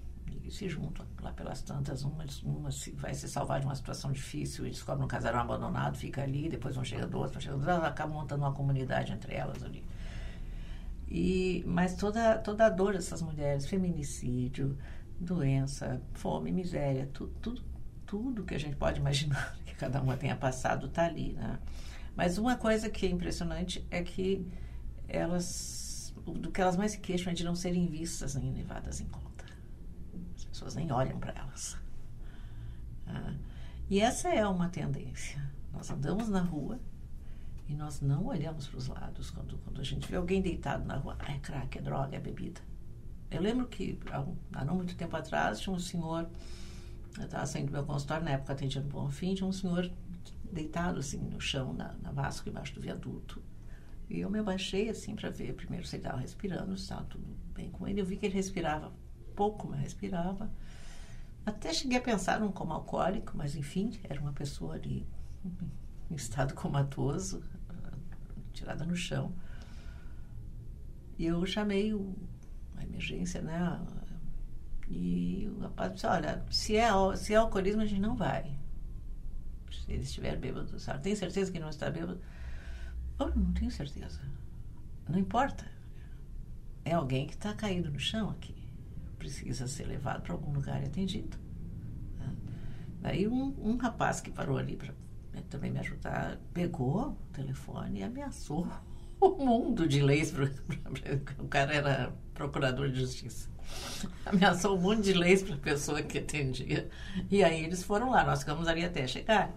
[0.43, 4.67] e se juntam lá pelas tantas, uma, uma vai se salvar de uma situação difícil
[4.67, 7.89] e descobre um casarão abandonado, fica ali, depois vão chegando outras, vão chegando outras, elas
[7.89, 9.85] acabam montando uma comunidade entre elas ali.
[11.09, 14.77] E, mas toda, toda a dor dessas mulheres, feminicídio,
[15.19, 17.63] doença, fome, miséria, tudo, tudo,
[18.07, 21.59] tudo que a gente pode imaginar que cada uma tenha passado está ali, né?
[22.17, 24.47] Mas uma coisa que é impressionante é que
[25.09, 29.07] elas, do que elas mais se queixam é de não serem vistas nem levadas em
[29.07, 29.45] conta.
[30.37, 31.77] As pessoas nem olham para elas.
[33.07, 33.35] Ah,
[33.89, 35.43] e essa é uma tendência.
[35.73, 36.79] Nós andamos na rua
[37.69, 40.97] e nós não olhamos para os lados quando, quando a gente vê alguém deitado na
[40.97, 41.17] rua.
[41.27, 42.61] É crack, é droga, é bebida.
[43.31, 43.99] Eu lembro que,
[44.53, 46.29] há não muito tempo atrás, tinha um senhor,
[47.17, 49.91] eu estava saindo do meu consultório, na época atendia no Bonfim, tinha um senhor
[50.53, 53.43] deitado assim no chão, na, na Vasco, embaixo do viaduto.
[54.09, 57.25] E eu me abaixei assim para ver primeiro se ele estava respirando, se estava tudo
[57.55, 58.01] bem com ele.
[58.01, 58.93] Eu vi que ele respirava
[59.37, 60.51] pouco, mas respirava.
[61.47, 65.07] Até cheguei a pensar num como alcoólico, mas enfim, era uma pessoa ali
[66.11, 67.43] em estado comatoso,
[68.53, 69.33] tirada no chão.
[71.19, 72.15] E eu chamei o,
[72.77, 73.81] a emergência, né?
[74.89, 78.59] E o rapaz disse, olha, se é, se é alcoolismo, a gente não vai.
[79.71, 81.03] Se ele estiver bêbado, sabe?
[81.03, 82.21] Tem certeza que não está bêbado?
[83.19, 84.21] Eu não tenho certeza.
[85.09, 85.67] Não importa.
[86.85, 88.55] É alguém que está caído no chão aqui.
[89.19, 91.37] Precisa ser levado para algum lugar e atendido.
[92.19, 92.35] Né?
[93.01, 94.95] Daí um, um rapaz que parou ali para
[95.49, 98.67] também me ajudar, pegou o telefone e ameaçou
[99.21, 100.33] o mundo de leis.
[101.39, 103.49] o cara era procurador de justiça.
[104.25, 106.89] Ameaçou um monte de leis para a pessoa que atendia.
[107.31, 109.53] E aí eles foram lá, nós ficamos ali até chegar.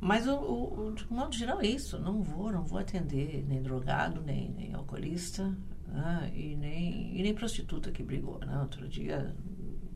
[0.00, 1.98] Mas o, o, de modo geral é isso.
[1.98, 5.56] Não vou, não vou atender nem drogado, nem, nem alcoolista,
[5.86, 6.32] né?
[6.34, 8.40] e, nem, e nem prostituta que brigou.
[8.40, 8.58] Né?
[8.58, 9.32] Outro dia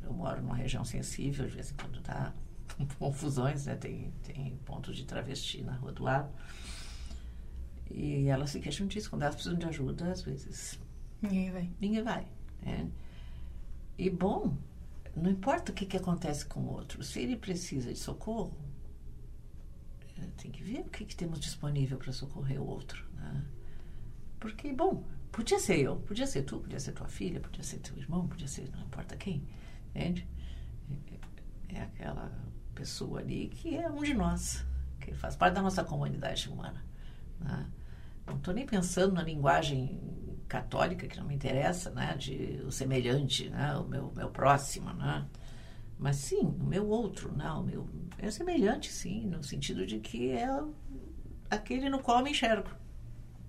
[0.04, 2.32] eu moro numa região sensível, de vez em quando tá
[3.00, 3.74] confusões, né?
[3.74, 6.32] Tem, tem pontos de travesti na rua do lado.
[7.90, 9.10] E elas se queixam disso.
[9.10, 10.78] Quando elas precisam de ajuda, às vezes.
[11.20, 11.70] Ninguém vai.
[11.80, 12.26] Ninguém vai.
[12.62, 12.90] Né?
[13.98, 14.56] E bom,
[15.14, 17.02] não importa o que, que acontece com o outro.
[17.02, 18.56] Se ele precisa de socorro,
[20.18, 23.04] eh, tem que ver o que, que temos disponível para socorrer o outro.
[23.14, 23.44] Né?
[24.38, 27.96] Porque, bom, podia ser eu, podia ser tu, podia ser tua filha, podia ser teu
[27.96, 29.46] irmão, podia ser não importa quem.
[29.94, 30.28] Entende?
[31.68, 32.30] É aquela
[32.74, 34.64] pessoa ali que é um de nós,
[35.00, 36.84] que faz parte da nossa comunidade humana.
[37.40, 37.70] Né?
[38.26, 39.98] Não estou nem pensando na linguagem
[40.48, 42.14] católica, que não me interessa, né?
[42.16, 43.74] de o semelhante, né?
[43.76, 44.92] o meu, meu próximo.
[44.92, 45.26] Né?
[45.98, 47.50] Mas sim, o meu outro, né?
[47.50, 50.48] o meu, é semelhante, sim, no sentido de que é
[51.50, 52.70] aquele no qual eu me enxergo.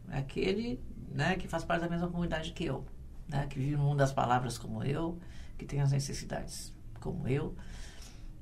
[0.09, 0.79] É aquele
[1.11, 2.85] né, que faz parte da mesma comunidade que eu,
[3.27, 3.47] né?
[3.47, 5.19] que vive no mundo das palavras como eu,
[5.57, 7.55] que tem as necessidades como eu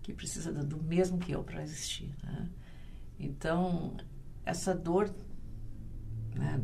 [0.06, 2.16] que precisa do mesmo que eu para existir.
[2.24, 2.48] Né?
[3.20, 3.98] Então,
[4.46, 5.12] essa dor
[6.36, 6.60] né,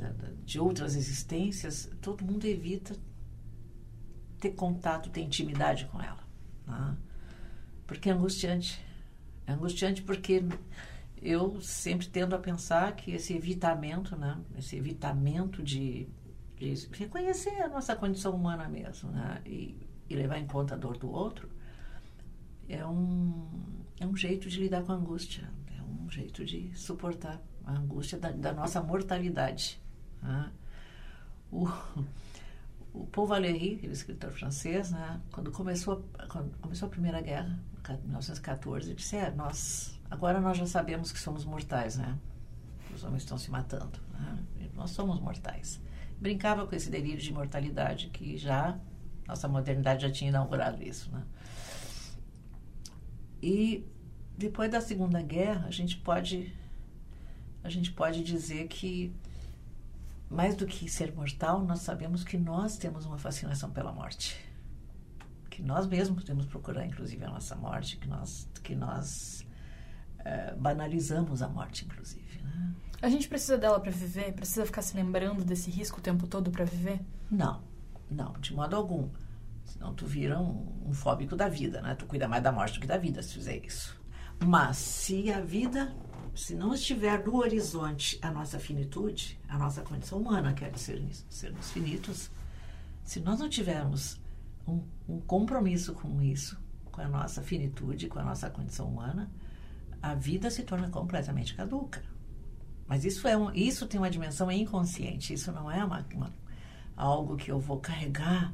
[0.45, 2.95] de outras existências, todo mundo evita
[4.39, 6.19] ter contato, ter intimidade com ela.
[6.67, 6.97] Né?
[7.87, 8.83] Porque é angustiante.
[9.45, 10.43] É angustiante porque
[11.21, 16.07] eu sempre tendo a pensar que esse evitamento, né, esse evitamento de,
[16.57, 20.97] de reconhecer a nossa condição humana mesmo né, e, e levar em conta a dor
[20.97, 21.49] do outro,
[22.67, 23.47] é um,
[23.99, 25.47] é um jeito de lidar com a angústia,
[26.11, 29.81] jeito de suportar a angústia da, da nossa mortalidade.
[30.21, 30.51] Né?
[31.51, 31.67] O,
[32.93, 37.59] o Paul Valéry, aquele escritor francês, né, quando, começou, quando começou a Primeira Guerra,
[37.89, 42.17] em 1914, ele disse: é, nós, agora nós já sabemos que somos mortais, né?
[42.93, 43.99] Os homens estão se matando.
[44.13, 44.69] Né?
[44.75, 45.81] Nós somos mortais.
[46.19, 48.79] Brincava com esse delírio de mortalidade que já,
[49.27, 51.23] nossa modernidade já tinha inaugurado isso, né?
[53.41, 53.83] E
[54.37, 56.53] depois da Segunda Guerra, a gente pode
[57.63, 59.13] a gente pode dizer que
[60.31, 64.39] mais do que ser mortal, nós sabemos que nós temos uma fascinação pela morte.
[65.49, 69.45] Que nós mesmos temos procurar, inclusive, a nossa morte, que nós, que nós
[70.19, 72.41] uh, banalizamos a morte, inclusive.
[72.41, 72.73] Né?
[73.01, 74.31] A gente precisa dela para viver?
[74.31, 77.01] Precisa ficar se lembrando desse risco o tempo todo para viver?
[77.29, 77.61] Não,
[78.09, 79.09] não, de modo algum.
[79.65, 81.93] Senão tu vira um, um fóbico da vida, né?
[81.95, 84.00] Tu cuida mais da morte do que da vida se fizer isso.
[84.45, 85.95] Mas se a vida,
[86.35, 90.79] se não estiver no horizonte a nossa finitude, a nossa condição humana, que é de
[90.79, 92.31] ser, sermos finitos,
[93.03, 94.19] se nós não tivermos
[94.67, 96.59] um, um compromisso com isso,
[96.91, 99.29] com a nossa finitude, com a nossa condição humana,
[100.01, 102.03] a vida se torna completamente caduca.
[102.87, 106.33] Mas isso, é um, isso tem uma dimensão inconsciente, isso não é uma, uma
[106.97, 108.51] algo que eu vou carregar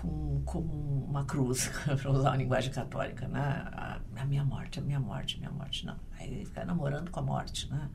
[0.00, 1.70] com, como uma cruz,
[2.00, 3.40] para usar a linguagem católica, né?
[3.72, 5.86] A, a, minha morte, a minha morte, a minha morte.
[5.86, 5.96] Não.
[6.18, 7.90] Aí ficar namorando com a morte, né?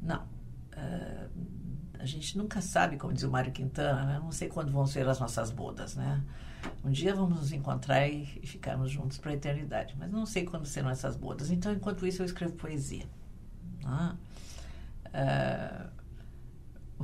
[0.00, 0.22] Não.
[0.72, 1.28] Uh,
[1.98, 4.18] a gente nunca sabe, como diz o Mário Quintana, né?
[4.18, 6.22] não sei quando vão ser as nossas bodas, né?
[6.84, 10.44] Um dia vamos nos encontrar e, e ficarmos juntos para a eternidade, mas não sei
[10.44, 11.50] quando serão essas bodas.
[11.50, 13.06] Então, enquanto isso, eu escrevo poesia.
[13.84, 14.16] Né?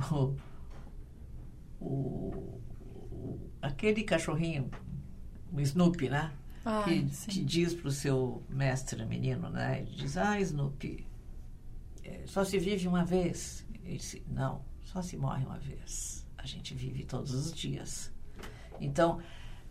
[0.01, 0.35] Uh,
[1.79, 2.58] o, o
[3.61, 4.69] aquele cachorrinho,
[5.51, 6.31] o Snoopy, né?
[6.65, 9.81] Ah, que, que, diz para o seu mestre menino, né?
[9.81, 11.07] Ele diz, ah, Snoopy,
[12.03, 13.65] é, só se vive uma vez.
[13.83, 16.27] Ele disse, não, só se morre uma vez.
[16.37, 18.11] A gente vive todos os dias.
[18.79, 19.19] Então,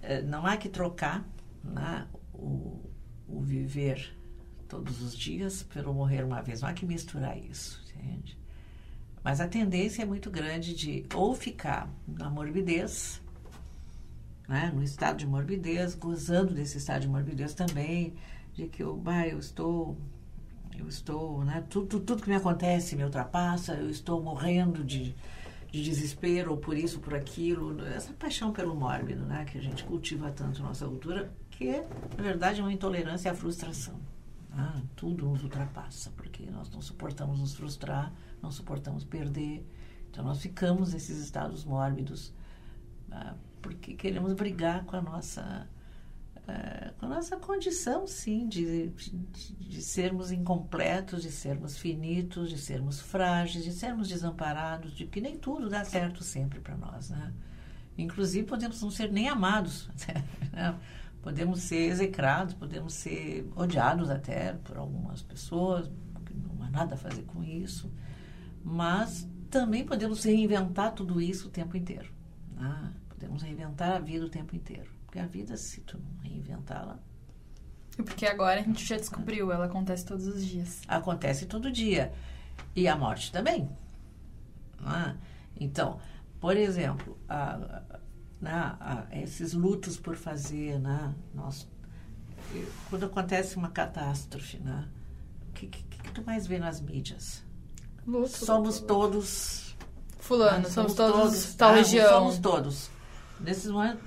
[0.03, 1.27] é, não há que trocar
[1.63, 2.91] né, o,
[3.27, 4.15] o viver
[4.69, 6.61] todos os dias pelo morrer uma vez.
[6.61, 8.39] Não há que misturar isso, entende?
[9.23, 13.21] Mas a tendência é muito grande de ou ficar na morbidez,
[14.49, 18.15] né, no estado de morbidez, gozando desse estado de morbidez também,
[18.55, 19.97] de que eu, bah, eu estou,
[20.77, 25.15] eu estou, né, tudo, tudo que me acontece me ultrapassa, eu estou morrendo de,
[25.71, 30.31] de desespero, por isso, por aquilo, essa paixão pelo mórbido, né, que a gente cultiva
[30.31, 34.01] tanto na nossa cultura, que é, na verdade, uma intolerância à frustração.
[34.49, 34.83] Né?
[34.97, 39.63] Tudo nos ultrapassa, porque nós não suportamos nos frustrar, não suportamos perder,
[40.11, 42.33] então nós ficamos nesses estados mórbidos,
[43.09, 43.35] né?
[43.61, 45.69] Porque queremos brigar com a nossa
[46.49, 52.57] é, com a nossa condição, sim, de, de, de, sermos incompletos, de sermos finitos, de
[52.57, 57.35] sermos frágeis, de sermos desamparados, de que nem tudo dá certo sempre para nós, né?
[57.99, 59.91] Inclusive, podemos não ser nem amados,
[60.51, 60.75] né?
[61.21, 65.91] podemos ser execrados, podemos ser odiados até por algumas pessoas,
[66.31, 67.93] não há nada a fazer com isso,
[68.65, 72.11] mas também podemos reinventar tudo isso o tempo inteiro.
[72.57, 72.93] Né?
[73.19, 74.89] Podemos reinventar a vida o tempo inteiro.
[75.05, 77.01] Porque a vida, se tu não reinventá-la.
[77.99, 80.83] E porque agora a gente já descobriu, ela acontece todos os dias.
[80.87, 82.13] Acontece todo dia.
[82.77, 83.69] E a morte também.
[84.81, 85.17] É?
[85.59, 85.99] Então,
[86.39, 88.01] por exemplo, a, a,
[88.41, 91.13] né, a, esses lutos por fazer, né?
[91.35, 91.69] Nós,
[92.89, 94.89] quando acontece uma catástrofe, né?
[95.49, 97.45] O que, que, que tu mais vê nas mídias?
[98.07, 98.29] Luto.
[98.29, 99.77] Somos todos.
[100.21, 100.71] Fulano, né?
[100.71, 102.09] somos, somos, todos, todos tal região.
[102.11, 102.98] Somos todos.
[103.41, 104.03] Nesses momentos,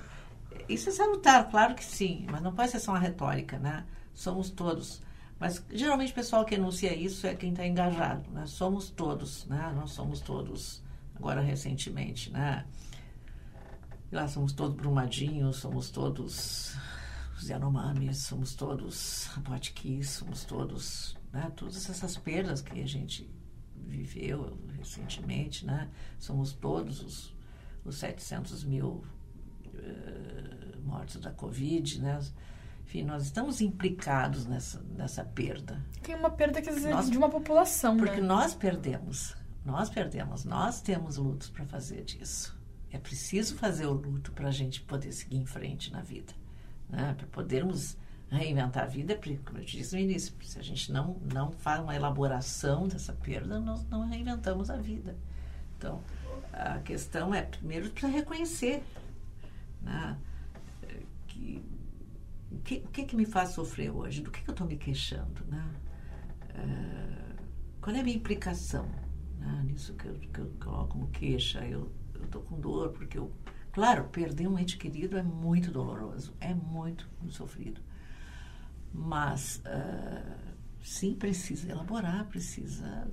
[0.68, 3.84] isso é salutar, claro que sim, mas não pode ser só uma retórica, né?
[4.14, 5.02] Somos todos.
[5.38, 8.46] Mas geralmente o pessoal que enuncia isso é quem está engajado, né?
[8.46, 9.72] Somos todos, né?
[9.74, 10.82] Não somos todos
[11.16, 12.64] agora recentemente, né?
[14.10, 16.76] E lá somos todos Brumadinhos, somos todos
[17.36, 21.50] os Yanomamis, somos todos Botkiss, somos todos, né?
[21.56, 23.28] Todas essas perdas que a gente
[23.74, 25.90] viveu recentemente, né?
[26.18, 27.34] Somos todos os,
[27.84, 29.02] os 700 mil
[30.84, 32.20] mortos da Covid, né?
[32.84, 35.82] Enfim, nós estamos implicados nessa, nessa perda.
[36.02, 38.26] Tem uma perda que dizer, nós, de uma população, Porque né?
[38.26, 39.34] nós perdemos,
[39.64, 42.58] nós perdemos, nós temos lutos para fazer disso.
[42.90, 46.34] É preciso fazer o luto para a gente poder seguir em frente na vida,
[46.88, 47.14] né?
[47.16, 47.96] Para podermos
[48.28, 51.94] reinventar a vida, como eu disse no início, se a gente não, não faz uma
[51.94, 55.16] elaboração dessa perda, nós não reinventamos a vida.
[55.76, 56.02] Então,
[56.52, 58.82] a questão é, primeiro, para reconhecer
[59.82, 60.18] né?
[61.26, 61.62] Que,
[62.50, 64.20] o que, que, que me faz sofrer hoje?
[64.20, 65.44] Do que, que eu estou me queixando?
[65.48, 65.74] Né?
[66.50, 67.42] Uh,
[67.80, 68.86] qual é a minha implicação
[69.38, 69.62] né?
[69.64, 71.64] nisso que eu, que eu coloco como queixa?
[71.66, 71.90] Eu
[72.22, 73.32] estou com dor porque eu.
[73.72, 77.80] Claro, perder um ente querido é muito doloroso, é muito, muito sofrido.
[78.92, 83.08] Mas, uh, sim, precisa elaborar, precisa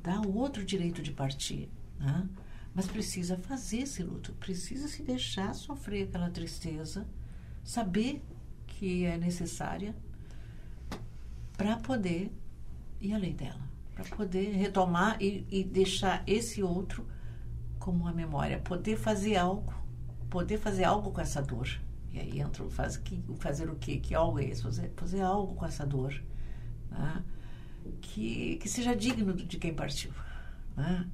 [0.00, 1.68] dar outro direito de partir.
[1.98, 2.28] Né?
[2.74, 7.06] Mas precisa fazer esse luto, precisa se deixar sofrer aquela tristeza,
[7.62, 8.22] saber
[8.66, 9.94] que é necessária
[11.56, 12.32] para poder
[13.00, 13.60] ir além dela,
[13.94, 17.06] para poder retomar e, e, deixar esse outro
[17.78, 19.74] como uma memória, poder fazer algo,
[20.30, 21.68] poder fazer algo com essa dor.
[22.12, 23.98] E aí entra o faz, que, fazer o quê?
[23.98, 26.22] Que always, fazer, fazer algo com essa dor.
[26.90, 27.24] Né?
[28.00, 30.12] Que, que seja digno de quem partiu.
[30.76, 31.08] Né?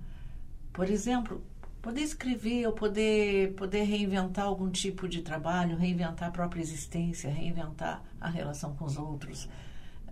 [0.78, 1.42] Por exemplo,
[1.82, 8.00] poder escrever ou poder, poder reinventar algum tipo de trabalho, reinventar a própria existência, reinventar
[8.20, 9.48] a relação com os outros.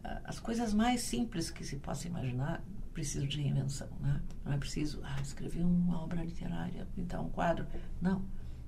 [0.03, 3.87] Ah, as coisas mais simples que se possa imaginar precisam de reinvenção.
[4.01, 4.21] Né?
[4.45, 7.65] Não é preciso ah, escrever uma obra literária, pintar um quadro.
[8.03, 8.25] Não.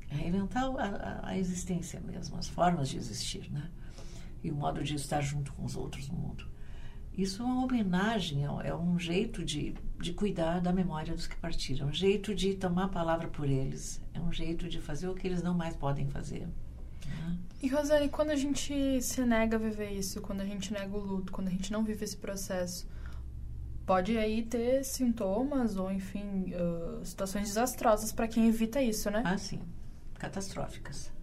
[0.08, 3.50] É reinventar a, a, existência mesmo, as formas de existir.
[3.50, 3.68] Né?
[4.44, 6.46] E o modo de estar junto com os outros no mundo.
[7.18, 11.34] Isso é uma homenagem, é, é um jeito de, de cuidar da memória dos que
[11.34, 15.08] partiram, é um jeito de tomar a palavra por eles, é um jeito de fazer
[15.08, 16.46] o que eles não mais podem fazer.
[17.04, 17.36] Né?
[17.60, 21.00] E Rosane, quando a gente se nega a viver isso, quando a gente nega o
[21.00, 22.86] luto, quando a gente não vive esse processo,
[23.84, 29.22] pode aí ter sintomas ou, enfim, uh, situações desastrosas para quem evita isso, né?
[29.26, 29.60] Ah, sim.
[30.20, 31.17] Catastróficas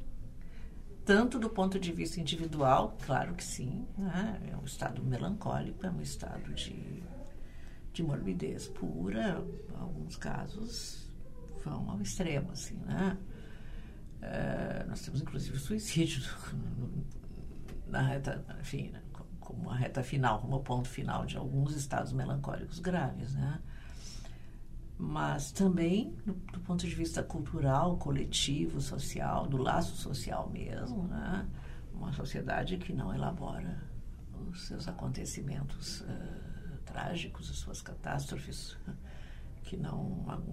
[1.06, 4.42] tanto do ponto de vista individual, claro que sim, né?
[4.52, 7.04] é um estado melancólico, é um estado de,
[7.94, 9.46] de morbidez pura,
[9.76, 11.08] alguns casos
[11.64, 13.18] vão ao extremo, assim, né?
[14.22, 16.24] É, nós temos inclusive suicídio
[17.88, 19.02] na reta, enfim, né?
[19.40, 23.60] como a reta final, como o ponto final de alguns estados melancólicos graves, né?
[24.98, 31.48] Mas também do, do, ponto de vista cultural, coletivo, social, do laço social mesmo, né?
[31.94, 33.84] uma sociedade que não elabora
[34.50, 38.78] os seus acontecimentos uh, trágicos, as suas catástrofes,
[39.64, 40.44] que não uma,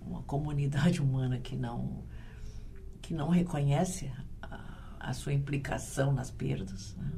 [0.00, 2.04] uma, comunidade humana que não
[3.02, 4.12] que não reconhece
[4.42, 7.10] a, a sua implicação nas perdas, né?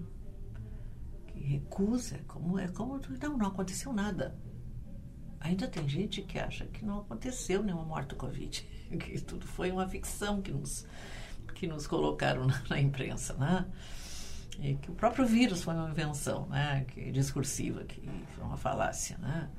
[1.26, 4.34] que recusa, como é como não não aconteceu nada
[5.42, 8.62] ainda tem gente que acha que não aconteceu nenhuma morte do Covid,
[8.98, 10.86] que tudo foi uma ficção que nos,
[11.54, 13.66] que nos colocaram na, na imprensa, né?
[14.60, 16.84] E que o próprio vírus foi uma invenção, né?
[16.88, 18.00] Que, discursiva, que
[18.34, 19.50] foi uma falácia, né?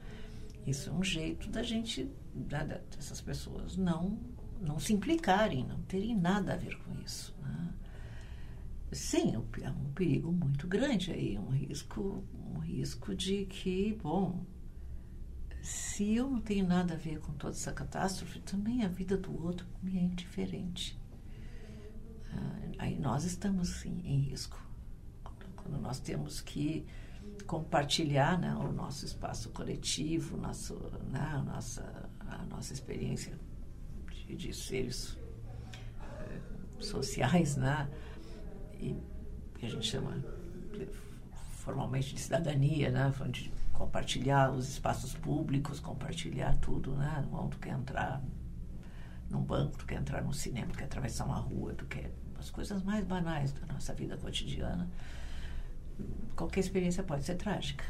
[0.65, 4.18] Isso é um jeito da gente, né, dessas pessoas, não,
[4.61, 7.35] não se implicarem, não terem nada a ver com isso.
[7.41, 7.73] Né?
[8.93, 14.45] Sim, é um perigo muito grande aí, um risco, um risco de que, bom,
[15.64, 19.41] se eu não tenho nada a ver com toda essa catástrofe, também a vida do
[19.41, 20.99] outro me é indiferente.
[22.34, 24.61] Ah, aí nós estamos sim em risco.
[25.56, 26.85] Quando nós temos que
[27.48, 30.76] compartilhar né, o nosso espaço coletivo, nosso,
[31.10, 33.40] né, a, nossa, a nossa experiência
[34.11, 35.18] de, de seres
[36.02, 36.41] é,
[36.84, 37.90] sociais, né,
[38.81, 38.98] e
[39.57, 40.22] que a gente chama
[41.52, 43.53] formalmente de cidadania, né, de
[43.85, 48.22] compartilhar os espaços públicos, compartilhar tudo, né, onde tu quer entrar
[49.30, 52.49] num banco, tu quer entrar no cinema, tu quer atravessar uma rua, tu quer as
[52.49, 54.89] coisas mais banais da nossa vida cotidiana
[56.35, 57.84] qualquer experiência pode ser trágica.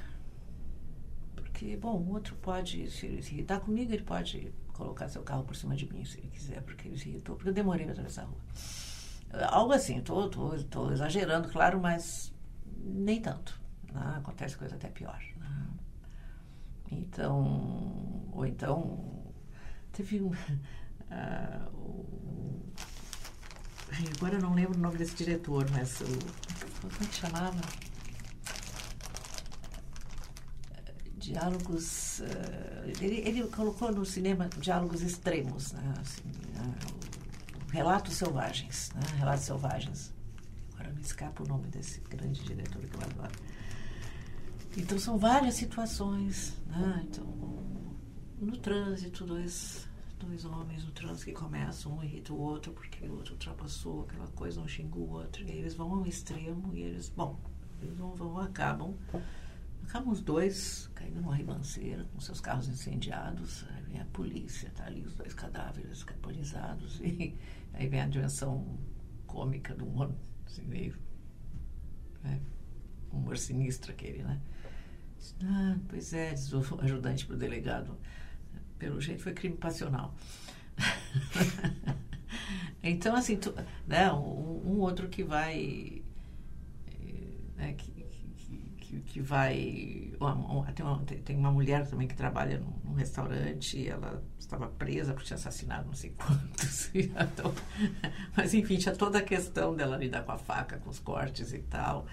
[1.35, 5.55] Porque, bom, o outro pode, se, se irritar comigo, ele pode colocar seu carro por
[5.55, 8.23] cima de mim, se ele quiser, porque ele se irritou, porque eu demorei para atravessar
[8.23, 8.41] a rua.
[9.49, 12.33] Algo assim, estou exagerando, claro, mas
[12.83, 13.59] nem tanto.
[13.91, 14.15] Né?
[14.17, 15.19] Acontece coisa até pior.
[15.37, 15.42] Né?
[17.03, 19.34] Então, ou então,
[19.91, 20.31] teve um.
[21.13, 22.73] Uh,
[24.17, 26.05] agora eu não lembro o nome desse diretor, mas o.
[26.81, 27.61] Como é que chamava?
[31.17, 32.21] diálogos.
[32.21, 35.93] Uh, ele, ele, colocou no cinema diálogos extremos, né?
[35.99, 36.23] Assim,
[36.55, 39.01] uh, relatos selvagens, né?
[39.19, 40.11] Relatos selvagens.
[40.73, 43.34] Agora me escapa o nome desse grande diretor que eu adoro.
[44.75, 47.05] Então são várias situações, né?
[47.07, 47.25] Então,
[48.39, 49.87] no trânsito, dois,
[50.19, 54.27] dois homens no trânsito que começam, um irrita o outro porque o outro ultrapassou aquela
[54.29, 57.39] coisa, um xinga o outro, e aí eles vão ao extremo e eles, bom,
[57.81, 58.95] eles vão acabam
[59.87, 63.65] Acabam os dois caindo numa ribanceira, com seus carros incendiados.
[63.69, 66.99] Aí vem a polícia, tá ali os dois cadáveres carbonizados.
[67.01, 67.37] E
[67.73, 68.77] aí vem a dimensão
[69.27, 70.13] cômica do humor,
[70.45, 70.97] assim, meio.
[72.23, 72.39] Né,
[73.11, 74.41] humor sinistro aquele, né?
[75.43, 77.97] Ah, pois é, diz o ajudante para o delegado.
[78.77, 80.13] Pelo jeito foi crime passional.
[82.83, 83.53] então, assim, tu,
[83.87, 86.01] né, um, um, outro que vai.
[87.55, 87.91] Né, que,
[88.77, 90.11] que, que vai.
[90.75, 95.23] Tem, uma, tem uma mulher também que trabalha num, num restaurante, ela estava presa por
[95.23, 96.89] tinha assassinado não sei quantos.
[96.93, 97.53] então,
[98.35, 101.59] mas enfim, tinha toda a questão dela lidar com a faca, com os cortes e
[101.59, 102.05] tal.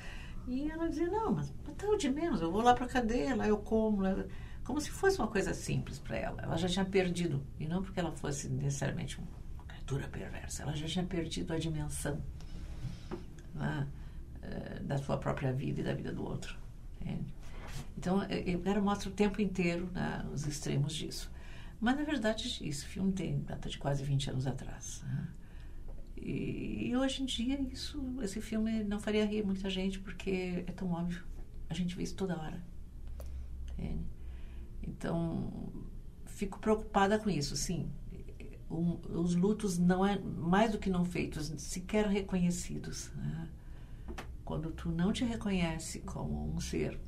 [0.51, 3.47] E ela dizia: Não, mas tá de menos, eu vou lá para a cadeia, lá
[3.47, 4.03] eu como.
[4.03, 4.25] Lá...
[4.65, 6.43] Como se fosse uma coisa simples para ela.
[6.43, 10.87] Ela já tinha perdido, e não porque ela fosse necessariamente uma criatura perversa, ela já
[10.87, 12.21] tinha perdido a dimensão.
[13.55, 13.87] Né?
[14.43, 16.59] Eh, da sua própria vida e da vida do outro.
[17.01, 17.33] Entende?
[17.97, 21.31] Então, eu quero mostrar o tempo inteiro né, os extremos disso.
[21.81, 25.03] Mas, na verdade, esse filme tem data de quase 20 anos atrás.
[25.07, 25.29] Né?
[26.21, 30.91] E, hoje em dia, isso, esse filme não faria rir muita gente, porque é tão
[30.93, 31.25] óbvio.
[31.69, 32.63] A gente vê isso toda hora.
[33.73, 34.05] Entende?
[34.83, 35.73] Então,
[36.27, 37.91] fico preocupada com isso, sim.
[38.71, 43.11] Um, os lutos não é mais do que não feitos, sequer reconhecidos.
[43.17, 43.49] Né?
[44.51, 47.01] quando tu não te reconhece como um ser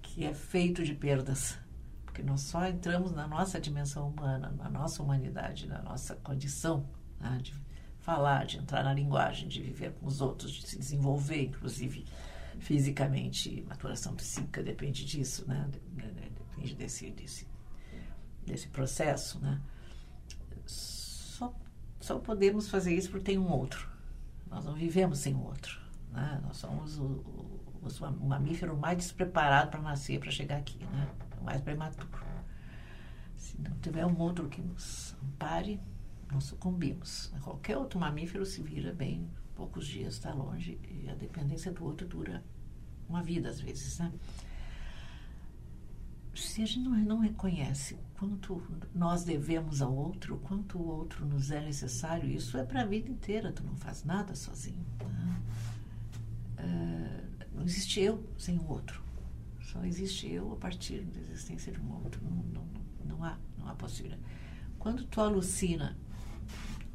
[0.00, 1.58] que é feito de perdas,
[2.04, 6.88] porque nós só entramos na nossa dimensão humana, na nossa humanidade, na nossa condição
[7.22, 7.54] né, de
[8.00, 12.04] falar, de entrar na linguagem, de viver com os outros, de se desenvolver, inclusive
[12.58, 15.68] fisicamente, maturação psíquica depende disso, né?
[15.70, 17.46] Depende desse, desse,
[18.46, 19.60] desse processo, né?
[20.66, 21.54] Só,
[22.00, 23.88] só podemos fazer isso porque tem um outro.
[24.48, 25.80] Nós não vivemos sem o outro.
[26.10, 26.40] Né?
[26.44, 27.88] Nós somos o, o,
[28.20, 31.08] o mamífero mais despreparado para nascer, para chegar aqui, né?
[31.40, 32.22] o mais prematuro.
[33.36, 35.80] Se não tiver um outro que nos ampare,
[36.32, 37.32] nós sucumbimos.
[37.42, 42.06] Qualquer outro mamífero se vira bem, poucos dias está longe, e a dependência do outro
[42.06, 42.42] dura
[43.08, 43.98] uma vida às vezes.
[43.98, 44.12] Né?
[46.34, 48.62] se a gente não, não reconhece quanto
[48.94, 53.10] nós devemos ao outro, quanto o outro nos é necessário, isso é para a vida
[53.10, 54.84] inteira, tu não faz nada sozinho.
[55.00, 55.42] Né?
[57.54, 59.02] Não existe eu sem o outro.
[59.60, 62.20] Só existe eu a partir da existência de um outro.
[62.24, 62.66] Não, não,
[63.04, 64.22] não, há, não há possibilidade.
[64.78, 65.96] Quando tu alucina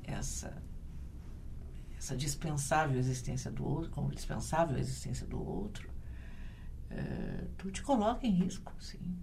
[0.08, 0.64] essa,
[1.98, 5.88] essa dispensável existência do outro, como dispensável existência do outro,
[6.90, 9.16] uh, tu te coloca em risco, sim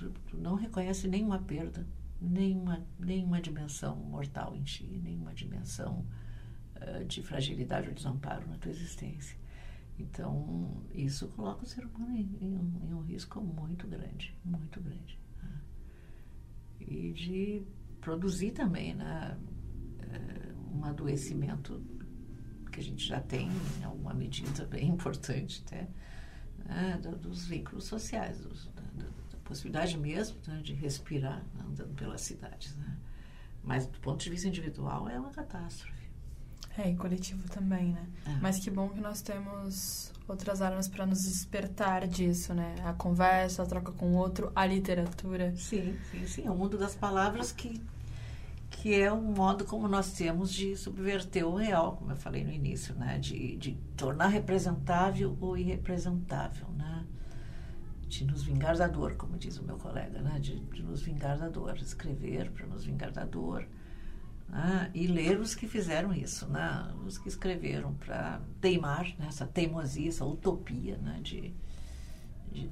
[0.00, 1.86] tu, tu não reconhece nenhuma perda,
[2.20, 6.06] nenhuma, nenhuma dimensão mortal em ti, nenhuma dimensão
[6.76, 9.38] uh, de fragilidade ou desamparo na tua existência.
[9.98, 14.80] Então, isso coloca o ser humano em, em, um, em um, risco muito grande, muito
[14.80, 15.20] grande.
[15.42, 15.60] Né?
[16.80, 17.62] E de
[18.00, 19.38] produzir também né,
[20.72, 21.82] um adoecimento
[22.70, 23.50] que a gente já tem
[23.80, 25.88] em alguma medida bem importante até,
[26.64, 32.76] né, dos vínculos sociais, dos, da, da, possibilidade mesmo né, de respirar andando pelas cidades.
[32.76, 32.96] Né?
[33.64, 36.00] Mas do ponto de vista individual é uma catástrofe.
[36.78, 38.06] É, e coletivo também, né?
[38.24, 38.30] É.
[38.40, 42.76] Mas que bom que nós temos outras armas para nos despertar disso, né?
[42.84, 45.54] A conversa, a troca com o outro, a literatura.
[45.56, 46.46] Sim, sim, sim.
[46.46, 47.80] É o mundo das palavras que,
[48.70, 52.52] que é um modo como nós temos de subverter o real, como eu falei no
[52.52, 53.18] início, né?
[53.18, 57.04] De, de tornar representável o irrepresentável, né?
[58.08, 60.38] De nos vingar da dor, como diz o meu colega, né?
[60.40, 61.76] De, de nos vingar da dor.
[61.76, 63.66] Escrever para nos vingar da dor
[64.50, 64.90] né?
[64.92, 66.92] e ler os que fizeram isso, né?
[67.06, 69.26] os que escreveram para teimar, né?
[69.28, 71.20] essa teimosia, essa utopia né?
[71.22, 71.54] de,
[72.50, 72.70] de,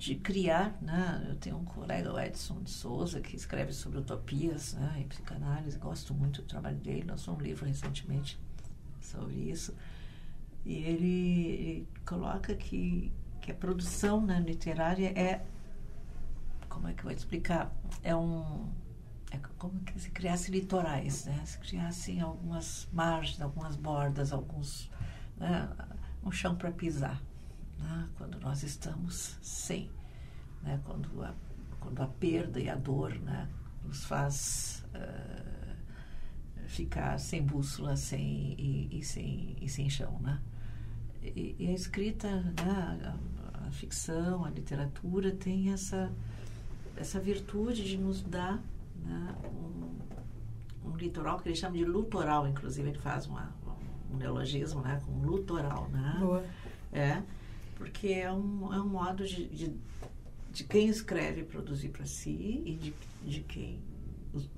[0.00, 0.76] de, criar.
[0.80, 1.26] Né?
[1.28, 4.98] Eu tenho um colega, o Edson de Souza, que escreve sobre utopias né?
[5.00, 8.40] e psicanálise, gosto muito do trabalho dele, lançou um livro recentemente
[9.00, 9.74] sobre isso.
[10.64, 15.44] E ele, ele coloca que, que a produção né, literária é.
[16.68, 17.74] Como é que eu vou explicar?
[18.02, 18.68] É um
[19.32, 21.40] é como que se criasse litorais, né?
[21.44, 24.90] Se criassem algumas margens, algumas bordas, alguns
[25.36, 25.68] né?
[26.22, 27.22] um chão para pisar,
[27.80, 28.08] né?
[28.16, 29.90] quando nós estamos sem,
[30.62, 30.80] né?
[30.84, 31.34] Quando a
[31.80, 33.48] quando a perda e a dor, né?
[33.84, 40.40] Nos faz uh, ficar sem bússola, sem e, e, sem e sem chão, né?
[41.22, 43.16] E, e a escrita, né?
[43.42, 46.12] a, a ficção, a literatura tem essa
[46.96, 48.62] essa virtude de nos dar
[49.02, 53.50] né, um, um, litoral que ele chama de lutoral, inclusive ele faz uma,
[54.12, 55.88] um neologismo né, com lutoral.
[55.88, 56.16] Né?
[56.20, 56.44] Boa.
[56.92, 57.22] É,
[57.80, 59.74] porque é um, é um modo de, de,
[60.52, 62.94] de quem escreve produzir para si e de,
[63.24, 63.80] de quem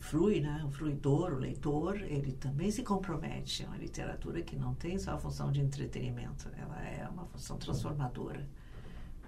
[0.01, 0.65] frui, né?
[0.67, 3.63] o fruidor, o leitor, ele também se compromete.
[3.63, 7.57] É uma literatura que não tem só a função de entretenimento, ela é uma função
[7.57, 8.45] transformadora.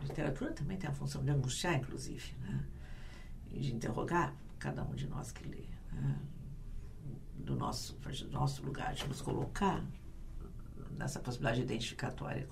[0.00, 2.66] A literatura também tem a função de angustiar, inclusive, né?
[3.52, 6.18] e de interrogar cada um de nós que lê, né?
[7.36, 9.86] do, nosso, do nosso lugar, de nos colocar
[10.98, 12.48] nessa possibilidade identificatória.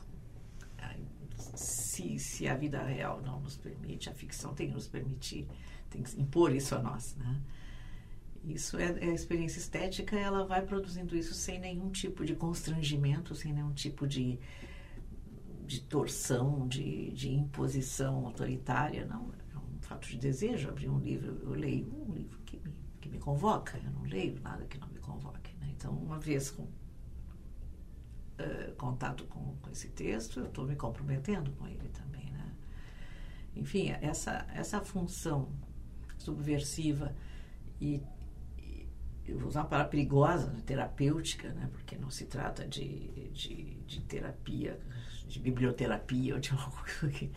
[1.55, 5.47] Se, se a vida real não nos permite, a ficção tem que nos permitir,
[5.91, 7.15] tem que impor isso a nós.
[7.17, 7.41] Né?
[8.45, 13.35] Isso é, é a experiência estética, ela vai produzindo isso sem nenhum tipo de constrangimento,
[13.35, 14.39] sem nenhum tipo de,
[15.67, 19.31] de torção, de, de imposição autoritária, não
[19.93, 23.79] fato de desejo, abrir um livro, eu leio um livro que me, que me convoca,
[23.85, 25.55] eu não leio nada que não me convoque.
[25.61, 25.69] Né?
[25.77, 26.67] Então, uma vez com
[28.43, 32.31] uh, contato com, com esse texto, eu estou me comprometendo com ele também.
[32.33, 32.53] Né?
[33.57, 35.49] Enfim, essa, essa função
[36.19, 37.15] subversiva
[37.81, 38.03] e,
[38.59, 38.87] e
[39.27, 40.61] eu vou usar uma palavra perigosa, né?
[40.65, 41.69] terapêutica, né?
[41.73, 44.79] porque não se trata de, de, de terapia
[45.33, 47.31] de biblioterapia ou de algo que,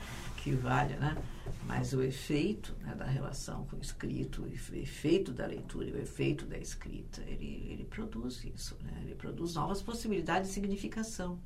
[0.45, 1.17] que valha, né?
[1.65, 6.45] Mas o efeito né, da relação com o escrito, o efeito da leitura o efeito
[6.45, 9.01] da escrita, ele, ele produz isso, né?
[9.03, 11.39] Ele produz novas possibilidades de significação.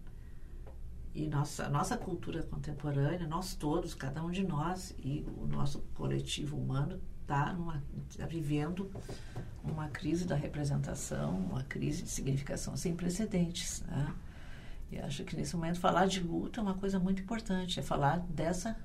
[1.16, 6.58] E nossa, nossa cultura contemporânea, nós todos, cada um de nós e o nosso coletivo
[6.58, 7.56] humano está
[8.18, 8.92] tá vivendo
[9.64, 14.14] uma crise da representação, uma crise de significação sem precedentes, né?
[14.92, 18.20] E acho que nesse momento falar de luta é uma coisa muito importante, é falar
[18.20, 18.76] dessa